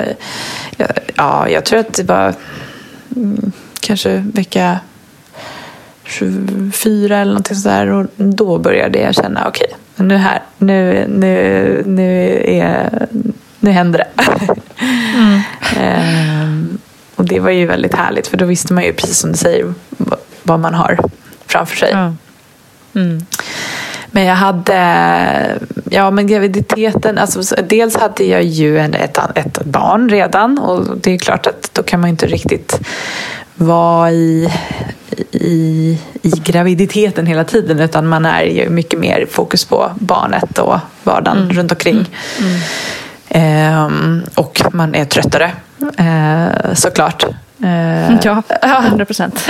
ja, 1.16 1.50
jag 1.50 1.66
tror 1.66 1.80
att 1.80 1.94
det 1.94 2.04
var 2.04 2.34
mm, 3.16 3.52
kanske 3.80 4.24
vecka 4.34 4.80
24 6.04 7.18
eller 7.18 7.32
någonting 7.32 7.56
sådär. 7.56 7.88
Och 7.88 8.08
då 8.16 8.58
började 8.58 9.00
jag 9.00 9.16
känna 9.16 9.48
okej, 9.48 9.68
okay, 9.68 10.08
nu 10.08 10.18
här, 10.18 10.42
nu, 10.58 11.06
nu, 11.10 11.84
nu, 11.86 12.42
är, 12.46 13.08
nu 13.60 13.72
händer 13.72 14.00
det. 14.00 14.24
Mm. 15.16 15.42
um, 16.44 16.78
och 17.16 17.26
det 17.26 17.40
var 17.40 17.50
ju 17.50 17.66
väldigt 17.66 17.94
härligt 17.94 18.28
för 18.28 18.38
då 18.38 18.46
visste 18.46 18.74
man 18.74 18.84
ju 18.84 18.94
precis 18.94 19.18
som 19.18 19.32
du 19.32 19.38
säger 19.38 19.74
vad 20.44 20.60
man 20.60 20.74
har 20.74 21.00
framför 21.46 21.78
sig. 21.78 21.92
Mm. 22.94 23.26
Men 24.12 24.26
jag 24.26 24.36
hade, 24.36 25.60
ja 25.90 26.12
men 26.12 26.28
graviditeten, 26.28 27.18
alltså, 27.18 27.56
dels 27.64 27.96
hade 27.96 28.24
jag 28.24 28.44
ju 28.44 28.80
en, 28.80 28.94
ett, 28.94 29.18
ett 29.36 29.64
barn 29.64 30.10
redan 30.10 30.60
och 30.60 30.98
det 30.98 31.12
är 31.14 31.18
klart 31.18 31.48
att 31.48 31.70
då 31.74 31.84
kan 31.84 32.00
man 32.00 32.10
inte 32.10 32.26
riktigt 32.26 32.80
vara 33.56 34.12
i, 34.12 34.52
i, 35.32 35.98
i 36.22 36.30
graviditeten 36.30 37.26
hela 37.26 37.44
tiden 37.44 37.80
utan 37.80 38.08
man 38.08 38.26
är 38.26 38.44
ju 38.44 38.70
mycket 38.70 39.00
mer 39.00 39.26
fokus 39.32 39.66
på 39.66 39.92
barnet 39.96 40.58
och 40.58 40.80
vardagen 41.04 41.38
mm. 41.38 41.54
runt 41.56 41.72
omkring. 41.72 41.96
Mm. 41.96 42.50
Mm. 42.50 42.60
Ehm, 43.30 44.24
och 44.36 44.62
man 44.72 44.96
är 44.96 45.06
tröttare 45.06 45.52
eh, 45.98 46.74
såklart. 46.74 47.26
Eh, 47.64 48.18
ja, 48.24 48.44
hundra 48.90 49.06
procent. 49.06 49.50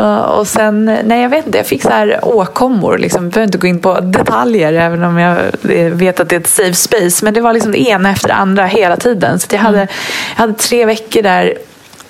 och 0.00 0.46
sen, 0.46 0.84
nej 1.04 1.22
jag 1.22 1.28
vet 1.28 1.46
inte, 1.46 1.58
jag 1.58 1.66
fick 1.66 1.82
så 1.82 1.88
här 1.88 2.18
åkommor. 2.22 2.98
Liksom. 2.98 3.24
Jag 3.24 3.32
behöver 3.32 3.46
inte 3.46 3.58
gå 3.58 3.66
in 3.66 3.80
på 3.80 4.00
detaljer 4.00 4.72
även 4.72 5.04
om 5.04 5.18
jag 5.18 5.36
vet 5.90 6.20
att 6.20 6.28
det 6.28 6.36
är 6.36 6.40
ett 6.40 6.46
safe 6.46 6.74
space. 6.74 7.24
Men 7.24 7.34
det 7.34 7.40
var 7.40 7.52
liksom 7.52 7.72
det 7.72 7.78
ena 7.78 8.10
efter 8.10 8.28
det 8.28 8.34
andra 8.34 8.66
hela 8.66 8.96
tiden. 8.96 9.40
Så 9.40 9.46
jag, 9.50 9.60
hade, 9.60 9.76
mm. 9.76 9.88
jag 10.36 10.40
hade 10.40 10.52
tre 10.52 10.86
veckor 10.86 11.22
där 11.22 11.54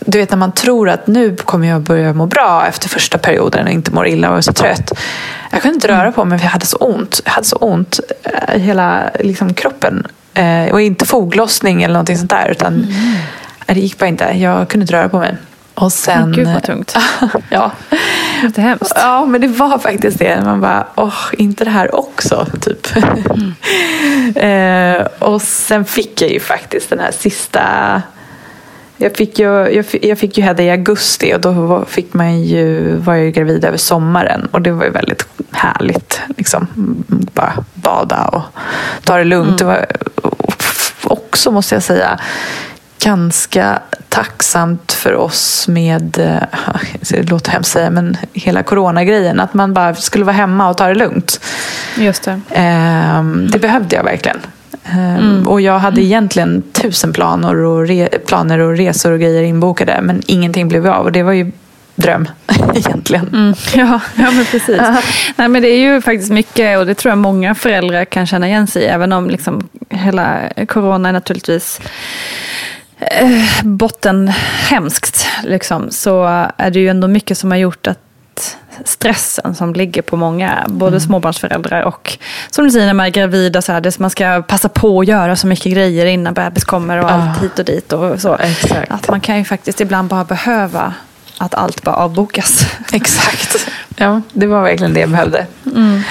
du 0.06 0.18
vet 0.18 0.30
när 0.30 0.36
man 0.36 0.52
tror 0.52 0.88
att 0.88 1.06
nu 1.06 1.36
kommer 1.36 1.68
jag 1.68 1.80
börja 1.80 2.12
må 2.12 2.26
bra 2.26 2.66
efter 2.68 2.88
första 2.88 3.18
perioden 3.18 3.66
och 3.66 3.72
inte 3.72 3.90
mår 3.90 4.06
illa 4.06 4.30
och 4.30 4.36
är 4.36 4.40
så 4.40 4.52
trött. 4.52 4.92
Jag 5.50 5.62
kunde 5.62 5.74
inte 5.74 5.88
röra 5.88 6.12
på 6.12 6.24
mig 6.24 6.38
för 6.38 6.44
jag 6.46 6.52
hade 6.52 6.66
så 6.66 6.76
ont. 6.76 7.20
Jag 7.24 7.32
hade 7.32 7.46
så 7.46 7.56
ont 7.56 8.00
i 8.54 8.58
hela 8.58 9.10
liksom, 9.20 9.54
kroppen. 9.54 10.06
Eh, 10.34 10.72
och 10.72 10.80
inte 10.80 11.06
foglossning 11.06 11.82
eller 11.82 11.94
någonting 11.94 12.18
sånt 12.18 12.30
där. 12.30 12.48
Utan 12.48 12.74
mm 12.74 13.14
det 13.66 13.80
gick 13.80 13.98
bara 13.98 14.06
inte. 14.06 14.24
Jag 14.24 14.68
kunde 14.68 14.82
inte 14.82 14.94
röra 14.94 15.08
på 15.08 15.18
mig. 15.18 15.36
Och 15.74 15.92
sen, 15.92 16.32
Gud 16.32 16.46
vad 16.46 16.62
tungt. 16.62 16.96
ja. 17.50 17.72
Det 18.42 18.58
är 18.58 18.62
hemskt. 18.62 18.92
Ja, 18.96 19.26
men 19.26 19.40
det 19.40 19.46
var 19.46 19.78
faktiskt 19.78 20.18
det. 20.18 20.42
Man 20.44 20.60
bara, 20.60 20.86
åh, 20.94 21.14
inte 21.32 21.64
det 21.64 21.70
här 21.70 21.94
också, 21.94 22.46
typ. 22.60 22.88
Mm. 22.96 23.54
eh, 25.00 25.06
och 25.18 25.42
sen 25.42 25.84
fick 25.84 26.22
jag 26.22 26.30
ju 26.30 26.40
faktiskt 26.40 26.90
den 26.90 26.98
här 26.98 27.12
sista... 27.12 28.02
Jag 28.96 29.16
fick 29.16 29.38
ju, 29.38 29.46
jag 29.46 29.86
fick, 29.86 30.04
jag 30.04 30.18
fick 30.18 30.38
ju 30.38 30.44
Hedda 30.44 30.62
i 30.62 30.70
augusti 30.70 31.34
och 31.34 31.40
då 31.40 31.84
fick 31.88 32.14
man 32.14 32.42
ju, 32.42 32.96
var 32.96 33.14
jag 33.14 33.24
ju 33.24 33.30
gravid 33.30 33.64
över 33.64 33.78
sommaren. 33.78 34.48
Och 34.52 34.62
det 34.62 34.72
var 34.72 34.84
ju 34.84 34.90
väldigt 34.90 35.26
härligt. 35.50 36.20
Liksom, 36.36 36.66
bara 37.08 37.54
bada 37.74 38.24
och 38.24 38.42
ta 39.04 39.16
det 39.16 39.24
lugnt. 39.24 39.60
Mm. 39.60 39.74
Det 39.74 39.86
var 41.02 41.12
också, 41.12 41.50
måste 41.50 41.74
jag 41.74 41.82
säga, 41.82 42.20
ganska 43.04 43.82
tacksamt 44.08 44.92
för 44.92 45.14
oss 45.14 45.68
med, 45.68 46.18
eh, 46.18 46.42
det 47.10 47.30
låter 47.30 47.50
hemskt 47.50 47.72
säga, 47.72 47.90
men 47.90 48.16
hela 48.32 48.62
coronagrejen. 48.62 49.40
Att 49.40 49.54
man 49.54 49.74
bara 49.74 49.94
skulle 49.94 50.24
vara 50.24 50.36
hemma 50.36 50.68
och 50.68 50.76
ta 50.76 50.86
det 50.86 50.94
lugnt. 50.94 51.40
Just 51.98 52.22
det. 52.22 52.40
Ehm, 52.50 53.48
det 53.50 53.58
behövde 53.58 53.96
jag 53.96 54.04
verkligen. 54.04 54.38
Ehm, 54.84 55.16
mm. 55.16 55.48
Och 55.48 55.60
jag 55.60 55.78
hade 55.78 56.02
egentligen 56.02 56.62
tusen 56.72 57.12
planer 57.12 57.56
och, 57.56 57.88
re, 57.88 58.08
planer 58.26 58.58
och 58.58 58.76
resor 58.76 59.12
och 59.12 59.20
grejer 59.20 59.42
inbokade. 59.42 60.00
Men 60.02 60.22
ingenting 60.26 60.68
blev 60.68 60.86
av 60.86 61.04
och 61.04 61.12
det 61.12 61.22
var 61.22 61.32
ju 61.32 61.52
dröm 61.96 62.28
egentligen. 62.74 63.28
Mm, 63.28 63.54
ja, 63.74 64.00
ja, 64.14 64.30
men 64.30 64.44
precis. 64.44 64.80
Nej, 65.36 65.48
men 65.48 65.62
det 65.62 65.68
är 65.68 65.78
ju 65.78 66.00
faktiskt 66.00 66.32
mycket 66.32 66.78
och 66.78 66.86
det 66.86 66.94
tror 66.94 67.10
jag 67.10 67.18
många 67.18 67.54
föräldrar 67.54 68.04
kan 68.04 68.26
känna 68.26 68.48
igen 68.48 68.66
sig 68.66 68.82
i. 68.82 68.86
Även 68.86 69.12
om 69.12 69.30
liksom 69.30 69.68
hela 69.90 70.40
corona 70.68 71.12
naturligtvis 71.12 71.80
eh, 72.98 73.64
botten 73.64 74.28
hemskt 74.68 75.26
liksom, 75.44 75.90
så 75.90 76.24
är 76.56 76.70
det 76.70 76.80
ju 76.80 76.88
ändå 76.88 77.08
mycket 77.08 77.38
som 77.38 77.50
har 77.50 77.58
gjort 77.58 77.86
att 77.86 77.98
stressen 78.84 79.54
som 79.54 79.72
ligger 79.72 80.02
på 80.02 80.16
många, 80.16 80.64
både 80.68 80.96
mm. 80.96 81.00
småbarnsföräldrar 81.00 81.82
och 81.82 82.18
som 82.50 82.64
du 82.64 82.70
säger 82.70 82.86
när 82.86 82.94
man 82.94 83.06
är 83.06 83.10
gravida, 83.10 83.62
så 83.62 83.72
här, 83.72 83.80
det, 83.80 83.98
man 83.98 84.10
ska 84.10 84.42
passa 84.42 84.68
på 84.68 85.00
att 85.00 85.08
göra 85.08 85.36
så 85.36 85.46
mycket 85.46 85.72
grejer 85.72 86.06
innan 86.06 86.34
bebis 86.34 86.64
kommer 86.64 86.98
och 86.98 87.10
allt 87.10 87.42
hit 87.42 87.58
och 87.58 87.64
dit. 87.64 87.92
Och 87.92 88.20
så. 88.20 88.36
Exakt. 88.36 88.90
Att 88.90 89.08
man 89.08 89.20
kan 89.20 89.38
ju 89.38 89.44
faktiskt 89.44 89.80
ibland 89.80 90.08
bara 90.08 90.24
behöva 90.24 90.94
att 91.38 91.54
allt 91.54 91.82
bara 91.82 91.96
avbokas. 91.96 92.66
Exakt. 92.92 93.68
Ja, 93.96 94.20
det 94.32 94.46
var 94.46 94.62
verkligen 94.62 94.94
det 94.94 95.00
jag 95.00 95.10
behövde. 95.10 95.46
Mm. 95.74 96.02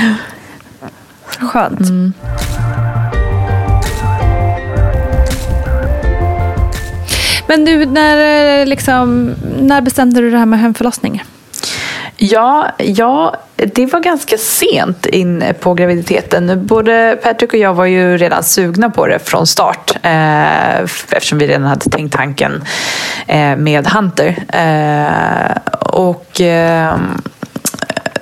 Skönt. 1.40 1.80
Mm. 1.80 2.14
Men 7.48 7.66
du, 7.66 7.86
när, 7.86 8.60
eh, 8.62 8.66
liksom, 8.66 9.36
när 9.60 9.82
bestämde 9.82 10.22
du 10.22 10.32
det 10.32 10.38
här 10.38 10.46
med 10.46 10.60
hemförlossning? 10.60 11.24
Ja, 12.18 12.68
ja, 12.78 13.36
det 13.56 13.86
var 13.86 14.00
ganska 14.00 14.38
sent 14.38 15.06
in 15.06 15.44
på 15.60 15.74
graviditeten. 15.74 16.66
Både 16.68 17.20
Patrick 17.24 17.54
och 17.54 17.60
jag 17.60 17.74
var 17.74 17.86
ju 17.86 18.18
redan 18.18 18.44
sugna 18.44 18.90
på 18.90 19.08
det 19.08 19.20
från 19.20 19.48
start 19.48 19.92
eh, 20.04 20.80
eftersom 20.80 21.38
vi 21.38 21.48
redan 21.48 21.64
hade 21.64 21.90
tänkt 21.90 22.14
tanken 22.14 22.64
eh, 23.28 23.56
med 23.56 23.88
Hunter. 23.88 24.36
Eh, 24.48 25.58
och 25.80 26.42
eh, 26.42 26.96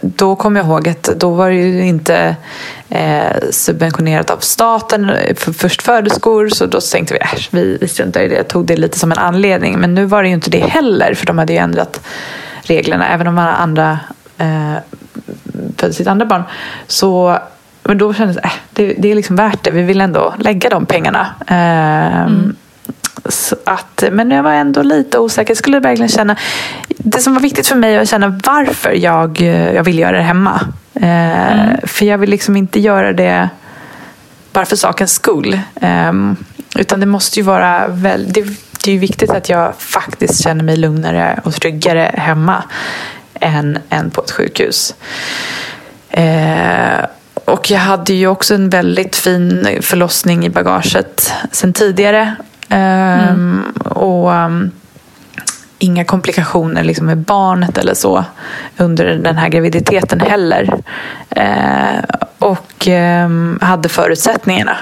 då 0.02 0.36
kom 0.36 0.56
jag 0.56 0.66
ihåg 0.66 0.89
att 0.89 1.04
då 1.04 1.30
var 1.30 1.49
det 1.49 1.56
ju 1.56 1.86
inte 1.86 2.36
eh, 2.89 3.49
subventionerat 3.52 4.30
av 4.30 4.38
staten 4.38 5.10
eh, 5.10 5.36
för 5.36 5.54
förstföderskor 5.54 6.49
så 6.49 6.66
då 6.66 6.80
tänkte 6.82 7.14
vi 7.14 7.20
att 7.20 7.34
äh, 7.34 7.39
vi, 7.52 7.78
vi 7.82 7.88
struntar 7.88 8.22
i 8.22 8.28
det. 8.28 8.36
Jag 8.36 8.47
tog 8.47 8.66
det 8.66 8.78
lite 8.78 8.99
som 8.99 9.12
en 9.12 9.18
anledning 9.18 9.80
men 9.80 9.93
nu 9.93 10.06
var 10.06 10.24
det 10.24 10.30
ju 10.30 10.36
inte 10.36 10.49
det 10.49 10.66
heller 10.66 11.14
för 11.14 11.26
de 11.26 11.38
hade 11.38 11.54
ju 11.54 11.60
ändrat 11.60 12.02
reglerna 12.62 13.08
även 13.08 13.28
om 13.28 13.36
man 13.36 13.45
har 13.45 13.54
andra 13.54 13.99
eh, 14.38 14.76
födde 15.82 15.93
sitt 15.93 16.08
andra 16.08 16.26
barn. 16.26 16.43
Så, 16.88 17.39
men 17.84 17.97
då 17.97 18.14
kändes 18.14 18.38
det, 18.38 18.43
äh, 18.43 18.52
det, 18.74 18.95
det 18.97 19.12
är 19.12 19.16
liksom 19.16 19.36
värt 19.36 19.64
det. 19.64 19.72
Vi 19.72 19.82
vill 19.82 20.02
ändå 20.02 20.34
lägga 20.39 20.70
de 20.70 20.86
pengarna. 20.86 21.28
Eh, 21.47 22.22
mm. 22.22 22.56
Så 23.30 23.55
att, 23.66 24.03
men 24.12 24.32
jag 24.32 24.43
var 24.43 24.51
ändå 24.53 24.82
lite 24.82 25.18
osäker. 25.20 25.49
Jag 25.49 25.57
skulle 25.57 25.80
verkligen 25.80 26.09
känna... 26.09 26.36
Det 26.88 27.22
som 27.22 27.34
var 27.34 27.41
viktigt 27.41 27.68
för 27.68 27.76
mig 27.76 27.95
var 27.95 28.01
att 28.01 28.09
känna 28.09 28.39
varför 28.45 28.91
jag, 28.91 29.41
jag 29.76 29.84
vill 29.84 29.99
göra 29.99 30.18
det 30.18 30.24
hemma. 30.24 30.62
Eh, 30.93 31.80
För 31.84 32.05
jag 32.05 32.18
vill 32.18 32.30
liksom 32.30 32.57
inte 32.57 32.80
göra 32.80 33.14
det 33.14 33.49
bara 34.53 34.66
för 34.66 34.76
sakens 34.76 35.14
skull. 35.14 35.59
Ehm, 35.82 36.36
utan 36.76 36.99
det 36.99 37.05
måste 37.05 37.39
ju 37.39 37.43
vara 37.43 37.88
väl, 37.88 38.34
det, 38.34 38.45
det 38.86 38.91
är 38.91 38.99
viktigt 38.99 39.30
att 39.30 39.49
jag 39.49 39.76
faktiskt 39.78 40.43
känner 40.43 40.64
mig 40.64 40.78
lugnare 40.78 41.39
och 41.43 41.53
tryggare 41.53 42.12
hemma 42.18 42.64
än, 43.39 43.80
än 43.89 44.12
på 44.12 44.22
ett 44.22 44.32
sjukhus. 44.32 44.95
Eh, 46.09 47.05
och 47.45 47.72
jag 47.72 47.80
hade 47.80 48.14
ju 48.14 48.28
också 48.28 48.55
en 48.55 48.70
väldigt 48.70 49.16
fin 49.16 49.68
förlossning 49.82 50.45
i 50.45 50.49
bagaget 50.49 51.34
sen 51.51 51.74
tidigare. 51.74 52.36
Mm. 52.72 53.30
Ehm, 53.30 53.64
Och 53.86 54.32
um, 54.32 54.72
inga 55.80 56.06
komplikationer 56.06 56.84
liksom 56.84 57.06
med 57.06 57.18
barnet 57.18 57.78
eller 57.78 57.94
så 57.94 58.26
under 58.78 59.06
den 59.06 59.38
här 59.38 59.50
graviditeten 59.50 60.20
heller. 60.20 60.82
Ehm, 61.30 62.06
och 62.40 62.88
ehm, 62.88 63.60
hade 63.62 63.90
förutsättningarna. 63.90 64.78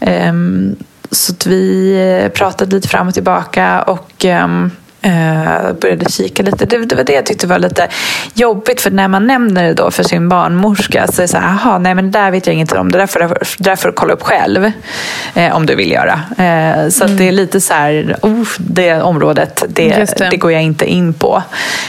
Ehm, 0.00 0.76
så 1.10 1.32
att 1.32 1.46
vi 1.46 1.94
eh, 2.24 2.28
pratade 2.32 2.76
lite 2.76 2.88
fram 2.88 3.08
och 3.08 3.14
tillbaka 3.14 3.82
och 3.82 4.24
eh, 5.02 5.72
började 5.80 6.10
kika 6.10 6.42
lite. 6.42 6.66
Det, 6.66 6.78
det 6.78 6.94
var 6.94 7.04
det 7.04 7.12
jag 7.12 7.26
tyckte 7.26 7.46
var 7.46 7.58
lite 7.58 7.88
jobbigt 8.34 8.80
för 8.80 8.90
när 8.90 9.08
man 9.08 9.26
nämner 9.26 9.64
det 9.64 9.74
då 9.74 9.90
för 9.90 10.02
sin 10.02 10.28
barnmorska 10.28 11.06
så 11.06 11.22
är 11.22 11.24
det 11.24 11.28
så 11.28 11.36
här, 11.38 11.46
aha, 11.48 11.78
nej 11.78 11.94
men 11.94 12.10
det 12.10 12.18
där 12.18 12.30
vet 12.30 12.46
jag 12.46 12.54
inget 12.54 12.72
om, 12.72 12.92
det 12.92 12.98
där 12.98 13.06
får, 13.06 13.20
det 13.20 13.44
där 13.58 13.76
får 13.76 13.88
du 13.88 13.94
kolla 13.94 14.12
upp 14.12 14.22
själv 14.22 14.70
eh, 15.34 15.56
om 15.56 15.66
du 15.66 15.74
vill 15.74 15.90
göra. 15.92 16.20
Eh, 16.38 16.88
så 16.88 17.04
att 17.04 17.18
det 17.18 17.28
är 17.28 17.32
lite 17.32 17.60
så 17.60 17.74
här, 17.74 18.16
oh, 18.22 18.46
det 18.58 19.02
området, 19.02 19.64
det, 19.68 20.14
det. 20.30 20.36
går 20.36 20.52
jag 20.52 20.62
inte 20.62 20.84
in 20.86 21.12
på. 21.14 21.42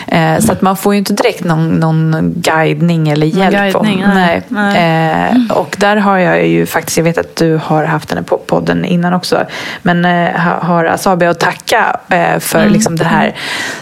Eh, 0.08 0.40
så 0.40 0.52
att 0.52 0.62
man 0.62 0.78
får 0.78 0.94
ju 0.94 0.98
inte 1.00 1.14
direkt 1.14 1.44
någon, 1.44 1.68
någon 1.70 2.34
guidning 2.36 3.10
eller 3.10 3.28
hjälp. 3.28 3.56
guidning, 3.56 4.04
om, 4.06 4.12
nej. 4.14 4.42
nej. 4.48 5.30
Eh, 5.48 5.58
och 5.58 5.76
där 5.80 5.96
har 5.96 6.18
jag 6.18 6.48
ju 6.48 6.66
faktiskt, 6.66 6.98
jag 6.98 7.04
vet 7.04 7.18
att 7.18 7.36
du 7.36 7.60
har 7.64 7.84
haft 7.84 8.10
den 8.10 8.24
på 8.24 8.38
podden 8.38 8.86
innan 8.86 9.14
också, 9.14 9.46
men 9.82 10.06
eh, 10.06 10.30
ha- 10.42 10.60
har 10.62 10.86
Asabi 10.86 11.26
att 11.26 11.40
tacka 11.40 12.00
för 12.40 12.60
Mm. 12.64 12.74
liksom 12.74 12.96
den 13.04 13.14
här 13.14 13.36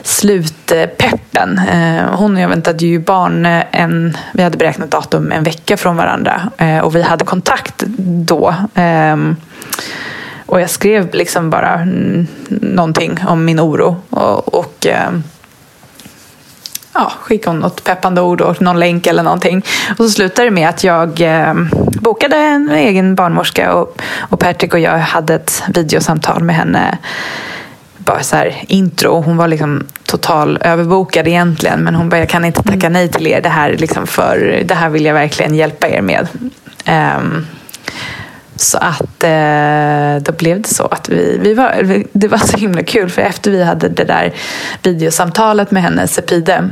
slutpeppen. 0.04 1.60
Eh, 1.60 2.16
hon 2.16 2.36
och 2.36 2.42
jag 2.42 2.50
väntade 2.50 2.86
ju 2.86 3.00
barn 3.00 3.46
eh, 3.46 3.64
en, 3.72 4.18
vi 4.34 4.44
hade 4.44 4.58
beräknat 4.58 4.92
datum 4.92 5.32
en 5.32 5.44
vecka 5.44 5.78
från 5.78 5.98
varandra 5.98 6.42
eh, 6.58 6.80
och 6.80 6.96
vi 6.96 7.02
hade 7.02 7.26
kontakt 7.26 7.84
då. 8.26 8.56
Ehm, 8.76 9.36
och 10.46 10.62
jag 10.62 10.70
skrev 10.70 11.14
liksom 11.14 11.50
bara 11.50 11.88
någonting 12.50 13.20
om 13.28 13.46
min 13.46 13.60
oro. 13.60 13.96
Och, 14.10 14.54
och 14.54 14.88
ehm, 14.88 15.24
ja, 16.94 17.12
skickade 17.22 17.56
hon 17.56 17.60
något 17.62 17.84
peppande 17.84 18.22
ord 18.22 18.42
och 18.42 18.62
någon 18.62 18.80
länk 18.80 19.08
eller 19.08 19.24
någonting. 19.24 19.66
Och 19.90 20.06
så 20.06 20.10
slutade 20.10 20.48
det 20.48 20.52
med 20.52 20.70
att 20.70 20.84
jag 20.84 21.22
eh, 21.22 21.54
bokade 22.02 22.36
en 22.36 22.70
egen 22.70 23.16
barnmorska 23.16 23.74
och, 23.74 24.02
och 24.20 24.40
Patrick 24.40 24.74
och 24.74 24.80
jag 24.80 24.98
hade 24.98 25.36
ett 25.36 25.64
videosamtal 25.74 26.44
med 26.44 26.56
henne. 26.56 26.98
Bara 28.06 28.24
så 28.24 28.36
här 28.36 28.64
intro. 28.68 29.22
Hon 29.22 29.38
var 29.38 29.48
liksom 29.48 29.88
total 30.06 30.58
överbokad 30.62 31.28
egentligen. 31.28 31.80
Men 31.80 31.96
hon 31.96 32.10
bara, 32.10 32.20
jag 32.20 32.30
kan 32.30 32.46
inte 32.46 32.64
tacka 32.64 32.90
nej 32.90 33.08
till 33.08 33.28
er. 33.28 33.42
Det 33.42 33.50
här, 33.50 33.78
liksom 33.78 34.08
för, 34.08 34.64
det 34.66 34.76
här 34.76 34.90
vill 34.90 35.06
jag 35.06 35.14
verkligen 35.14 35.56
hjälpa 35.56 35.90
er 35.90 36.02
med. 36.02 36.28
Um, 37.18 37.46
så 38.56 38.78
att 38.78 39.24
eh, 39.24 40.24
då 40.24 40.32
blev 40.32 40.62
det 40.62 40.70
så 40.70 40.86
att 40.86 41.10
vi, 41.10 41.38
vi 41.42 41.54
var, 41.54 42.04
det 42.12 42.28
var 42.28 42.38
så 42.38 42.58
himla 42.58 42.84
kul 42.84 43.10
för 43.10 43.22
efter 43.22 43.52
vi 43.52 43.64
hade 43.64 43.90
det 43.90 44.04
där 44.04 44.34
videosamtalet 44.84 45.72
med 45.72 45.84
henne, 45.84 46.08
Sepide, 46.08 46.70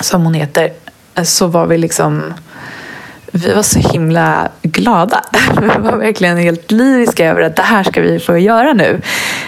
som 0.00 0.24
hon 0.24 0.34
heter, 0.34 0.72
eh, 1.14 1.24
så 1.24 1.46
var 1.46 1.66
vi 1.66 1.78
liksom 1.78 2.34
vi 3.38 3.54
var 3.54 3.62
så 3.62 3.78
himla 3.78 4.48
glada. 4.62 5.20
Vi 5.60 5.66
var 5.66 5.96
verkligen 5.96 6.38
helt 6.38 6.70
lyriska 6.70 7.26
över 7.26 7.40
att 7.40 7.56
det 7.56 7.62
här 7.62 7.82
ska 7.82 8.00
vi 8.00 8.18
få 8.18 8.38
göra 8.38 8.72
nu. 8.72 9.00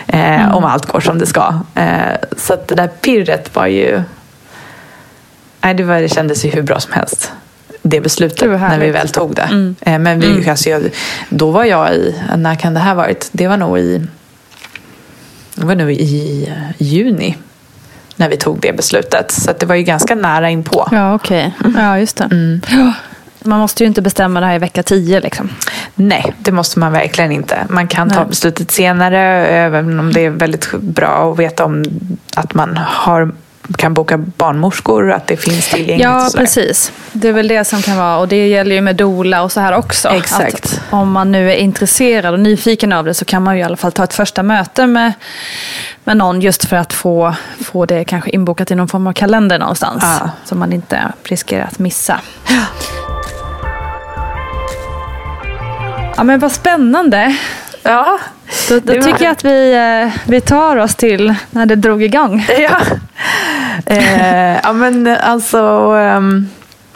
Eh, 0.06 0.56
Om 0.56 0.64
allt 0.64 0.86
går 0.86 1.00
som 1.00 1.18
det 1.18 1.26
ska. 1.26 1.54
Eh, 1.74 2.16
så 2.36 2.54
att 2.54 2.68
det 2.68 2.74
där 2.74 2.88
pirret 2.88 3.54
var 3.56 3.66
ju... 3.66 4.02
Nej, 5.60 5.74
det, 5.74 5.82
var, 5.82 6.00
det 6.00 6.08
kändes 6.08 6.44
ju 6.44 6.50
hur 6.50 6.62
bra 6.62 6.80
som 6.80 6.92
helst. 6.92 7.32
Det 7.82 8.00
beslutet, 8.00 8.38
Det 8.38 8.58
när 8.58 8.78
vi 8.78 8.90
väl 8.90 9.08
tog 9.08 9.34
det. 9.34 9.74
Eh, 9.80 9.98
men 9.98 10.20
vi, 10.20 10.50
alltså, 10.50 10.70
jag, 10.70 10.82
då 11.28 11.50
var 11.50 11.64
jag 11.64 11.94
i... 11.94 12.14
När 12.36 12.54
kan 12.54 12.74
det 12.74 12.80
här 12.80 12.94
varit? 12.94 13.28
Det 13.32 13.48
var 13.48 13.56
nog 13.56 13.78
i... 13.78 14.06
Det 15.54 15.66
var 15.66 15.74
nog 15.74 15.90
i 15.92 16.46
eh, 16.48 16.82
juni. 16.86 17.36
När 18.16 18.28
vi 18.28 18.36
tog 18.36 18.60
det 18.60 18.72
beslutet. 18.76 19.30
Så 19.30 19.52
det 19.60 19.66
var 19.66 19.74
ju 19.74 19.82
ganska 19.82 20.14
nära 20.14 20.50
inpå. 20.50 20.88
Ja, 20.92 21.14
okej. 21.14 21.54
Ja, 21.76 21.98
just 21.98 22.16
det. 22.16 22.60
Ja. 22.70 22.92
Man 23.44 23.58
måste 23.58 23.82
ju 23.82 23.88
inte 23.88 24.02
bestämma 24.02 24.40
det 24.40 24.46
här 24.46 24.54
i 24.54 24.58
vecka 24.58 24.82
10 24.82 25.20
liksom. 25.20 25.50
Nej, 25.94 26.34
det 26.38 26.52
måste 26.52 26.78
man 26.78 26.92
verkligen 26.92 27.32
inte. 27.32 27.66
Man 27.68 27.88
kan 27.88 28.10
ta 28.10 28.20
Nej. 28.20 28.28
beslutet 28.28 28.70
senare, 28.70 29.46
även 29.46 30.00
om 30.00 30.12
det 30.12 30.20
är 30.20 30.30
väldigt 30.30 30.72
bra 30.72 31.32
att 31.32 31.38
veta 31.38 31.64
om 31.64 31.84
att 32.36 32.54
man 32.54 32.76
har, 32.76 33.32
kan 33.76 33.94
boka 33.94 34.18
barnmorskor, 34.18 35.12
att 35.12 35.26
det 35.26 35.36
finns 35.36 35.68
tillgängligt. 35.68 36.04
Ja, 36.04 36.30
precis. 36.36 36.92
Det 37.12 37.28
är 37.28 37.32
väl 37.32 37.48
det 37.48 37.64
som 37.64 37.82
kan 37.82 37.96
vara, 37.96 38.18
och 38.18 38.28
det 38.28 38.48
gäller 38.48 38.74
ju 38.74 38.80
med 38.80 38.96
dola 38.96 39.42
och 39.42 39.52
så 39.52 39.60
här 39.60 39.72
också. 39.72 40.08
Exakt. 40.08 40.64
Att 40.64 40.80
om 40.90 41.12
man 41.12 41.32
nu 41.32 41.52
är 41.52 41.56
intresserad 41.56 42.34
och 42.34 42.40
nyfiken 42.40 42.92
av 42.92 43.04
det 43.04 43.14
så 43.14 43.24
kan 43.24 43.42
man 43.42 43.56
ju 43.56 43.60
i 43.60 43.64
alla 43.64 43.76
fall 43.76 43.92
ta 43.92 44.04
ett 44.04 44.14
första 44.14 44.42
möte 44.42 44.86
med, 44.86 45.12
med 46.04 46.16
någon 46.16 46.40
just 46.40 46.64
för 46.64 46.76
att 46.76 46.92
få, 46.92 47.34
få 47.64 47.86
det 47.86 48.04
kanske 48.04 48.30
inbokat 48.30 48.70
i 48.70 48.74
någon 48.74 48.88
form 48.88 49.06
av 49.06 49.12
kalender 49.12 49.58
någonstans. 49.58 50.02
Ja. 50.02 50.30
Så 50.44 50.54
man 50.54 50.72
inte 50.72 51.12
riskerar 51.24 51.64
att 51.64 51.78
missa. 51.78 52.20
Ja 52.48 52.99
men 56.24 56.38
vad 56.40 56.52
spännande. 56.52 57.36
Ja, 57.82 58.18
Då, 58.68 58.80
då 58.80 58.94
var- 58.94 59.02
tycker 59.02 59.24
jag 59.24 59.32
att 59.32 59.44
vi, 59.44 59.72
eh, 59.74 60.20
vi 60.30 60.40
tar 60.40 60.76
oss 60.76 60.94
till 60.94 61.34
när 61.50 61.66
det 61.66 61.74
drog 61.76 62.02
igång. 62.02 62.46
ja. 62.58 62.80
eh, 63.86 64.58
ja 64.62 64.72
men 64.72 65.06
alltså... 65.06 65.58
ehm, 66.00 66.48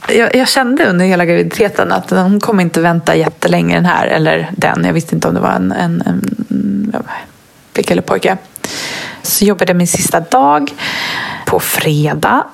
jag, 0.09 0.37
jag 0.37 0.49
kände 0.49 0.85
under 0.87 1.05
hela 1.07 1.25
graviditeten 1.25 1.93
att 1.93 2.11
hon 2.11 2.41
kommer 2.41 2.63
inte 2.63 2.81
vänta 2.81 3.17
jättelänge 3.17 3.75
den 3.75 3.85
här. 3.87 4.07
Eller 4.07 4.51
den, 4.57 4.85
jag 4.85 4.93
visste 4.93 5.15
inte 5.15 5.29
om 5.29 5.35
det 5.35 5.41
var 5.41 5.51
en, 5.53 5.73
en, 5.73 6.03
en 6.07 6.91
ja, 6.93 6.99
flicka 7.73 7.93
eller 7.93 8.03
pojke. 8.03 8.37
Så 9.23 9.45
jobbade 9.45 9.71
jag 9.71 9.77
min 9.77 9.87
sista 9.87 10.21
dag 10.21 10.71
på 11.47 11.61
fredag. 11.61 12.45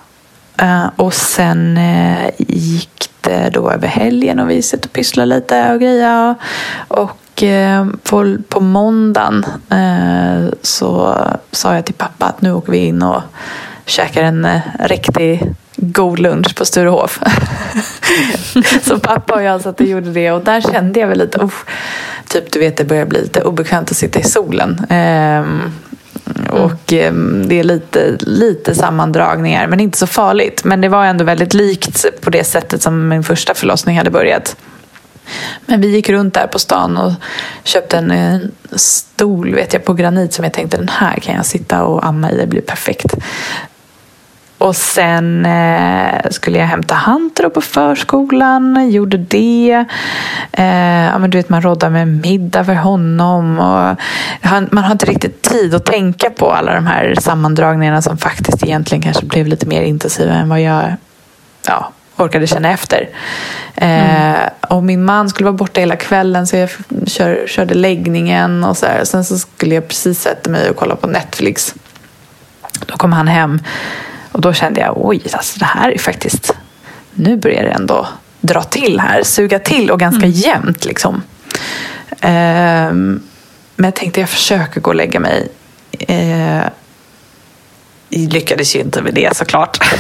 Eh, 0.57 0.87
och 0.97 1.14
sen 1.14 1.77
eh, 1.77 2.31
gick 2.39 3.09
Eh, 3.27 3.51
då 3.53 3.71
över 3.71 3.89
helgen 3.89 4.39
och 4.39 4.51
vi 4.51 4.62
satt 4.62 4.85
och 4.85 4.93
pysslade 4.93 5.35
lite 5.35 5.73
och 5.73 5.81
grejer. 5.81 6.35
Och 6.89 7.43
eh, 7.43 7.87
på, 8.03 8.37
på 8.49 8.61
måndagen 8.61 9.47
eh, 9.71 10.53
så 10.62 11.16
sa 11.51 11.75
jag 11.75 11.85
till 11.85 11.95
pappa 11.95 12.27
att 12.27 12.43
nu 12.43 12.53
åker 12.53 12.73
vi 12.73 12.79
in 12.79 13.03
och 13.03 13.23
käkar 13.87 14.23
en 14.23 14.49
riktig 14.79 15.43
god 15.77 16.18
lunch 16.18 16.57
på 16.57 16.64
Sturehof. 16.64 17.21
så 18.83 18.99
pappa 18.99 19.35
och 19.35 19.43
jag 19.43 19.61
satt 19.61 19.81
och 19.81 19.87
gjorde 19.87 20.12
det 20.12 20.31
och 20.31 20.45
där 20.45 20.61
kände 20.61 21.01
jag 21.01 21.09
väl 21.09 21.18
lite, 21.18 21.39
oh, 21.39 21.53
typ 22.29 22.53
du 22.53 22.59
vet 22.59 22.77
det 22.77 22.85
börjar 22.85 23.07
bli 23.07 23.21
lite 23.21 23.43
obekvämt 23.43 23.91
att 23.91 23.97
sitta 23.97 24.21
i 24.21 24.23
solen. 24.23 24.87
Ehm, 24.89 25.73
Mm. 26.37 26.62
och 26.62 26.93
ehm, 26.93 27.49
det 27.49 27.59
är 27.59 27.64
lite, 27.64 28.16
lite 28.20 28.74
sammandragningar 28.74 29.66
men 29.66 29.81
inte 29.81 29.99
så 29.99 30.07
farligt. 30.07 30.64
Men 30.64 30.81
det 30.81 30.89
var 30.89 31.05
ändå 31.05 31.24
väldigt 31.24 31.55
likt 31.55 32.20
på 32.20 32.31
det 32.31 32.45
sättet 32.45 32.83
som 32.83 33.09
min 33.09 33.22
första 33.22 33.55
förlossning 33.55 33.99
hade 33.99 34.11
börjat. 34.11 34.57
Men 35.66 35.81
vi 35.81 35.89
gick 35.89 36.09
runt 36.09 36.35
där 36.35 36.47
på 36.47 36.59
stan 36.59 36.97
och 36.97 37.12
köpte 37.64 37.99
en 37.99 38.11
eh, 38.11 38.39
stol 38.72 39.55
vet 39.55 39.72
jag, 39.72 39.85
på 39.85 39.95
granit 39.95 40.33
som 40.33 40.45
jag 40.45 40.53
tänkte 40.53 40.76
den 40.76 40.89
här 40.89 41.16
kan 41.16 41.35
jag 41.35 41.47
sitta 41.47 41.85
och 41.85 42.07
amma 42.07 42.31
i, 42.31 42.37
det 42.37 42.47
blir 42.47 42.61
perfekt. 42.61 43.14
Och 44.61 44.76
sen 44.76 45.46
eh, 45.46 46.30
skulle 46.30 46.58
jag 46.58 46.66
hämta 46.66 46.94
Hunter 46.94 47.48
på 47.48 47.61
förskolan, 47.61 48.90
gjorde 48.90 49.16
det. 49.16 49.84
Eh, 50.52 51.04
ja, 51.04 51.18
men 51.18 51.30
du 51.30 51.38
vet, 51.38 51.48
man 51.48 51.62
roddar 51.62 51.90
med 51.90 52.08
middag 52.08 52.64
för 52.64 52.74
honom. 52.74 53.58
Och 53.58 53.96
han, 54.40 54.68
man 54.72 54.84
har 54.84 54.92
inte 54.92 55.06
riktigt 55.06 55.42
tid 55.42 55.74
att 55.74 55.86
tänka 55.86 56.30
på 56.30 56.52
alla 56.52 56.74
de 56.74 56.86
här 56.86 57.14
sammandragningarna 57.20 58.02
som 58.02 58.18
faktiskt 58.18 58.64
egentligen 58.64 59.02
kanske 59.02 59.26
blev 59.26 59.46
lite 59.46 59.66
mer 59.66 59.82
intensiva 59.82 60.32
än 60.32 60.48
vad 60.48 60.61
jag 60.61 60.94
ja, 61.66 61.92
orkade 62.16 62.46
känna 62.46 62.70
efter. 62.70 63.08
Eh, 63.74 64.50
och 64.68 64.84
min 64.84 65.04
man 65.04 65.28
skulle 65.28 65.44
vara 65.44 65.56
borta 65.56 65.80
hela 65.80 65.96
kvällen 65.96 66.46
så 66.46 66.56
jag 66.56 66.70
kör, 67.06 67.46
körde 67.46 67.74
läggningen 67.74 68.64
och 68.64 68.76
så 68.76 68.86
här. 68.86 69.04
Sen 69.04 69.24
så 69.24 69.38
skulle 69.38 69.74
jag 69.74 69.88
precis 69.88 70.20
sätta 70.20 70.50
mig 70.50 70.70
och 70.70 70.76
kolla 70.76 70.96
på 70.96 71.06
Netflix. 71.06 71.74
Då 72.86 72.96
kom 72.96 73.12
han 73.12 73.28
hem 73.28 73.61
och 74.33 74.41
då 74.41 74.53
kände 74.53 74.81
jag 74.81 75.07
oj, 75.07 75.22
alltså 75.33 75.59
det 75.59 75.64
här 75.64 75.91
är 75.91 75.99
faktiskt 75.99 76.55
nu 77.14 77.37
börjar 77.37 77.62
det 77.62 77.70
ändå 77.70 78.09
dra 78.41 78.62
till 78.62 79.01
här, 79.01 79.22
suga 79.22 79.59
till 79.59 79.91
och 79.91 80.01
ganska 80.01 80.26
jämnt 80.26 80.85
liksom. 80.85 81.22
Ehm, 82.20 83.22
men 83.76 83.85
jag 83.85 83.95
tänkte 83.95 84.20
jag 84.20 84.28
försöker 84.28 84.81
gå 84.81 84.91
och 84.91 84.97
lägga 84.97 85.20
mig. 85.20 85.49
Eh, 85.99 86.62
lyckades 88.11 88.76
ju 88.76 88.80
inte 88.80 89.02
med 89.02 89.14
det 89.14 89.36
såklart. 89.36 89.78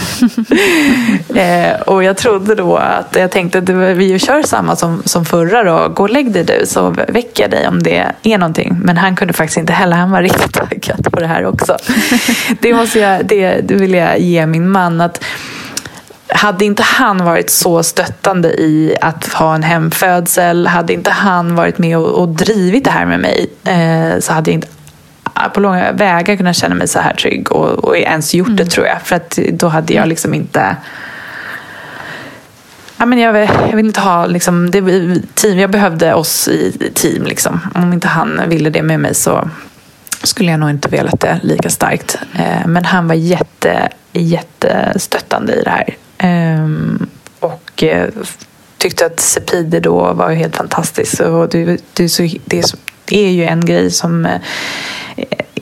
eh, 1.34 1.80
och 1.80 2.04
jag 2.04 2.16
trodde 2.16 2.54
då 2.54 2.76
att, 2.76 3.16
jag 3.16 3.30
tänkte 3.30 3.58
att 3.58 3.68
vi 3.68 4.18
kör 4.18 4.42
samma 4.42 4.76
som, 4.76 5.02
som 5.04 5.24
förra 5.24 5.62
då. 5.62 5.88
Gå 5.88 6.02
och 6.02 6.10
lägg 6.10 6.32
dig 6.32 6.44
du 6.44 6.66
så 6.66 6.90
väcker 7.08 7.42
jag 7.42 7.50
dig 7.50 7.68
om 7.68 7.82
det 7.82 8.06
är 8.22 8.38
någonting. 8.38 8.76
Men 8.82 8.96
han 8.96 9.16
kunde 9.16 9.34
faktiskt 9.34 9.58
inte 9.58 9.72
heller, 9.72 9.96
han 9.96 10.10
var 10.10 10.22
riktigt 10.22 10.52
taggad 10.52 11.12
på 11.12 11.20
det 11.20 11.26
här 11.26 11.46
också. 11.46 11.76
det, 12.60 12.74
måste 12.74 12.98
jag, 12.98 13.26
det, 13.26 13.60
det 13.60 13.74
vill 13.74 13.94
jag 13.94 14.18
ge 14.18 14.46
min 14.46 14.70
man. 14.70 15.00
att 15.00 15.24
hade 16.32 16.64
inte 16.64 16.82
han 16.82 17.24
varit 17.24 17.50
så 17.50 17.82
stöttande 17.82 18.48
i 18.48 18.96
att 19.00 19.32
ha 19.32 19.54
en 19.54 19.62
hemfödsel, 19.62 20.66
hade 20.66 20.92
inte 20.92 21.10
han 21.10 21.54
varit 21.54 21.78
med 21.78 21.98
och, 21.98 22.22
och 22.22 22.28
drivit 22.28 22.84
det 22.84 22.90
här 22.90 23.06
med 23.06 23.20
mig 23.20 23.46
eh, 23.64 24.20
så 24.20 24.32
hade 24.32 24.50
jag 24.50 24.54
inte 24.54 24.68
på 25.54 25.60
långa 25.60 25.92
vägar 25.92 26.36
kunnat 26.36 26.56
känna 26.56 26.74
mig 26.74 26.88
så 26.88 26.98
här 26.98 27.14
trygg 27.14 27.52
och, 27.52 27.84
och 27.84 27.96
ens 27.96 28.34
gjort 28.34 28.48
mm. 28.48 28.56
det 28.56 28.66
tror 28.66 28.86
jag. 28.86 29.02
För 29.02 29.16
att 29.16 29.38
då 29.52 29.68
hade 29.68 29.94
jag 29.94 30.08
liksom 30.08 30.34
inte 30.34 30.76
Ja, 33.00 33.06
men 33.06 33.18
jag, 33.18 33.36
jag 33.70 33.76
vill 33.76 33.86
inte 33.86 34.00
ha 34.00 34.26
liksom, 34.26 34.70
det, 34.70 34.80
team. 35.34 35.58
Jag 35.58 35.70
behövde 35.70 36.14
oss 36.14 36.48
i 36.48 36.90
team. 36.94 37.24
Liksom. 37.24 37.60
Om 37.74 37.92
inte 37.92 38.08
han 38.08 38.40
ville 38.46 38.70
det 38.70 38.82
med 38.82 39.00
mig 39.00 39.14
så 39.14 39.48
skulle 40.22 40.50
jag 40.50 40.60
nog 40.60 40.70
inte 40.70 40.88
velat 40.88 41.20
det 41.20 41.40
lika 41.42 41.70
starkt. 41.70 42.18
Eh, 42.34 42.66
men 42.66 42.84
han 42.84 43.08
var 43.08 43.14
jätte, 43.14 43.88
jättestöttande 44.12 45.54
i 45.54 45.62
det 45.62 45.70
här. 45.70 45.96
Ehm, 46.18 47.06
och 47.40 47.82
eh, 47.82 48.08
tyckte 48.78 49.06
att 49.06 49.20
Sepide 49.20 49.80
då 49.80 50.12
var 50.12 50.30
helt 50.30 50.56
fantastisk. 50.56 51.20
Och 51.20 51.48
det, 51.48 51.80
det, 51.94 52.04
är 52.04 52.08
så, 52.08 52.22
det, 52.22 52.58
är, 52.58 52.64
det 52.99 52.99
är 53.10 53.30
ju 53.30 53.44
en 53.44 53.64
grej 53.64 53.90
som 53.90 54.26
eh, 54.26 54.40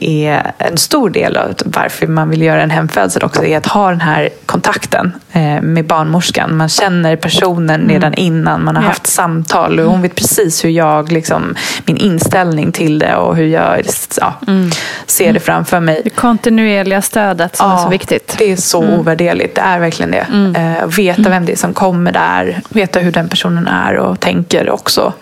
är 0.00 0.52
en 0.58 0.76
stor 0.76 1.10
del 1.10 1.36
av 1.36 1.54
varför 1.64 2.06
man 2.06 2.30
vill 2.30 2.42
göra 2.42 2.62
en 2.62 2.70
hemfödsel 2.70 3.22
också 3.22 3.44
är 3.44 3.58
att 3.58 3.66
ha 3.66 3.90
den 3.90 4.00
här 4.00 4.28
kontakten 4.46 5.12
eh, 5.32 5.60
med 5.60 5.86
barnmorskan. 5.86 6.56
Man 6.56 6.68
känner 6.68 7.16
personen 7.16 7.80
mm. 7.80 7.88
redan 7.88 8.14
innan 8.14 8.64
man 8.64 8.76
har 8.76 8.82
haft 8.82 9.06
samtal 9.06 9.80
och 9.80 9.90
hon 9.90 10.02
vet 10.02 10.14
precis 10.14 10.64
hur 10.64 10.70
jag, 10.70 11.12
liksom, 11.12 11.54
min 11.84 11.96
inställning 11.96 12.72
till 12.72 12.98
det 12.98 13.16
och 13.16 13.36
hur 13.36 13.46
jag 13.46 13.86
ja, 14.20 14.34
mm. 14.46 14.70
ser 15.06 15.32
det 15.32 15.40
framför 15.40 15.80
mig. 15.80 16.00
Det 16.04 16.10
kontinuerliga 16.10 17.02
stödet 17.02 17.56
som 17.56 17.70
ja, 17.70 17.78
är 17.78 17.82
så 17.82 17.88
viktigt. 17.88 18.34
Det 18.38 18.52
är 18.52 18.56
så 18.56 18.82
mm. 18.82 19.00
ovärderligt, 19.00 19.54
det 19.54 19.60
är 19.60 19.78
verkligen 19.78 20.10
det. 20.10 20.26
Mm. 20.32 20.56
Eh, 20.56 20.86
veta 20.86 21.30
vem 21.30 21.46
det 21.46 21.52
är 21.52 21.56
som 21.56 21.74
kommer 21.74 22.12
där, 22.12 22.60
veta 22.68 23.00
hur 23.00 23.12
den 23.12 23.28
personen 23.28 23.66
är 23.66 23.96
och 23.96 24.20
tänker 24.20 24.70
också. 24.70 25.12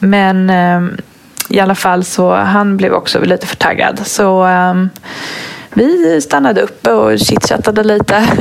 Eh, 0.00 0.08
men 0.08 0.50
ehm, 0.50 0.96
i 1.48 1.60
alla 1.60 1.74
fall 1.74 2.04
så 2.04 2.34
han 2.34 2.76
blev 2.76 2.92
också 2.92 3.20
lite 3.20 3.46
för 3.46 3.56
taggad. 3.56 4.00
Så 4.06 4.42
ehm, 4.42 4.90
vi 5.74 6.20
stannade 6.20 6.60
uppe 6.60 6.92
och 6.92 7.18
chitchattade 7.18 7.84
lite. 7.84 8.26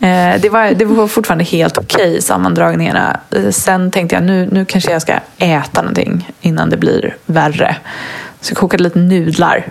Eh, 0.00 0.40
det, 0.40 0.48
var, 0.48 0.74
det 0.74 0.84
var 0.84 1.06
fortfarande 1.06 1.44
helt 1.44 1.78
okej 1.78 2.08
okay, 2.08 2.20
sammandragningarna. 2.20 3.20
Eh, 3.30 3.50
sen 3.50 3.90
tänkte 3.90 4.16
jag 4.16 4.24
nu, 4.24 4.48
nu 4.52 4.64
kanske 4.64 4.92
jag 4.92 5.02
ska 5.02 5.14
äta 5.38 5.82
någonting 5.82 6.30
innan 6.40 6.70
det 6.70 6.76
blir 6.76 7.16
värre. 7.26 7.76
Så 8.40 8.50
jag 8.50 8.58
kokade 8.58 8.82
lite 8.82 8.98
nudlar. 8.98 9.66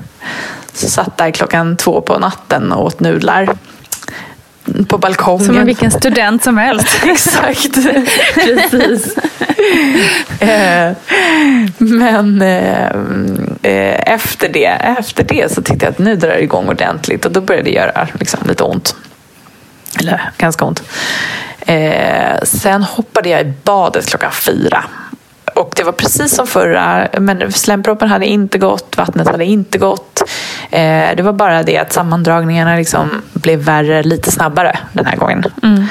Så 0.73 0.89
satt 0.89 1.17
där 1.17 1.31
klockan 1.31 1.77
två 1.77 2.01
på 2.01 2.19
natten 2.19 2.71
och 2.71 2.85
åt 2.85 2.99
nudlar 2.99 3.49
på 4.87 4.97
balkongen. 4.97 5.45
Som 5.45 5.65
vilken 5.65 5.91
student 5.91 6.43
som 6.43 6.57
helst. 6.57 6.87
Exakt, 7.05 7.73
precis. 8.35 9.15
Eh, 10.39 10.91
men 11.77 12.41
eh, 12.41 12.91
eh, 13.61 14.13
efter, 14.13 14.49
det, 14.49 14.65
efter 14.65 15.23
det 15.23 15.51
så 15.51 15.61
tyckte 15.61 15.85
jag 15.85 15.91
att 15.91 15.99
nu 15.99 16.15
drar 16.15 16.29
det 16.29 16.43
igång 16.43 16.69
ordentligt 16.69 17.25
och 17.25 17.31
då 17.31 17.41
började 17.41 17.69
det 17.69 17.75
göra 17.75 18.07
liksom, 18.13 18.39
lite 18.47 18.63
ont. 18.63 18.95
Eller 19.99 20.31
ganska 20.37 20.65
ont. 20.65 20.83
sen 22.43 22.83
hoppade 22.83 23.29
jag 23.29 23.41
i 23.41 23.53
badet 23.63 24.05
klockan 24.05 24.31
fyra 24.31 24.83
och 25.57 25.73
det 25.75 25.83
var 25.83 25.91
precis 25.91 26.35
som 26.35 26.47
förra, 26.47 27.07
men 27.19 27.51
slemproppen 27.51 28.09
hade 28.09 28.25
inte 28.25 28.57
gått, 28.57 28.97
vattnet 28.97 29.27
hade 29.27 29.45
inte 29.45 29.77
gått. 29.77 30.23
Eh, 30.69 31.15
det 31.15 31.23
var 31.23 31.33
bara 31.33 31.63
det 31.63 31.77
att 31.77 31.93
sammandragningarna 31.93 32.75
liksom 32.75 33.09
blev 33.33 33.59
värre 33.59 34.03
lite 34.03 34.31
snabbare 34.31 34.77
den 34.91 35.05
här 35.05 35.15
gången. 35.15 35.43
Mm. 35.63 35.85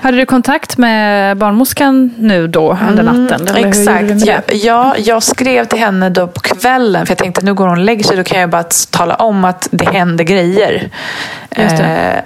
Hade 0.00 0.16
du 0.16 0.26
kontakt 0.26 0.78
med 0.78 1.36
barnmorskan 1.36 2.14
nu 2.18 2.46
då 2.46 2.78
under 2.88 3.02
mm, 3.02 3.24
natten? 3.26 3.48
Mm, 3.48 3.68
exakt. 3.68 4.26
Ja, 4.26 4.40
ja, 4.52 4.94
jag 4.98 5.22
skrev 5.22 5.64
till 5.64 5.78
henne 5.78 6.10
då 6.10 6.26
på 6.26 6.40
kvällen 6.40 7.06
för 7.06 7.10
jag 7.10 7.18
tänkte 7.18 7.44
nu 7.44 7.54
går 7.54 7.68
hon 7.68 7.78
och 7.78 7.84
lägger 7.84 8.04
sig. 8.04 8.16
Då 8.16 8.24
kan 8.24 8.40
jag 8.40 8.50
bara 8.50 8.64
tala 8.90 9.14
om 9.14 9.44
att 9.44 9.68
det 9.70 9.90
händer 9.90 10.24
grejer. 10.24 10.90
Eh, 11.50 12.20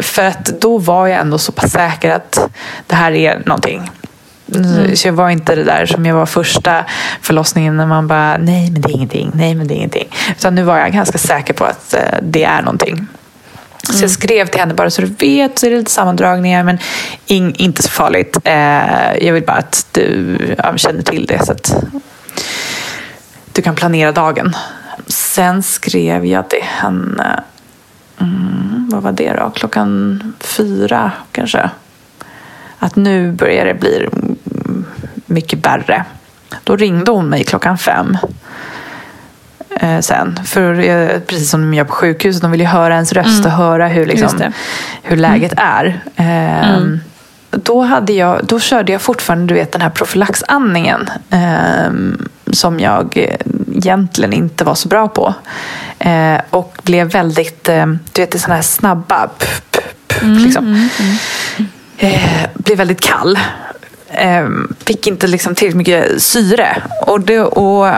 för 0.00 0.24
att 0.24 0.44
då 0.60 0.78
var 0.78 1.06
jag 1.06 1.20
ändå 1.20 1.38
så 1.38 1.52
pass 1.52 1.72
säker 1.72 2.10
att 2.10 2.38
det 2.86 2.94
här 2.94 3.12
är 3.12 3.42
någonting. 3.46 3.90
Mm. 4.54 4.96
Så 4.96 5.08
jag 5.08 5.12
var 5.12 5.30
inte 5.30 5.54
det 5.54 5.64
där 5.64 5.86
som 5.86 6.06
jag 6.06 6.14
var 6.14 6.26
första 6.26 6.84
förlossningen 7.20 7.76
när 7.76 7.86
man 7.86 8.08
bara 8.08 8.36
nej 8.36 8.70
men 8.70 8.82
det 8.82 8.88
är 8.88 8.94
ingenting, 8.96 9.30
nej 9.34 9.54
men 9.54 9.66
det 9.66 9.74
är 9.74 9.76
ingenting. 9.76 10.08
Utan 10.30 10.54
nu 10.54 10.62
var 10.62 10.78
jag 10.78 10.92
ganska 10.92 11.18
säker 11.18 11.54
på 11.54 11.64
att 11.64 11.94
eh, 11.94 12.00
det 12.22 12.44
är 12.44 12.62
någonting. 12.62 13.06
Så 13.82 13.92
mm. 13.92 14.02
jag 14.02 14.10
skrev 14.10 14.46
till 14.46 14.60
henne 14.60 14.74
bara 14.74 14.90
så 14.90 15.02
du 15.02 15.08
vet 15.08 15.58
så 15.58 15.66
är 15.66 15.70
det 15.70 15.76
lite 15.76 15.90
sammandragningar 15.90 16.64
men 16.64 16.78
in, 17.26 17.54
inte 17.54 17.82
så 17.82 17.88
farligt. 17.88 18.38
Eh, 18.44 19.26
jag 19.26 19.32
vill 19.32 19.46
bara 19.46 19.56
att 19.56 19.86
du 19.92 20.36
ja, 20.58 20.76
känner 20.76 21.02
till 21.02 21.26
det 21.26 21.46
så 21.46 21.52
att 21.52 21.74
du 23.52 23.62
kan 23.62 23.74
planera 23.74 24.12
dagen. 24.12 24.56
Sen 25.06 25.62
skrev 25.62 26.26
jag 26.26 26.48
till 26.48 26.62
henne, 26.62 27.42
mm, 28.20 28.88
vad 28.92 29.02
var 29.02 29.12
det 29.12 29.32
då, 29.32 29.50
klockan 29.50 30.34
fyra 30.40 31.12
kanske 31.32 31.70
att 32.82 32.96
nu 32.96 33.32
börjar 33.32 33.64
det 33.64 33.74
bli 33.74 34.08
mycket 35.32 35.66
värre. 35.66 36.04
Då 36.64 36.76
ringde 36.76 37.10
hon 37.10 37.28
mig 37.28 37.44
klockan 37.44 37.78
fem. 37.78 38.18
Eh, 39.80 40.00
sen. 40.00 40.40
För 40.44 40.80
eh, 40.80 41.18
precis 41.20 41.50
som 41.50 41.60
de 41.60 41.74
gör 41.74 41.84
på 41.84 41.92
sjukhuset, 41.92 42.42
de 42.42 42.50
vill 42.50 42.60
ju 42.60 42.66
höra 42.66 42.94
ens 42.94 43.12
röst 43.12 43.44
mm. 43.44 43.46
och 43.46 43.52
höra 43.52 43.88
hur, 43.88 44.06
liksom, 44.06 44.52
hur 45.02 45.16
läget 45.16 45.52
mm. 45.52 45.64
är. 45.64 46.02
Eh, 46.16 46.68
mm. 46.68 47.00
Då, 47.50 47.82
hade 47.82 48.12
jag, 48.12 48.44
då 48.44 48.60
körde 48.60 48.92
jag 48.92 49.00
fortfarande 49.00 49.46
du 49.46 49.54
vet, 49.54 49.72
den 49.72 49.80
här 49.80 49.90
profylaxandningen 49.90 51.10
eh, 51.30 51.92
som 52.52 52.80
jag 52.80 53.28
egentligen 53.74 54.32
inte 54.32 54.64
var 54.64 54.74
så 54.74 54.88
bra 54.88 55.08
på. 55.08 55.34
Eh, 55.98 56.40
och 56.50 56.78
blev 56.82 57.10
väldigt, 57.10 57.68
eh, 57.68 57.86
du 57.86 58.22
vet, 58.22 58.40
sådana 58.40 58.54
här 58.54 58.62
snabba, 58.62 59.28
pff, 59.38 59.62
pff, 59.70 59.94
pff, 60.06 60.22
mm, 60.22 60.38
liksom. 60.38 60.66
Mm, 60.66 60.88
mm 60.98 61.16
eh, 62.02 62.46
blev 62.54 62.78
väldigt 62.78 63.00
kall. 63.00 63.38
Eh, 64.12 64.48
fick 64.84 65.06
inte 65.06 65.26
liksom 65.26 65.54
tillräckligt 65.54 65.76
mycket 65.76 66.22
syre. 66.22 66.82
Och 67.06 67.20
det, 67.20 67.40
och, 67.40 67.88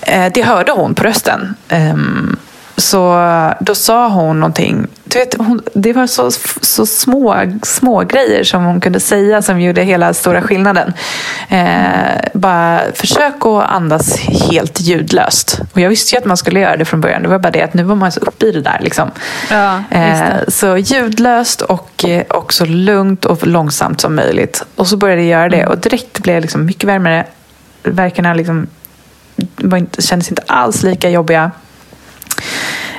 eh, 0.00 0.32
det 0.34 0.42
hörde 0.42 0.72
hon 0.72 0.94
på 0.94 1.02
rösten. 1.02 1.54
Ehm, 1.68 2.36
så 2.76 3.20
då 3.60 3.74
sa 3.74 4.08
hon 4.08 4.40
någonting. 4.40 4.86
Du 5.04 5.18
vet, 5.18 5.34
hon, 5.38 5.62
det 5.74 5.92
var 5.92 6.06
så, 6.06 6.30
så 6.60 6.86
små, 6.86 7.36
små 7.62 8.00
grejer 8.00 8.44
som 8.44 8.64
hon 8.64 8.80
kunde 8.80 9.00
säga 9.00 9.42
som 9.42 9.60
gjorde 9.60 9.82
hela 9.82 10.14
stora 10.14 10.42
skillnaden. 10.42 10.92
Eh, 11.48 12.30
bara 12.34 12.80
försök 12.94 13.34
att 13.46 13.70
andas 13.70 14.16
helt 14.18 14.80
ljudlöst. 14.80 15.60
Och 15.72 15.80
jag 15.80 15.88
visste 15.88 16.14
ju 16.14 16.18
att 16.18 16.24
man 16.24 16.36
skulle 16.36 16.60
göra 16.60 16.76
det 16.76 16.84
från 16.84 17.00
början. 17.00 17.22
Det 17.22 17.28
var 17.28 17.38
bara 17.38 17.50
det 17.50 17.62
att 17.62 17.74
nu 17.74 17.82
var 17.82 17.94
man 17.94 18.12
så 18.12 18.20
uppe 18.20 18.46
i 18.46 18.52
det 18.52 18.60
där. 18.60 18.78
Liksom. 18.80 19.10
Ja, 19.50 19.82
eh, 19.90 20.18
så 20.48 20.76
ljudlöst 20.76 21.62
och, 21.62 22.04
och 22.28 22.52
så 22.52 22.64
lugnt 22.64 23.24
och 23.24 23.46
långsamt 23.46 24.00
som 24.00 24.14
möjligt. 24.14 24.64
Och 24.74 24.88
så 24.88 24.96
började 24.96 25.22
jag 25.22 25.30
göra 25.30 25.48
det. 25.48 25.66
Och 25.66 25.78
direkt 25.78 26.18
blev 26.18 26.34
jag 26.34 26.42
liksom 26.42 26.66
mycket 26.66 26.84
värmare. 26.84 27.24
Verkarna 27.82 28.34
liksom, 28.34 28.66
var 29.56 29.78
inte, 29.78 30.02
kändes 30.02 30.28
inte 30.28 30.42
alls 30.46 30.82
lika 30.82 31.10
jobbiga. 31.10 31.50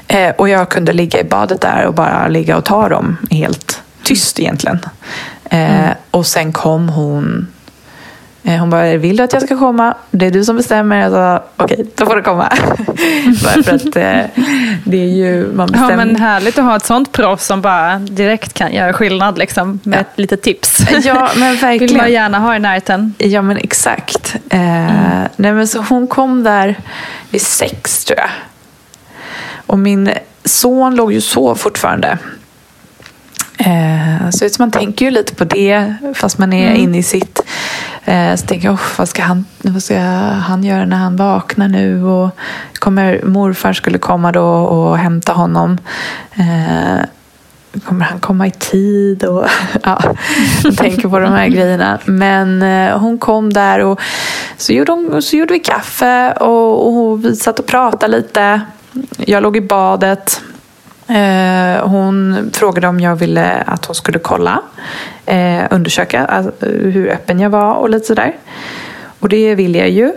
Eh, 0.07 0.29
och 0.37 0.49
jag 0.49 0.69
kunde 0.69 0.93
ligga 0.93 1.19
i 1.19 1.23
badet 1.23 1.61
där 1.61 1.85
och 1.85 1.93
bara 1.93 2.27
ligga 2.27 2.57
och 2.57 2.65
ta 2.65 2.89
dem 2.89 3.17
helt 3.31 3.81
tyst 4.03 4.39
egentligen. 4.39 4.79
Eh, 5.45 5.79
mm. 5.79 5.95
Och 6.11 6.25
sen 6.25 6.53
kom 6.53 6.89
hon. 6.89 7.47
Eh, 8.43 8.57
hon 8.59 8.69
bara, 8.69 8.97
vill 8.97 9.17
du 9.17 9.23
att 9.23 9.33
jag 9.33 9.41
ska 9.41 9.57
komma? 9.57 9.93
Det 10.11 10.25
är 10.25 10.31
du 10.31 10.43
som 10.43 10.57
bestämmer. 10.57 11.01
Jag 11.01 11.11
sa, 11.11 11.43
okej, 11.57 11.85
då 11.95 12.05
får 12.05 12.15
du 12.15 12.21
komma. 12.21 12.49
bara 13.43 13.63
för 13.63 13.75
att 13.75 13.93
det 14.83 14.97
är 14.97 15.15
ju, 15.15 15.53
man 15.53 15.67
bestämmer. 15.67 15.91
Ja, 15.91 15.97
men 15.97 16.15
härligt 16.15 16.57
att 16.57 16.65
ha 16.65 16.75
ett 16.75 16.85
sånt 16.85 17.11
proffs 17.11 17.45
som 17.45 17.61
bara 17.61 17.99
direkt 17.99 18.53
kan 18.53 18.73
göra 18.73 18.93
skillnad 18.93 19.37
liksom, 19.37 19.79
med 19.83 19.97
ja. 19.97 20.01
ett 20.01 20.19
litet 20.19 20.41
tips. 20.41 20.79
Ja, 21.03 21.29
men 21.35 21.55
verkligen. 21.55 21.79
vill 21.79 21.97
man 21.97 22.11
gärna 22.11 22.39
ha 22.39 22.55
i 22.55 22.59
närheten. 22.59 23.13
Ja, 23.17 23.41
men 23.41 23.57
exakt. 23.57 24.35
Mm. 24.49 25.27
nej, 25.35 25.53
men 25.53 25.67
så 25.67 25.81
hon 25.81 26.07
kom 26.07 26.43
där 26.43 26.79
vid 27.29 27.41
sex 27.41 28.05
tror 28.05 28.19
jag. 28.19 28.29
Och 29.67 29.79
min 29.79 30.09
son 30.43 30.95
låg 30.95 31.13
ju 31.13 31.21
så 31.21 31.55
fortfarande. 31.55 32.17
Eh, 33.57 34.29
så 34.29 34.49
man 34.59 34.71
tänker 34.71 35.05
ju 35.05 35.11
lite 35.11 35.35
på 35.35 35.43
det 35.43 35.93
fast 36.15 36.37
man 36.37 36.53
är 36.53 36.67
mm. 36.67 36.81
inne 36.81 36.97
i 36.97 37.03
sitt 37.03 37.41
Eh, 38.07 38.35
så 38.35 38.45
tänker 38.45 38.67
jag, 38.67 38.73
oh, 38.73 38.97
vad, 38.97 39.09
ska 39.09 39.23
han, 39.23 39.45
vad 39.61 39.83
ska 39.83 39.99
han 39.99 40.63
göra 40.63 40.85
när 40.85 40.97
han 40.97 41.15
vaknar 41.15 41.67
nu? 41.67 42.03
Och 42.03 42.29
kommer 42.79 43.21
morfar 43.23 43.73
skulle 43.73 43.97
komma 43.97 44.31
då 44.31 44.45
och 44.45 44.97
hämta 44.97 45.33
honom. 45.33 45.77
Eh, 46.35 47.05
kommer 47.85 48.05
han 48.05 48.19
komma 48.19 48.47
i 48.47 48.51
tid? 48.51 49.23
Och, 49.23 49.45
ja, 49.83 50.01
jag 50.63 50.77
tänker 50.77 51.09
på 51.09 51.19
de 51.19 51.31
här 51.31 51.47
grejerna. 51.47 51.99
Men 52.05 52.61
eh, 52.61 52.99
hon 52.99 53.17
kom 53.17 53.53
där 53.53 53.79
och 53.79 54.01
så 54.57 54.73
gjorde, 54.73 54.91
hon, 54.91 55.21
så 55.21 55.35
gjorde 55.35 55.53
vi 55.53 55.59
kaffe 55.59 56.31
och, 56.31 56.87
och 56.87 57.25
vi 57.25 57.35
satt 57.35 57.59
och 57.59 57.65
pratade 57.65 58.17
lite. 58.17 58.61
Jag 59.17 59.43
låg 59.43 59.57
i 59.57 59.61
badet. 59.61 60.41
Eh, 61.07 61.87
hon 61.87 62.49
frågade 62.53 62.87
om 62.87 62.99
jag 62.99 63.15
ville 63.15 63.63
att 63.65 63.85
hon 63.85 63.95
skulle 63.95 64.19
kolla, 64.19 64.61
eh, 65.25 65.63
undersöka 65.69 66.25
alltså, 66.25 66.65
hur 66.65 67.09
öppen 67.09 67.39
jag 67.39 67.49
var 67.49 67.73
och 67.73 67.89
lite 67.89 68.05
sådär. 68.05 68.35
Och 69.19 69.29
det 69.29 69.55
ville 69.55 69.77
jag 69.77 69.89
ju. 69.89 70.13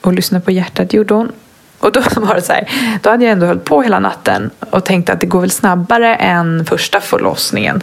Och 0.00 0.12
lyssna 0.12 0.40
på 0.40 0.50
hjärtat 0.50 0.92
gjorde 0.92 1.14
hon. 1.14 1.32
Och 1.78 1.92
då 1.92 2.00
var 2.16 2.34
det 2.34 2.42
så 2.42 2.52
här, 2.52 2.68
då 3.02 3.10
hade 3.10 3.24
jag 3.24 3.32
ändå 3.32 3.46
hållit 3.46 3.64
på 3.64 3.82
hela 3.82 3.98
natten 3.98 4.50
och 4.70 4.84
tänkte 4.84 5.12
att 5.12 5.20
det 5.20 5.26
går 5.26 5.40
väl 5.40 5.50
snabbare 5.50 6.14
än 6.14 6.66
första 6.66 7.00
förlossningen. 7.00 7.82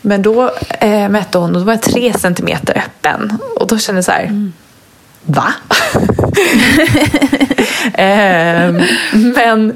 Men 0.00 0.22
då 0.22 0.50
eh, 0.80 1.08
mätte 1.08 1.38
hon 1.38 1.50
och 1.54 1.60
då 1.60 1.64
var 1.64 1.72
jag 1.72 1.82
tre 1.82 2.12
centimeter 2.12 2.78
öppen. 2.78 3.38
Och 3.56 3.66
då 3.66 3.78
kände 3.78 3.98
jag 3.98 4.04
så 4.04 4.12
här, 4.12 4.24
mm. 4.24 4.52
Va? 5.26 5.52
eh, 7.94 8.74
men 9.34 9.74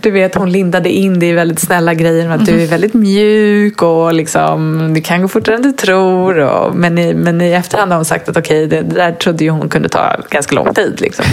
du 0.00 0.10
vet, 0.10 0.34
hon 0.34 0.52
lindade 0.52 0.90
in 0.90 1.18
det 1.18 1.26
i 1.26 1.32
väldigt 1.32 1.60
snälla 1.60 1.94
grejer. 1.94 2.30
Att 2.30 2.46
du 2.46 2.62
är 2.62 2.66
väldigt 2.66 2.94
mjuk 2.94 3.82
och 3.82 4.14
liksom, 4.14 4.90
det 4.94 5.00
kan 5.00 5.22
gå 5.22 5.28
fortare 5.28 5.54
än 5.54 5.62
du 5.62 5.72
tror. 5.72 6.38
Och, 6.38 6.74
men, 6.74 6.98
i, 6.98 7.14
men 7.14 7.40
i 7.40 7.52
efterhand 7.52 7.90
har 7.92 7.96
hon 7.96 8.04
sagt 8.04 8.28
att 8.28 8.36
okej, 8.36 8.66
okay, 8.66 8.82
det, 8.82 8.88
det, 8.88 8.94
där 8.94 9.12
trodde 9.12 9.44
ju 9.44 9.50
hon 9.50 9.68
kunde 9.68 9.88
ta 9.88 10.16
ganska 10.30 10.54
lång 10.54 10.74
tid. 10.74 11.00
Liksom. 11.00 11.24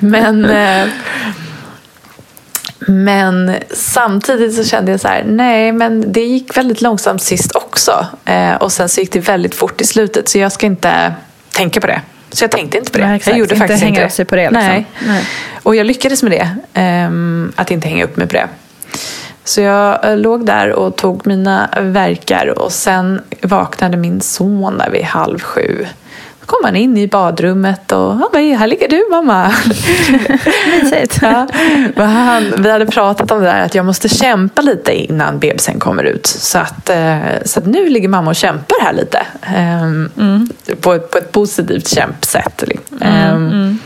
men... 0.00 0.44
Eh, 0.44 0.88
men 2.88 3.54
samtidigt 3.70 4.54
så 4.54 4.64
kände 4.64 4.90
jag 4.90 5.00
så 5.00 5.08
här, 5.08 5.24
nej 5.26 5.72
men 5.72 6.12
det 6.12 6.20
gick 6.20 6.56
väldigt 6.56 6.80
långsamt 6.80 7.22
sist 7.22 7.56
också. 7.56 8.06
Eh, 8.24 8.54
och 8.54 8.72
sen 8.72 8.88
så 8.88 9.00
gick 9.00 9.12
det 9.12 9.20
väldigt 9.20 9.54
fort 9.54 9.80
i 9.80 9.84
slutet 9.84 10.28
så 10.28 10.38
jag 10.38 10.52
ska 10.52 10.66
inte 10.66 11.14
tänka 11.56 11.80
på 11.80 11.86
det. 11.86 12.00
Så 12.30 12.44
jag 12.44 12.50
tänkte 12.50 12.78
inte 12.78 12.92
på 12.92 12.98
det. 12.98 13.06
Nej, 13.06 13.22
jag 13.26 13.38
gjorde 13.38 13.54
inte 13.54 13.56
faktiskt 13.56 13.82
hänga 13.82 13.94
inte 13.94 14.06
upp 14.06 14.12
sig 14.12 14.24
på 14.24 14.36
det. 14.36 14.50
Liksom. 14.50 14.68
Nej. 14.68 14.86
Nej. 15.06 15.24
Och 15.62 15.76
jag 15.76 15.86
lyckades 15.86 16.22
med 16.22 16.32
det. 16.32 16.48
Um, 17.08 17.52
att 17.56 17.70
inte 17.70 17.88
hänga 17.88 18.04
upp 18.04 18.16
mig 18.16 18.26
på 18.26 18.32
det. 18.32 18.48
Så 19.44 19.60
jag 19.60 20.04
uh, 20.04 20.16
låg 20.16 20.46
där 20.46 20.72
och 20.72 20.96
tog 20.96 21.26
mina 21.26 21.68
verkar 21.80 22.58
och 22.58 22.72
sen 22.72 23.22
vaknade 23.42 23.96
min 23.96 24.20
son 24.20 24.78
där 24.78 24.90
vid 24.90 25.04
halv 25.04 25.40
sju. 25.40 25.86
Kom 26.46 26.58
han 26.64 26.76
in 26.76 26.96
i 26.96 27.08
badrummet 27.08 27.92
och 27.92 28.10
han 28.10 28.28
bara, 28.32 28.42
här 28.42 28.66
ligger 28.66 28.88
du 28.88 29.06
mamma. 29.10 29.52
Mysigt. 30.82 31.18
ja. 31.22 31.46
han, 32.04 32.54
vi 32.58 32.70
hade 32.70 32.86
pratat 32.86 33.30
om 33.30 33.40
det 33.40 33.46
där 33.46 33.60
att 33.60 33.74
jag 33.74 33.86
måste 33.86 34.08
kämpa 34.08 34.62
lite 34.62 34.92
innan 34.92 35.38
bebisen 35.38 35.78
kommer 35.78 36.04
ut. 36.04 36.26
Så 36.26 36.58
att, 36.58 36.90
uh, 36.90 37.44
så 37.44 37.60
att 37.60 37.66
nu 37.66 37.88
ligger 37.88 38.08
mamma 38.08 38.30
och 38.30 38.36
kämpar 38.36 38.76
här 38.80 38.92
lite. 38.92 39.26
Um, 39.56 40.10
mm. 40.18 40.48
på, 40.80 40.94
ett, 40.94 41.10
på 41.10 41.18
ett 41.18 41.32
positivt 41.32 41.88
kämpsätt. 41.88 42.64
Um, 42.90 43.02
mm. 43.02 43.78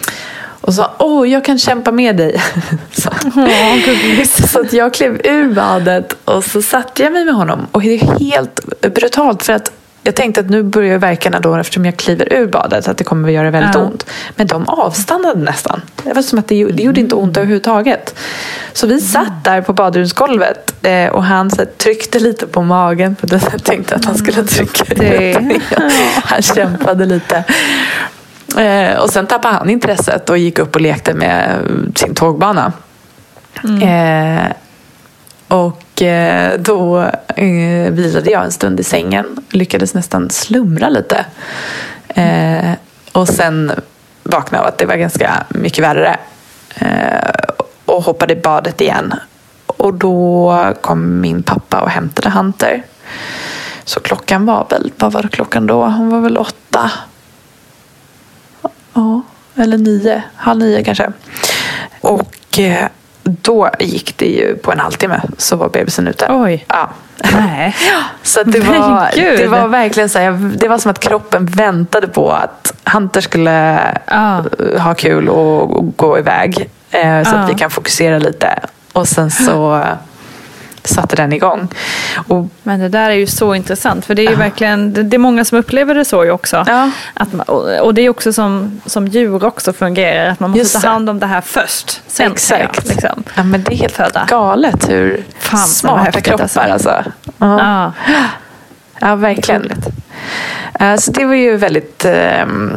Och 0.60 0.74
sa, 0.74 0.90
åh, 0.98 1.28
jag 1.28 1.44
kan 1.44 1.58
kämpa 1.58 1.92
med 1.92 2.16
dig. 2.16 2.42
så. 2.92 3.08
Oh, 3.08 4.24
så 4.24 4.60
att 4.60 4.72
jag 4.72 4.94
klev 4.94 5.20
ur 5.24 5.54
badet 5.54 6.16
och 6.24 6.44
så 6.44 6.62
satte 6.62 7.02
jag 7.02 7.12
mig 7.12 7.24
med 7.24 7.34
honom. 7.34 7.66
Och 7.72 7.82
det 7.82 7.94
är 7.94 8.18
helt 8.18 8.60
brutalt 8.94 9.42
för 9.42 9.52
att 9.52 9.72
jag 10.02 10.14
tänkte 10.14 10.40
att 10.40 10.50
nu 10.50 10.62
börjar 10.62 10.98
verkarna 10.98 11.40
då 11.40 11.56
eftersom 11.56 11.84
jag 11.84 11.96
kliver 11.96 12.32
ur 12.32 12.46
badet 12.46 12.88
att 12.88 12.96
det 12.96 13.04
kommer 13.04 13.28
att 13.28 13.34
göra 13.34 13.50
väldigt 13.50 13.74
ja. 13.74 13.80
ont. 13.80 14.06
Men 14.36 14.46
de 14.46 14.68
avstannade 14.68 15.40
nästan. 15.40 15.82
Det 16.04 16.12
var 16.12 16.22
som 16.22 16.38
att 16.38 16.48
det, 16.48 16.64
det 16.64 16.82
gjorde 16.82 17.00
inte 17.00 17.14
ont 17.14 17.36
överhuvudtaget. 17.36 18.14
Så 18.72 18.86
vi 18.86 19.00
satt 19.00 19.44
där 19.44 19.60
på 19.60 19.72
badrumsgolvet 19.72 20.86
eh, 20.86 21.06
och 21.06 21.24
han 21.24 21.50
så 21.50 21.64
tryckte 21.76 22.18
lite 22.18 22.46
på 22.46 22.62
magen. 22.62 23.16
För 23.16 23.28
jag 23.32 23.64
tänkte 23.64 23.94
att 23.94 24.04
han 24.04 24.14
skulle 24.14 24.44
trycka 24.44 24.94
det. 24.94 25.60
Han 26.24 26.42
kämpade 26.42 27.06
lite. 27.06 27.44
Eh, 28.58 28.98
och 28.98 29.10
sen 29.10 29.26
tappade 29.26 29.54
han 29.54 29.70
intresset 29.70 30.30
och 30.30 30.38
gick 30.38 30.58
upp 30.58 30.74
och 30.74 30.80
lekte 30.80 31.14
med 31.14 31.58
sin 31.94 32.14
tågbana. 32.14 32.72
Mm. 33.64 33.82
Eh, 33.82 34.52
och 35.48 35.82
Eh, 36.02 36.58
då 36.58 37.00
eh, 37.36 37.90
vilade 37.90 38.30
jag 38.30 38.44
en 38.44 38.52
stund 38.52 38.80
i 38.80 38.84
sängen. 38.84 39.36
Lyckades 39.50 39.94
nästan 39.94 40.30
slumra 40.30 40.88
lite. 40.88 41.24
Eh, 42.08 42.72
och 43.12 43.28
sen 43.28 43.72
vaknade 44.22 44.56
jag 44.56 44.62
av 44.62 44.68
att 44.68 44.78
det 44.78 44.86
var 44.86 44.96
ganska 44.96 45.46
mycket 45.48 45.84
värre. 45.84 46.18
Eh, 46.74 47.30
och 47.84 48.02
hoppade 48.02 48.32
i 48.32 48.36
badet 48.36 48.80
igen. 48.80 49.14
Och 49.66 49.94
då 49.94 50.74
kom 50.80 51.20
min 51.20 51.42
pappa 51.42 51.80
och 51.80 51.90
hämtade 51.90 52.30
Hunter. 52.30 52.82
Så 53.84 54.00
klockan 54.00 54.46
var 54.46 54.66
väl, 54.70 54.92
vad 54.98 55.12
var 55.12 55.22
klockan 55.22 55.66
då? 55.66 55.84
Hon 55.84 56.10
var 56.10 56.20
väl 56.20 56.36
åtta. 56.36 56.90
Ja, 58.94 59.22
eller 59.54 59.78
nio, 59.78 60.22
halv 60.36 60.60
nio 60.60 60.84
kanske. 60.84 61.12
Och 62.00 62.58
eh, 62.58 62.88
då 63.42 63.70
gick 63.78 64.16
det 64.16 64.26
ju 64.26 64.56
på 64.56 64.72
en 64.72 64.78
halvtimme 64.78 65.20
så 65.38 65.56
var 65.56 65.68
bebisen 65.68 66.08
ute. 66.08 66.26
Oj. 66.30 66.64
Ja. 66.68 66.90
Nej. 67.32 67.76
Så 68.22 68.42
det 68.42 68.60
var, 68.60 69.10
det 69.36 69.46
var 69.46 69.68
verkligen 69.68 70.08
så 70.08 70.18
här, 70.18 70.52
det 70.56 70.68
var 70.68 70.78
som 70.78 70.90
att 70.90 71.00
kroppen 71.00 71.46
väntade 71.46 72.08
på 72.08 72.32
att 72.32 72.72
Hunter 72.92 73.20
skulle 73.20 73.78
ah. 74.06 74.42
ha 74.78 74.94
kul 74.94 75.28
och, 75.28 75.76
och 75.76 75.96
gå 75.96 76.18
iväg. 76.18 76.70
Eh, 76.90 77.22
så 77.22 77.36
ah. 77.36 77.38
att 77.38 77.50
vi 77.50 77.54
kan 77.54 77.70
fokusera 77.70 78.18
lite. 78.18 78.60
Och 78.92 79.08
sen 79.08 79.30
så 79.30 79.84
satte 80.84 81.16
den 81.16 81.32
igång. 81.32 81.68
Och, 82.28 82.48
Men 82.62 82.80
det 82.80 82.88
där 82.88 83.10
är 83.10 83.14
ju 83.14 83.26
så 83.26 83.54
intressant 83.54 84.06
för 84.06 84.14
det 84.14 84.26
är 84.26 84.30
ja. 84.30 84.38
verkligen, 84.38 84.92
det, 84.92 85.02
det, 85.02 85.16
är 85.16 85.18
många 85.18 85.44
som 85.44 85.58
upplever 85.58 85.94
det 85.94 86.04
så 86.04 86.24
ju 86.24 86.30
också. 86.30 86.64
Ja. 86.66 86.90
Att 87.14 87.32
man, 87.32 87.46
och 87.80 87.94
det 87.94 88.02
är 88.02 88.08
också 88.08 88.32
som, 88.32 88.80
som 88.86 89.08
djur 89.08 89.44
också 89.44 89.72
fungerar, 89.72 90.30
att 90.30 90.40
man 90.40 90.50
måste 90.50 90.58
Just 90.58 90.82
ta 90.82 90.88
hand 90.88 91.10
om 91.10 91.20
det 91.20 91.26
här 91.26 91.40
först. 91.40 92.02
Sen 92.06 92.32
Exakt. 92.32 92.76
Jag, 92.76 92.94
liksom, 92.94 93.24
ja, 93.34 93.42
men 93.42 93.62
det 93.62 93.72
är 93.72 93.76
helt 93.76 93.96
föda. 93.96 94.26
galet 94.28 94.88
hur 94.88 95.24
Fan, 95.38 95.68
smarta 95.68 96.20
kroppar 96.20 96.42
alltså. 96.42 96.60
alltså. 96.60 97.04
Ja. 97.38 97.92
ja, 99.00 99.16
verkligen. 99.16 99.72
Uh, 100.82 100.96
så 100.96 101.10
det 101.10 101.24
var 101.24 101.34
ju 101.34 101.56
väldigt, 101.56 102.06
um, 102.42 102.76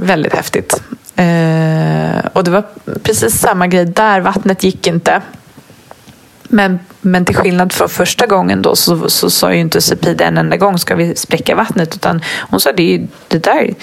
väldigt 0.00 0.34
häftigt. 0.34 0.82
Uh, 1.20 2.26
och 2.32 2.44
det 2.44 2.50
var 2.50 2.64
precis 3.02 3.38
samma 3.38 3.66
grej 3.66 3.84
där, 3.84 4.20
vattnet 4.20 4.62
gick 4.62 4.86
inte. 4.86 5.22
Men, 6.48 6.78
men 7.00 7.24
till 7.24 7.36
skillnad 7.36 7.72
från 7.72 7.88
första 7.88 8.26
gången 8.26 8.62
då 8.62 8.76
så, 8.76 9.08
så 9.08 9.30
sa 9.30 9.52
ju 9.52 9.60
inte 9.60 9.80
Sepide 9.80 10.24
en 10.24 10.38
enda 10.38 10.56
gång 10.56 10.78
ska 10.78 10.94
vi 10.94 11.16
spräcka 11.16 11.54
vattnet 11.54 11.94
utan 11.94 12.22
hon 12.50 12.60
sa 12.60 12.72
det, 12.72 13.06
det 13.28 13.38
där, 13.38 13.74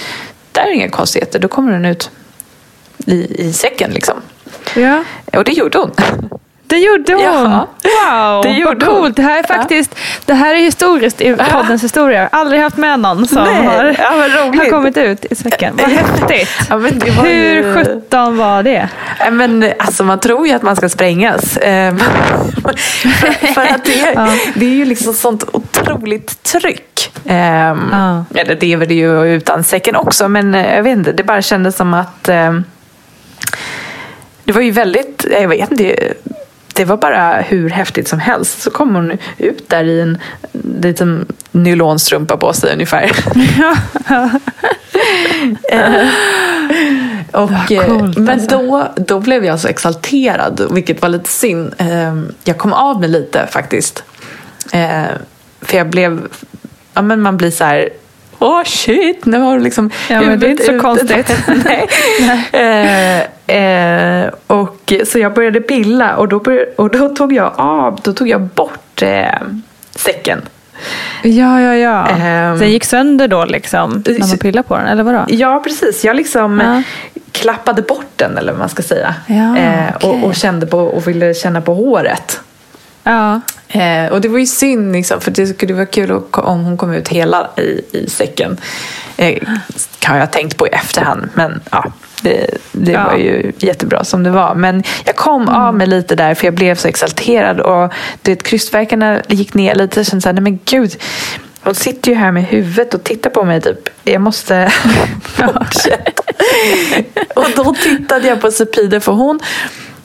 där 0.52 0.62
är 0.62 0.72
inga 0.72 0.90
konstigheter, 0.90 1.40
då 1.40 1.48
kommer 1.48 1.72
den 1.72 1.86
ut 1.86 2.10
i, 3.06 3.48
i 3.48 3.54
säcken 3.54 3.92
liksom. 3.92 4.22
Ja. 4.76 5.04
Och 5.34 5.44
det 5.44 5.52
gjorde 5.52 5.78
hon. 5.78 5.92
Det 6.72 6.78
gjorde 6.78 7.14
hon! 7.14 7.24
Ja. 7.24 7.68
Wow, 7.84 8.44
det 8.44 8.50
gjorde 8.60 8.86
vad 8.86 8.98
coolt. 8.98 9.16
Det 9.16 9.22
här 9.22 9.40
är 9.40 9.44
faktiskt 9.44 9.96
det 10.26 10.34
här 10.34 10.56
är 10.56 10.60
historiskt 10.60 11.22
i 11.22 11.36
poddens 11.52 11.84
historia. 11.84 12.22
Jag 12.22 12.30
har 12.32 12.40
aldrig 12.40 12.62
haft 12.62 12.78
med 12.78 13.00
någon 13.00 13.28
som 13.28 13.38
har, 13.38 13.96
ja, 14.00 14.10
har 14.10 14.70
kommit 14.70 14.98
ut 14.98 15.26
i 15.26 15.36
säcken. 15.36 15.74
Vad 15.78 15.90
häftigt! 15.90 16.50
Ja, 16.70 16.78
Hur 16.78 17.76
sjutton 17.76 18.38
var 18.38 18.64
det? 18.64 18.90
Men, 19.32 19.74
alltså, 19.80 20.04
man 20.04 20.20
tror 20.20 20.48
ju 20.48 20.54
att 20.54 20.62
man 20.62 20.76
ska 20.76 20.90
sprängas. 20.90 21.58
Ehm, 21.62 22.00
för, 23.56 23.62
att 23.62 23.86
det, 23.86 24.14
ja. 24.16 24.34
det 24.56 24.66
är 24.66 24.76
ju 24.76 24.86
liksom 24.86 25.14
sånt 25.14 25.44
otroligt 25.54 26.44
tryck. 26.44 27.12
Um, 27.24 27.90
ja. 27.92 28.26
Eller 28.36 28.56
det 28.56 28.74
är 28.74 28.78
väl 28.78 28.92
ju 28.92 29.36
utan 29.36 29.64
säcken 29.64 29.96
också 29.96 30.28
men 30.28 30.56
eh, 30.56 30.76
jag 30.76 30.84
vet 30.84 30.98
inte, 30.98 31.12
det 31.12 31.24
bara 31.24 31.42
kändes 31.42 31.76
som 31.76 31.94
att 31.94 32.30
um, 32.30 32.64
det 34.44 34.52
var 34.52 34.62
ju 34.62 34.72
väldigt, 34.72 35.26
jag 35.32 35.48
vet 35.48 35.72
inte, 35.72 36.14
det 36.74 36.86
var 36.86 36.98
bara 36.98 37.42
hur 37.42 37.70
häftigt 37.70 38.08
som 38.08 38.20
helst. 38.20 38.62
Så 38.62 38.72
kom 38.72 38.96
hon 38.96 39.18
ut 39.38 39.70
där 39.70 39.84
i 39.84 40.02
en 40.02 40.18
liten 40.82 41.26
nylonstrumpa 41.52 42.38
på 42.38 42.54
sig 42.54 42.74
ungefär. 42.74 43.12
Och, 47.32 47.72
eh, 47.72 47.86
coolt, 47.86 48.18
men 48.18 48.30
alltså. 48.30 48.58
då, 48.58 48.88
då 48.96 49.20
blev 49.20 49.46
jag 49.46 49.60
så 49.60 49.68
exalterad, 49.68 50.68
vilket 50.72 51.02
var 51.02 51.10
lite 51.10 51.30
synd. 51.30 51.74
Eh, 51.78 52.22
jag 52.44 52.58
kom 52.58 52.74
av 52.74 53.00
mig 53.00 53.10
lite 53.10 53.48
faktiskt. 53.48 54.04
För 55.62 55.78
jag 55.78 55.90
blev, 55.90 56.28
ja 56.94 57.02
men 57.02 57.22
man 57.22 57.38
blir 57.38 57.52
så 57.52 57.64
här 57.64 57.90
åh 58.42 58.64
shit, 58.64 59.26
nu 59.26 59.40
har 59.40 59.58
du 59.58 59.64
liksom 59.64 59.92
Ja 60.10 60.22
men 60.22 60.40
det 60.40 60.48
är 60.48 60.52
inte 60.52 60.64
så 60.64 60.80
konstigt. 60.80 61.32
Nej. 61.66 61.88
eh, 63.48 63.56
eh, 63.58 64.30
och, 64.48 64.94
så 65.06 65.20
jag 65.20 65.34
började 65.34 65.62
pilla 65.62 66.16
och 66.16 66.28
då, 66.28 66.40
började, 66.40 66.72
och 66.76 66.90
då 66.90 67.10
tog 67.10 67.34
jag 67.34 67.54
av, 67.56 68.00
då 68.04 68.14
tog 68.14 68.28
jag 68.28 68.42
bort 68.42 69.02
eh, 69.02 69.26
säcken. 69.96 70.42
Ja, 71.24 71.62
ja, 71.62 71.76
ja. 71.76 72.08
Um, 72.52 72.60
den 72.60 72.72
gick 72.72 72.84
sönder 72.84 73.28
då 73.28 73.46
liksom, 73.46 74.04
när 74.08 74.28
man 74.28 74.38
pillade 74.38 74.68
på 74.68 74.78
den, 74.78 74.88
eller 74.88 75.04
vadå? 75.04 75.26
Ja, 75.28 75.62
precis. 75.64 76.06
Jag 76.06 76.16
liksom 76.16 76.60
ja. 76.60 76.84
Klappade 77.32 77.82
bort 77.82 78.12
den, 78.16 78.38
eller 78.38 78.52
vad 78.52 78.60
man 78.60 78.70
ska 78.70 78.84
säga. 78.84 79.16
Ja, 79.28 79.58
eh, 79.58 79.96
okay. 79.96 80.10
och, 80.10 80.24
och, 80.24 80.36
kände 80.36 80.66
på, 80.66 80.78
och 80.80 81.08
ville 81.08 81.34
känna 81.34 81.62
på 81.62 81.74
håret. 81.74 82.40
Ja. 83.04 83.42
Eh, 83.68 84.12
och 84.12 84.22
det 84.22 84.28
var 84.28 84.40
ju 84.40 84.46
synd, 84.46 84.94
liksom, 84.94 85.22
för 85.22 85.32
det 85.32 85.48
skulle 85.48 85.74
vara 85.74 85.86
kul 85.86 86.12
om 86.32 86.64
hon 86.64 86.78
kom 86.78 86.94
ut 86.94 87.08
hela 87.08 87.50
i, 87.58 87.82
i 87.92 88.10
säcken. 88.10 88.58
Eh, 89.18 89.44
har 90.06 90.18
jag 90.18 90.32
tänkt 90.32 90.58
på 90.58 90.68
i 90.68 90.70
efterhand, 90.70 91.30
men 91.34 91.62
ja. 91.72 91.92
Det, 92.24 92.58
det 92.72 92.92
ja. 92.92 93.04
var 93.04 93.18
ju 93.18 93.52
jättebra 93.58 94.04
som 94.04 94.24
det 94.24 94.30
var. 94.30 94.56
Men 94.56 94.84
jag 95.06 95.16
kom 95.16 95.42
mm. 95.42 95.56
av 95.56 95.76
mig 95.76 95.88
lite 95.88 96.16
där 96.16 96.36
för 96.36 96.48
jag 96.48 96.54
blev 96.54 96.76
så 96.76 96.88
exalterad. 96.88 97.60
Och 97.60 97.94
du 98.22 98.32
vet, 98.32 98.44
krystvärkarna 98.44 99.22
gick 99.28 99.54
ner 99.54 99.76
lite. 99.76 100.00
Jag 100.00 100.08
kände 100.08 100.22
så 100.22 100.30
här, 100.30 100.34
nej 100.34 100.44
men 100.44 100.60
gud. 100.66 100.98
Hon 101.64 101.76
sitter 101.76 102.12
ju 102.12 102.18
här 102.18 102.32
med 102.32 102.44
huvudet 102.44 102.94
och 102.94 103.04
tittar 103.04 103.30
på 103.30 103.44
mig 103.44 103.62
typ. 103.62 103.90
Jag 104.04 104.22
måste 104.22 104.72
fortsätta. 105.24 106.24
och 107.36 107.48
då 107.56 107.74
tittade 107.74 108.28
jag 108.28 108.42
på 108.42 108.52
Supide 108.52 109.00
för 109.00 109.12
hon 109.12 109.40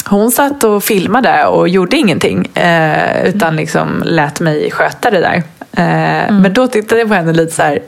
hon 0.09 0.31
satt 0.31 0.65
och 0.65 0.85
filmade 0.85 1.47
och 1.47 1.69
gjorde 1.69 1.97
ingenting. 1.97 2.47
Eh, 2.57 3.27
utan 3.27 3.57
liksom 3.57 4.03
lät 4.07 4.41
mig 4.41 4.71
sköta 4.71 5.11
det 5.11 5.21
där. 5.21 5.43
Eh, 5.73 6.29
mm. 6.29 6.43
Men 6.43 6.53
då 6.53 6.67
tittade 6.67 7.01
jag 7.01 7.09
på 7.09 7.15
henne 7.15 7.33
lite 7.33 7.53
så 7.53 7.63
här 7.63 7.79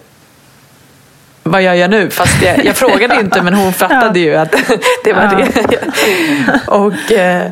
vad 1.51 1.62
gör 1.62 1.74
jag 1.74 1.90
nu? 1.90 2.11
Fast 2.11 2.42
jag, 2.42 2.64
jag 2.64 2.76
frågade 2.76 3.20
inte 3.20 3.42
men 3.42 3.55
hon 3.55 3.72
fattade 3.82 4.20
ja. 4.20 4.24
ju 4.24 4.36
att 4.36 4.53
det 5.05 5.12
var 5.12 5.22
ja. 5.22 5.46
det. 5.68 6.61
och, 6.66 7.12
eh, 7.12 7.51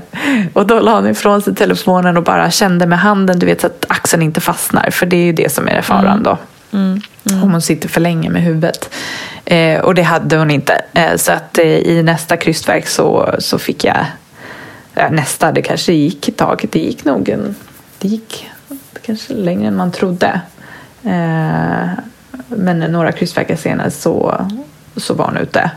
och 0.53 0.67
då 0.67 0.81
la 0.81 0.95
hon 0.95 1.09
ifrån 1.09 1.43
sig 1.43 1.55
telefonen 1.55 2.17
och 2.17 2.23
bara 2.23 2.51
kände 2.51 2.87
med 2.87 2.99
handen 2.99 3.39
du 3.39 3.47
vet 3.47 3.61
så 3.61 3.67
att 3.67 3.85
axeln 3.89 4.23
inte 4.23 4.41
fastnar. 4.41 4.91
För 4.91 5.07
det 5.07 5.17
är 5.17 5.25
ju 5.25 5.33
det 5.33 5.53
som 5.53 5.69
är 5.69 5.83
faran 5.83 6.07
mm. 6.07 6.23
då. 6.23 6.39
Mm. 6.73 7.01
Mm. 7.31 7.43
Om 7.43 7.53
hon 7.53 7.63
sitter 7.63 7.89
för 7.89 8.01
länge 8.01 8.31
med 8.31 8.43
huvudet. 8.43 8.91
Eh, 9.45 9.81
och 9.81 9.95
det 9.95 10.03
hade 10.03 10.37
hon 10.37 10.51
inte. 10.51 10.85
Eh, 10.93 11.17
så 11.17 11.33
att 11.33 11.59
eh, 11.59 11.65
i 11.65 12.03
nästa 12.03 12.37
krystverk 12.37 12.87
så, 12.87 13.35
så 13.39 13.59
fick 13.59 13.85
jag 13.85 14.07
nästa, 15.11 15.53
det 15.53 15.63
kanske 15.63 15.93
gick 15.93 16.29
ett 16.29 16.37
tag. 16.37 16.65
Det 16.71 16.79
gick 16.79 17.05
nog 17.05 17.29
en, 17.29 17.55
det 17.99 18.09
gick 18.09 18.47
kanske 19.07 19.33
längre 19.33 19.69
än 19.69 19.77
man 19.77 19.93
trodde. 19.93 20.41
Men 22.49 22.79
några 22.79 23.13
kryssverkar 23.13 23.57
senare 23.57 23.91
så, 23.91 24.47
så 24.97 25.15
var 25.15 25.25
hon 25.25 25.37
ute. 25.37 25.71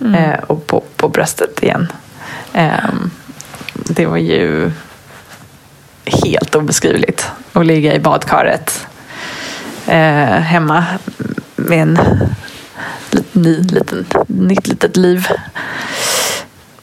Mm. 0.00 0.14
Eh, 0.14 0.38
och 0.38 0.66
på, 0.66 0.82
på 0.96 1.08
bröstet 1.08 1.62
igen. 1.62 1.92
Eh, 2.52 2.92
det 3.74 4.06
var 4.06 4.16
ju 4.16 4.70
helt 6.04 6.54
obeskrivligt 6.54 7.30
att 7.52 7.66
ligga 7.66 7.94
i 7.94 8.00
badkaret 8.00 8.86
eh, 9.86 10.40
hemma 10.40 10.84
med 11.56 11.82
en 11.82 11.98
ny, 13.32 13.62
liten, 13.62 14.06
nytt 14.26 14.66
litet 14.66 14.96
liv. 14.96 15.26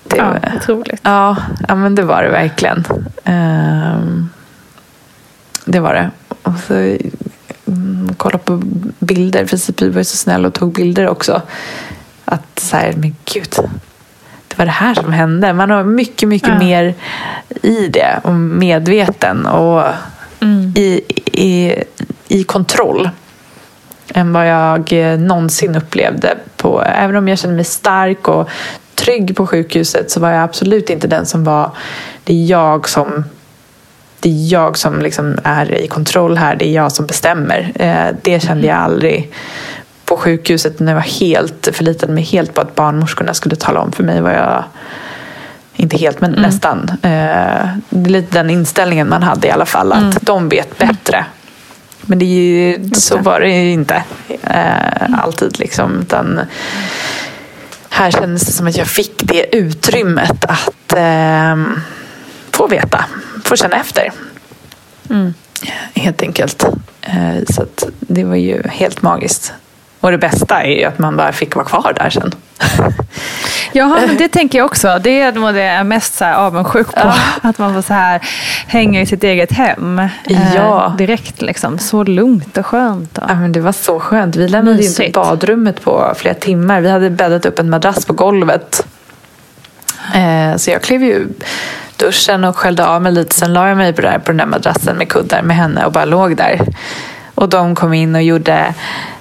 Det 0.04 0.18
ja, 0.18 0.26
var, 0.26 0.52
otroligt. 0.56 1.02
Ja, 1.04 1.38
ja, 1.68 1.76
men 1.76 1.96
det 1.96 2.04
var 2.04 2.24
det 2.24 2.30
verkligen. 2.30 2.86
Um, 3.26 4.30
det 5.66 5.80
var 5.80 5.94
det. 5.94 6.12
Och 6.44 6.60
så 6.68 6.98
Mm, 7.68 8.16
kolla 8.18 8.38
på 8.38 8.62
bilder. 9.00 9.46
För 9.46 9.90
var 9.92 9.98
ju 9.98 10.04
så 10.04 10.18
snäll 10.18 10.46
och 10.46 10.54
tog 10.54 10.74
bilder 10.74 11.08
också. 11.08 11.42
Att 12.26 12.60
så 12.60 12.78
här, 12.78 12.94
men 12.98 13.16
gud. 13.34 13.50
Det 14.48 14.58
var 14.58 14.66
det 14.66 14.72
här 14.72 14.94
som 14.94 15.14
hände. 15.14 15.54
Man 15.54 15.70
har 15.70 15.84
mycket, 15.84 16.30
mycket 16.30 16.50
ja. 16.50 16.60
mer 16.60 16.94
i 17.62 17.88
det. 17.88 18.20
Och 18.24 18.34
medveten 18.34 19.46
och 19.46 19.84
mm. 20.40 20.74
i, 20.76 21.02
i, 21.26 21.84
i 22.28 22.44
kontroll. 22.44 23.10
Än 24.14 24.34
vad 24.34 24.48
jag 24.48 24.92
någonsin 25.20 25.76
upplevde. 25.76 26.38
På, 26.58 26.82
även 26.82 27.16
om 27.16 27.28
jag 27.28 27.40
kände 27.40 27.56
mig 27.56 27.66
stark 27.66 28.28
och 28.28 28.50
trygg 28.96 29.36
på 29.36 29.48
sjukhuset 29.48 30.12
så 30.12 30.20
var 30.20 30.30
jag 30.30 30.44
absolut 30.44 30.90
inte 30.90 31.08
den 31.08 31.26
som 31.26 31.44
var 31.44 31.72
det 32.24 32.34
är 32.34 32.46
jag 32.46 32.90
som 32.90 33.24
det 34.26 34.30
är 34.30 34.52
jag 34.52 34.78
som 34.78 35.00
liksom 35.00 35.40
är 35.44 35.74
i 35.74 35.88
kontroll 35.88 36.38
här, 36.38 36.56
det 36.56 36.68
är 36.68 36.72
jag 36.72 36.92
som 36.92 37.06
bestämmer. 37.06 37.72
Eh, 37.76 38.16
det 38.22 38.40
kände 38.40 38.68
jag 38.68 38.78
aldrig 38.78 39.32
på 40.06 40.18
sjukhuset 40.18 40.80
när 40.80 40.92
jag 40.92 40.96
var 40.96 41.02
helt, 41.02 41.70
förlitade 41.74 42.14
mig 42.14 42.24
helt 42.24 42.54
på 42.54 42.62
att 42.62 42.76
barnmorskorna 42.76 43.34
skulle 43.34 43.56
tala 43.56 43.80
om 43.80 43.92
för 43.92 44.04
mig 44.04 44.22
vad 44.22 44.34
jag 44.34 44.64
inte 45.76 45.98
helt, 45.98 46.22
men 46.22 46.30
mm. 46.30 46.42
nästan. 46.42 46.90
Eh, 46.90 47.68
det 47.90 48.10
är 48.10 48.10
lite 48.10 48.38
den 48.38 48.50
inställningen 48.50 49.10
man 49.10 49.24
hade 49.24 49.48
i 49.48 49.52
alla 49.52 49.66
fall, 49.66 49.92
att 49.92 50.02
mm. 50.02 50.18
de 50.22 50.50
vet 50.50 50.78
bättre. 50.78 51.26
Men 52.02 52.20
det 52.20 52.26
är, 52.26 52.96
så 52.96 53.18
var 53.18 53.40
det 53.40 53.50
ju 53.50 53.72
inte 53.72 54.04
eh, 54.44 55.20
alltid. 55.24 55.60
Liksom, 55.60 56.00
utan 56.02 56.40
här 57.90 58.12
kändes 58.12 58.46
det 58.46 58.52
som 58.52 58.68
att 58.68 58.78
jag 58.78 58.88
fick 58.88 59.22
det 59.24 59.56
utrymmet 59.56 60.46
att 60.46 60.94
eh, 60.94 61.56
få 62.56 62.68
veta 62.68 63.06
får 63.44 63.56
känna 63.56 63.76
efter. 63.76 64.12
Mm. 65.10 65.34
Helt 65.94 66.22
enkelt. 66.22 66.64
Eh, 67.02 67.44
så 67.50 67.66
det 68.00 68.24
var 68.24 68.36
ju 68.36 68.64
helt 68.68 69.02
magiskt. 69.02 69.54
Och 70.00 70.12
det 70.12 70.18
bästa 70.18 70.64
är 70.64 70.80
ju 70.80 70.84
att 70.84 71.00
man 71.00 71.18
bara 71.18 71.32
fick 71.32 71.56
vara 71.56 71.66
kvar 71.66 71.94
där 71.98 72.10
sen. 72.10 72.32
Ja, 73.76 74.00
det 74.18 74.28
tänker 74.32 74.58
jag 74.58 74.66
också. 74.66 75.00
Det 75.04 75.22
är 75.22 75.32
nog 75.32 75.54
det 75.54 75.62
jag 75.62 75.76
är 75.76 75.84
mest 75.84 76.14
så 76.14 76.26
här 76.26 76.34
avundsjuk 76.36 76.88
på. 76.88 77.00
Ja. 77.00 77.16
Att 77.50 77.58
man 77.58 77.74
får 77.74 77.82
så 77.82 77.94
här 77.94 78.22
hänga 78.68 79.02
i 79.02 79.06
sitt 79.06 79.24
eget 79.24 79.52
hem 79.52 80.00
eh, 80.00 80.56
ja. 80.56 80.86
eh, 80.86 80.96
direkt. 80.96 81.42
Liksom. 81.42 81.80
Så 81.80 82.04
lugnt 82.04 82.58
och 82.58 82.66
skönt. 82.66 83.18
Och... 83.18 83.24
Ja, 83.30 83.36
men 83.36 83.52
det 83.52 83.60
var 83.60 83.72
så 83.72 84.00
skönt. 84.00 84.36
Vi 84.36 84.48
lämnade 84.48 84.78
Mysigt. 84.78 85.00
inte 85.00 85.20
badrummet 85.20 85.84
på 85.84 86.14
flera 86.18 86.34
timmar. 86.34 86.82
Vi 86.82 86.90
hade 86.90 87.10
bäddat 87.10 87.46
upp 87.46 87.60
en 87.60 87.70
madrass 87.70 88.06
på 88.06 88.14
golvet. 88.14 88.88
Eh, 90.14 90.58
så 90.58 90.72
jag 90.72 90.82
klev 90.82 91.04
ju 91.04 91.28
duschen 91.98 92.44
och 92.44 92.58
sköljde 92.58 92.86
av 92.86 93.02
mig 93.02 93.12
lite. 93.12 93.36
Sen 93.36 93.54
la 93.54 93.68
jag 93.68 93.78
mig 93.78 93.94
på, 93.94 94.02
där, 94.02 94.20
på 94.20 94.32
den 94.32 94.38
där 94.38 94.46
madrassen 94.46 94.98
med 94.98 95.10
kuddar 95.10 95.42
med 95.42 95.56
henne 95.56 95.86
och 95.86 95.92
bara 95.92 96.06
låg 96.06 96.38
där. 96.38 96.62
Och 97.36 97.50
de 97.50 97.76
kom 97.76 97.94
in 97.94 98.16
och 98.16 98.24
gjorde 98.24 98.74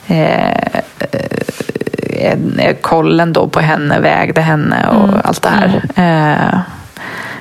eh, 0.06 0.80
en, 2.10 2.60
kollen 2.80 3.32
då 3.32 3.48
på 3.48 3.60
henne, 3.60 4.00
vägde 4.00 4.40
henne 4.40 4.86
och 4.88 5.08
mm. 5.08 5.20
allt 5.24 5.42
det 5.42 5.48
här. 5.48 5.82
Eh, 5.96 6.58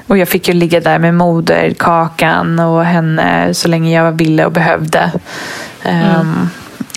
och 0.08 0.18
jag 0.18 0.28
fick 0.28 0.48
ju 0.48 0.54
ligga 0.54 0.80
där 0.80 1.00
med 1.00 1.14
moderkakan 1.14 2.60
och 2.60 2.86
henne 2.86 3.54
så 3.54 3.68
länge 3.68 3.96
jag 3.96 4.12
ville 4.12 4.46
och 4.46 4.52
behövde. 4.52 5.12
Mm. 5.84 6.50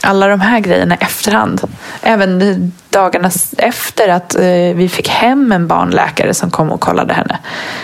Alla 0.06 0.28
de 0.28 0.40
här 0.40 0.60
grejerna 0.60 0.94
i 0.94 0.98
efterhand. 1.00 1.60
Även 2.02 2.72
dagarna 2.90 3.30
efter 3.58 4.08
att 4.08 4.34
eh, 4.34 4.42
vi 4.74 4.88
fick 4.88 5.08
hem 5.08 5.52
en 5.52 5.66
barnläkare 5.66 6.34
som 6.34 6.50
kom 6.50 6.70
och 6.70 6.80
kollade 6.80 7.14
henne. 7.14 7.38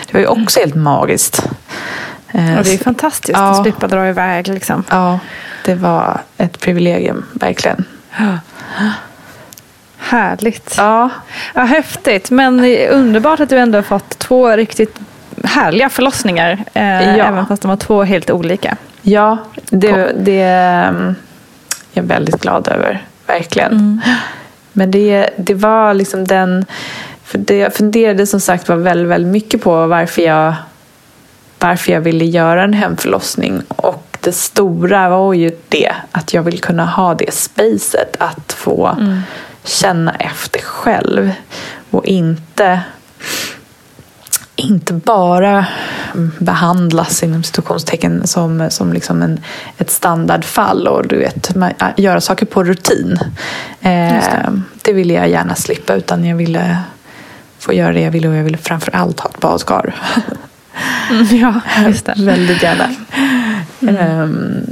Det 0.07 0.15
var 0.15 0.21
ju 0.21 0.27
också 0.27 0.61
helt 0.61 0.75
magiskt. 0.75 1.49
Eh, 2.33 2.55
ja, 2.55 2.63
det 2.63 2.75
är 2.75 2.79
fantastiskt 2.79 3.39
ja. 3.39 3.51
att 3.51 3.63
slippa 3.63 3.89
dra 3.89 4.09
iväg. 4.09 4.49
Liksom. 4.49 4.85
Ja, 4.91 5.19
det 5.65 5.75
var 5.75 6.21
ett 6.37 6.61
privilegium, 6.61 7.25
verkligen. 7.33 7.85
Härligt. 9.99 10.75
Ja. 10.77 11.11
ja. 11.55 11.63
Häftigt, 11.63 12.31
men 12.31 12.65
underbart 12.91 13.41
att 13.41 13.49
du 13.49 13.59
ändå 13.59 13.79
har 13.79 13.83
fått 13.83 14.19
två 14.19 14.51
riktigt 14.51 14.99
härliga 15.45 15.89
förlossningar. 15.89 16.65
Eh, 16.75 17.17
ja. 17.17 17.25
Även 17.25 17.47
fast 17.47 17.63
de 17.63 17.69
var 17.69 17.77
två 17.77 18.03
helt 18.03 18.31
olika. 18.31 18.77
Ja, 19.03 19.39
det, 19.71 20.13
det 20.17 20.43
ehm, 20.43 21.15
jag 21.93 22.05
är 22.05 22.09
väldigt 22.09 22.41
glad 22.41 22.69
över. 22.69 23.07
Verkligen. 23.27 23.73
Mm. 23.73 24.01
Men 24.73 24.91
det, 24.91 25.31
det 25.37 25.55
var 25.55 25.95
liksom 25.95 26.25
den... 26.25 26.65
För 27.25 27.39
det, 27.39 27.57
jag 27.57 27.75
funderade 27.75 28.27
som 28.27 28.41
sagt 28.41 28.69
var 28.69 28.77
väldigt, 28.77 29.09
väldigt 29.09 29.33
mycket 29.33 29.63
på 29.63 29.87
varför 29.87 30.23
jag, 30.23 30.55
varför 31.59 31.93
jag 31.93 32.01
ville 32.01 32.25
göra 32.25 32.63
en 32.63 32.73
hemförlossning. 32.73 33.63
Och 33.69 34.19
det 34.21 34.33
stora 34.33 35.09
var 35.09 35.35
ju 35.35 35.57
det 35.69 35.93
att 36.13 36.35
jag 36.35 36.43
vill 36.43 36.61
kunna 36.61 36.87
ha 36.87 37.15
det 37.15 37.35
spacet 37.35 38.17
att 38.19 38.53
få 38.53 38.87
mm. 38.87 39.21
känna 39.65 40.15
efter 40.15 40.61
själv. 40.61 41.33
Och 41.91 42.07
inte 42.07 42.81
inte 44.57 44.93
bara 44.93 45.67
behandlas 46.39 47.23
inom 47.23 47.43
situationstecken 47.43 48.27
som, 48.27 48.71
som 48.71 48.93
liksom 48.93 49.23
en, 49.23 49.41
ett 49.79 49.91
standardfall 49.91 50.89
och 50.89 51.09
du 51.09 51.19
vet, 51.19 51.55
göra 51.97 52.21
saker 52.21 52.47
på 52.47 52.65
rutin. 52.65 53.19
Eh, 53.81 53.91
det. 53.91 54.61
det 54.83 54.93
ville 54.93 55.15
jag 55.15 55.29
gärna 55.29 55.55
slippa 55.55 55.95
utan 55.95 56.25
jag 56.25 56.37
ville 56.37 56.79
få 57.59 57.73
göra 57.73 57.93
det 57.93 58.01
jag 58.01 58.11
ville 58.11 58.29
och 58.29 58.35
jag 58.35 58.45
ville 58.45 58.59
framför 58.59 58.97
allt 58.97 59.21
ha 59.21 59.31
ett 59.31 59.41
badkar. 59.41 59.95
Mm, 61.11 61.27
ja, 61.37 61.61
just 61.87 62.07
det. 62.07 62.15
Väldigt 62.25 62.63
gärna. 62.63 62.89
Mm. 63.81 64.21
Um, 64.21 64.67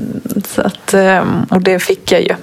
så 0.44 0.62
att, 0.62 0.94
um, 0.94 1.46
och 1.50 1.60
det 1.60 1.78
fick 1.78 2.12
jag 2.12 2.22
ju. 2.22 2.34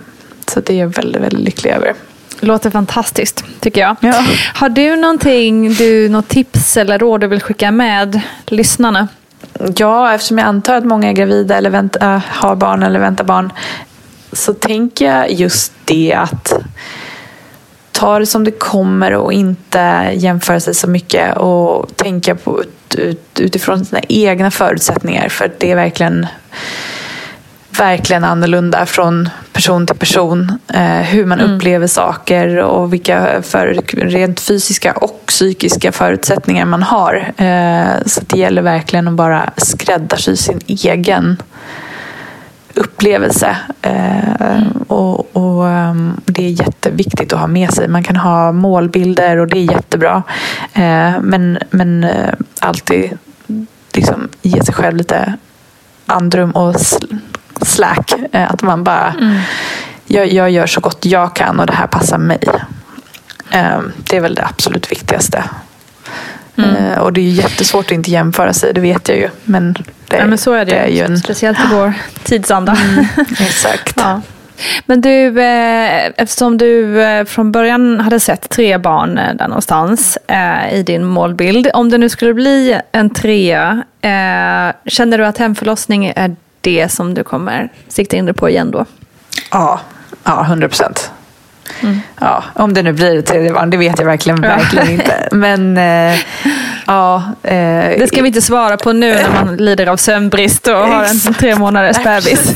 Så 0.47 0.59
det 0.59 0.73
är 0.73 0.77
jag 0.77 0.87
väldigt, 0.87 1.21
väldigt 1.21 1.39
lycklig 1.39 1.71
över. 1.71 1.93
Låter 2.39 2.69
fantastiskt 2.69 3.43
tycker 3.59 3.81
jag. 3.81 3.95
Ja. 3.99 4.23
Har 4.53 4.69
du 4.69 4.95
någonting, 4.95 5.73
du, 5.73 6.09
något 6.09 6.27
tips 6.27 6.77
eller 6.77 6.99
råd 6.99 7.21
du 7.21 7.27
vill 7.27 7.41
skicka 7.41 7.71
med 7.71 8.21
lyssnarna? 8.45 9.07
Ja, 9.75 10.13
eftersom 10.13 10.37
jag 10.37 10.47
antar 10.47 10.75
att 10.75 10.85
många 10.85 11.09
är 11.09 11.13
gravida 11.13 11.57
eller 11.57 11.69
vänta, 11.69 12.21
har 12.27 12.55
barn 12.55 12.83
eller 12.83 12.99
väntar 12.99 13.23
barn 13.23 13.53
så 14.31 14.53
tänker 14.53 15.05
jag 15.05 15.31
just 15.31 15.73
det 15.85 16.13
att 16.13 16.53
ta 17.91 18.19
det 18.19 18.25
som 18.25 18.43
det 18.43 18.51
kommer 18.51 19.13
och 19.13 19.33
inte 19.33 20.11
jämföra 20.13 20.59
sig 20.59 20.75
så 20.75 20.87
mycket 20.87 21.37
och 21.37 21.95
tänka 21.95 22.35
på 22.35 22.63
ut, 22.97 23.39
utifrån 23.39 23.85
sina 23.85 24.01
egna 24.09 24.51
förutsättningar 24.51 25.29
för 25.29 25.51
det 25.57 25.71
är 25.71 25.75
verkligen 25.75 26.27
verkligen 27.79 28.23
annorlunda 28.23 28.85
från 28.85 29.29
person 29.53 29.87
till 29.87 29.95
person. 29.95 30.59
Eh, 30.73 30.81
hur 30.81 31.25
man 31.25 31.39
mm. 31.39 31.55
upplever 31.55 31.87
saker 31.87 32.57
och 32.57 32.93
vilka 32.93 33.41
för, 33.41 33.81
rent 33.95 34.39
fysiska 34.39 34.93
och 34.93 35.23
psykiska 35.25 35.91
förutsättningar 35.91 36.65
man 36.65 36.83
har. 36.83 37.33
Eh, 37.37 38.03
så 38.05 38.21
det 38.27 38.39
gäller 38.39 38.61
verkligen 38.61 39.07
att 39.07 39.13
bara 39.13 39.49
skräddarsy 39.57 40.35
sin 40.35 40.59
egen 40.67 41.37
upplevelse. 42.73 43.57
Eh, 43.81 44.67
och, 44.87 45.35
och 45.35 45.63
um, 45.63 46.21
Det 46.25 46.45
är 46.45 46.49
jätteviktigt 46.49 47.33
att 47.33 47.39
ha 47.39 47.47
med 47.47 47.73
sig. 47.73 47.87
Man 47.87 48.03
kan 48.03 48.15
ha 48.15 48.51
målbilder 48.51 49.37
och 49.37 49.47
det 49.47 49.59
är 49.59 49.71
jättebra. 49.71 50.23
Eh, 50.73 51.13
men 51.21 51.57
men 51.69 52.03
eh, 52.03 52.33
alltid 52.59 53.17
liksom 53.93 54.29
ge 54.41 54.63
sig 54.63 54.73
själv 54.73 54.97
lite 54.97 55.33
andrum 56.05 56.51
och 56.51 56.75
slack. 57.65 58.13
Eh, 58.31 58.51
att 58.51 58.61
man 58.61 58.83
bara, 58.83 59.13
mm. 59.19 59.39
jag, 60.05 60.33
jag 60.33 60.51
gör 60.51 60.67
så 60.67 60.81
gott 60.81 61.05
jag 61.05 61.35
kan 61.35 61.59
och 61.59 61.65
det 61.65 61.73
här 61.73 61.87
passar 61.87 62.17
mig. 62.17 62.39
Eh, 63.51 63.79
det 63.97 64.17
är 64.17 64.21
väl 64.21 64.35
det 64.35 64.45
absolut 64.45 64.91
viktigaste. 64.91 65.43
Mm. 66.57 66.75
Eh, 66.75 66.97
och 66.97 67.13
det 67.13 67.21
är 67.21 67.31
jättesvåart 67.31 67.85
att 67.85 67.91
inte 67.91 68.11
jämföra 68.11 68.53
sig, 68.53 68.73
det 68.73 68.81
vet 68.81 69.09
jag 69.09 69.17
ju. 69.17 69.29
Men, 69.43 69.73
det, 70.07 70.17
ja, 70.17 70.25
men 70.25 70.37
så 70.37 70.53
är 70.53 70.65
det, 70.65 70.71
det 70.71 70.77
är 70.77 70.87
ju 70.87 71.01
en... 71.01 71.17
Speciellt 71.17 71.59
i 71.59 71.67
vår 71.71 71.93
tidsanda. 72.23 72.77
Mm, 72.89 73.05
exakt. 73.39 73.93
ja. 73.97 74.21
Men 74.85 75.01
du, 75.01 75.41
eftersom 76.15 76.57
du 76.57 77.25
från 77.27 77.51
början 77.51 77.99
hade 77.99 78.19
sett 78.19 78.49
tre 78.49 78.77
barn 78.77 79.15
där 79.15 79.47
någonstans 79.47 80.17
i 80.71 80.83
din 80.83 81.05
målbild. 81.05 81.69
Om 81.73 81.89
det 81.89 81.97
nu 81.97 82.09
skulle 82.09 82.33
bli 82.33 82.79
en 82.91 83.09
trea, 83.09 83.83
känner 84.85 85.17
du 85.17 85.25
att 85.25 85.37
hemförlossning 85.37 86.13
är 86.15 86.35
det 86.67 86.89
som 86.89 87.13
du 87.13 87.23
kommer 87.23 87.69
sikta 87.87 88.15
in 88.17 88.25
dig 88.25 88.35
på 88.35 88.49
igen 88.49 88.71
då? 88.71 88.85
Ja, 89.51 89.79
ja 90.23 90.41
100 90.41 90.67
procent. 90.67 91.11
Mm. 91.83 91.99
Ja, 92.19 92.43
om 92.53 92.73
det 92.73 92.83
nu 92.83 92.93
blir 92.93 93.19
ett 93.19 93.25
tredje 93.25 93.53
barn, 93.53 93.69
det 93.69 93.77
vet 93.77 93.99
jag 93.99 94.05
verkligen, 94.05 94.43
ja. 94.43 94.49
verkligen 94.49 94.89
inte. 94.89 95.29
Men 95.31 95.77
äh, 95.77 96.19
ja. 96.87 97.23
Äh, 97.43 97.99
det 97.99 98.07
ska 98.07 98.21
vi 98.21 98.27
inte 98.27 98.41
svara 98.41 98.77
på 98.77 98.93
nu 98.93 99.13
när 99.13 99.45
man 99.45 99.57
lider 99.57 99.87
av 99.87 99.97
sömnbrist 99.97 100.67
och 100.67 100.73
har 100.73 101.03
en 101.03 101.33
tre 101.33 101.55
månaders 101.55 102.03
bebis. 102.03 102.55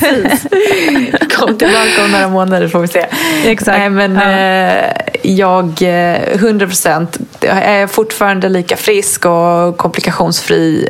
Kom 1.38 1.58
tillbaka 1.58 2.06
om 2.06 2.12
några 2.12 2.28
månader 2.28 2.68
får 2.68 2.80
vi 2.80 2.88
se. 2.88 3.06
Exakt. 3.46 3.78
Nej, 3.78 3.90
men 3.90 4.16
ja. 4.16 4.32
äh, 4.32 4.92
jag, 5.22 5.82
100 5.82 6.68
procent, 6.68 7.18
är 7.42 7.80
jag 7.80 7.92
fortfarande 7.92 8.50
lika 8.50 8.78
frisk 8.78 9.26
och 9.26 9.78
komplikationsfri, 9.78 10.90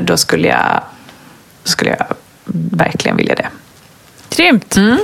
då 0.00 0.16
skulle 0.16 0.48
jag, 0.48 0.82
skulle 1.64 1.90
jag 1.90 2.06
verkligen 2.54 3.16
vilja 3.16 3.34
det. 3.34 3.48
Grymt! 4.36 4.76
Mm. 4.76 4.98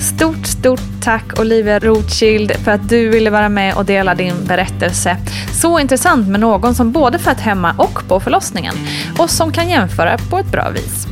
Stort, 0.00 0.46
stort 0.46 0.80
tack 1.02 1.40
Olivia 1.40 1.78
Rothschild 1.78 2.52
för 2.64 2.70
att 2.70 2.88
du 2.88 3.08
ville 3.08 3.30
vara 3.30 3.48
med 3.48 3.74
och 3.74 3.84
dela 3.84 4.14
din 4.14 4.34
berättelse. 4.46 5.16
Så 5.52 5.78
intressant 5.78 6.28
med 6.28 6.40
någon 6.40 6.74
som 6.74 6.92
både 6.92 7.18
fött 7.18 7.40
hemma 7.40 7.74
och 7.78 8.08
på 8.08 8.20
förlossningen 8.20 8.74
och 9.18 9.30
som 9.30 9.52
kan 9.52 9.68
jämföra 9.68 10.18
på 10.30 10.38
ett 10.38 10.52
bra 10.52 10.70
vis. 10.70 11.06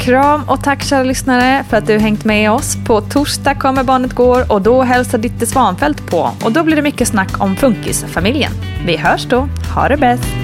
Kram 0.00 0.42
och 0.48 0.64
tack 0.64 0.82
kära 0.82 1.02
lyssnare 1.02 1.64
för 1.68 1.76
att 1.76 1.86
du 1.86 1.98
hängt 1.98 2.24
med 2.24 2.50
oss. 2.50 2.76
På 2.86 3.00
torsdag 3.00 3.54
kommer 3.54 3.84
Barnet 3.84 4.12
Går 4.12 4.52
och 4.52 4.62
då 4.62 4.82
hälsar 4.82 5.18
Ditte 5.18 5.46
Svanfält 5.46 6.10
på 6.10 6.30
och 6.44 6.52
då 6.52 6.62
blir 6.62 6.76
det 6.76 6.82
mycket 6.82 7.08
snack 7.08 7.40
om 7.40 7.56
Funkisfamiljen. 7.56 8.52
Vi 8.86 8.96
hörs 8.96 9.24
då. 9.24 9.48
Ha 9.74 9.88
det 9.88 9.96
bäst! 9.96 10.43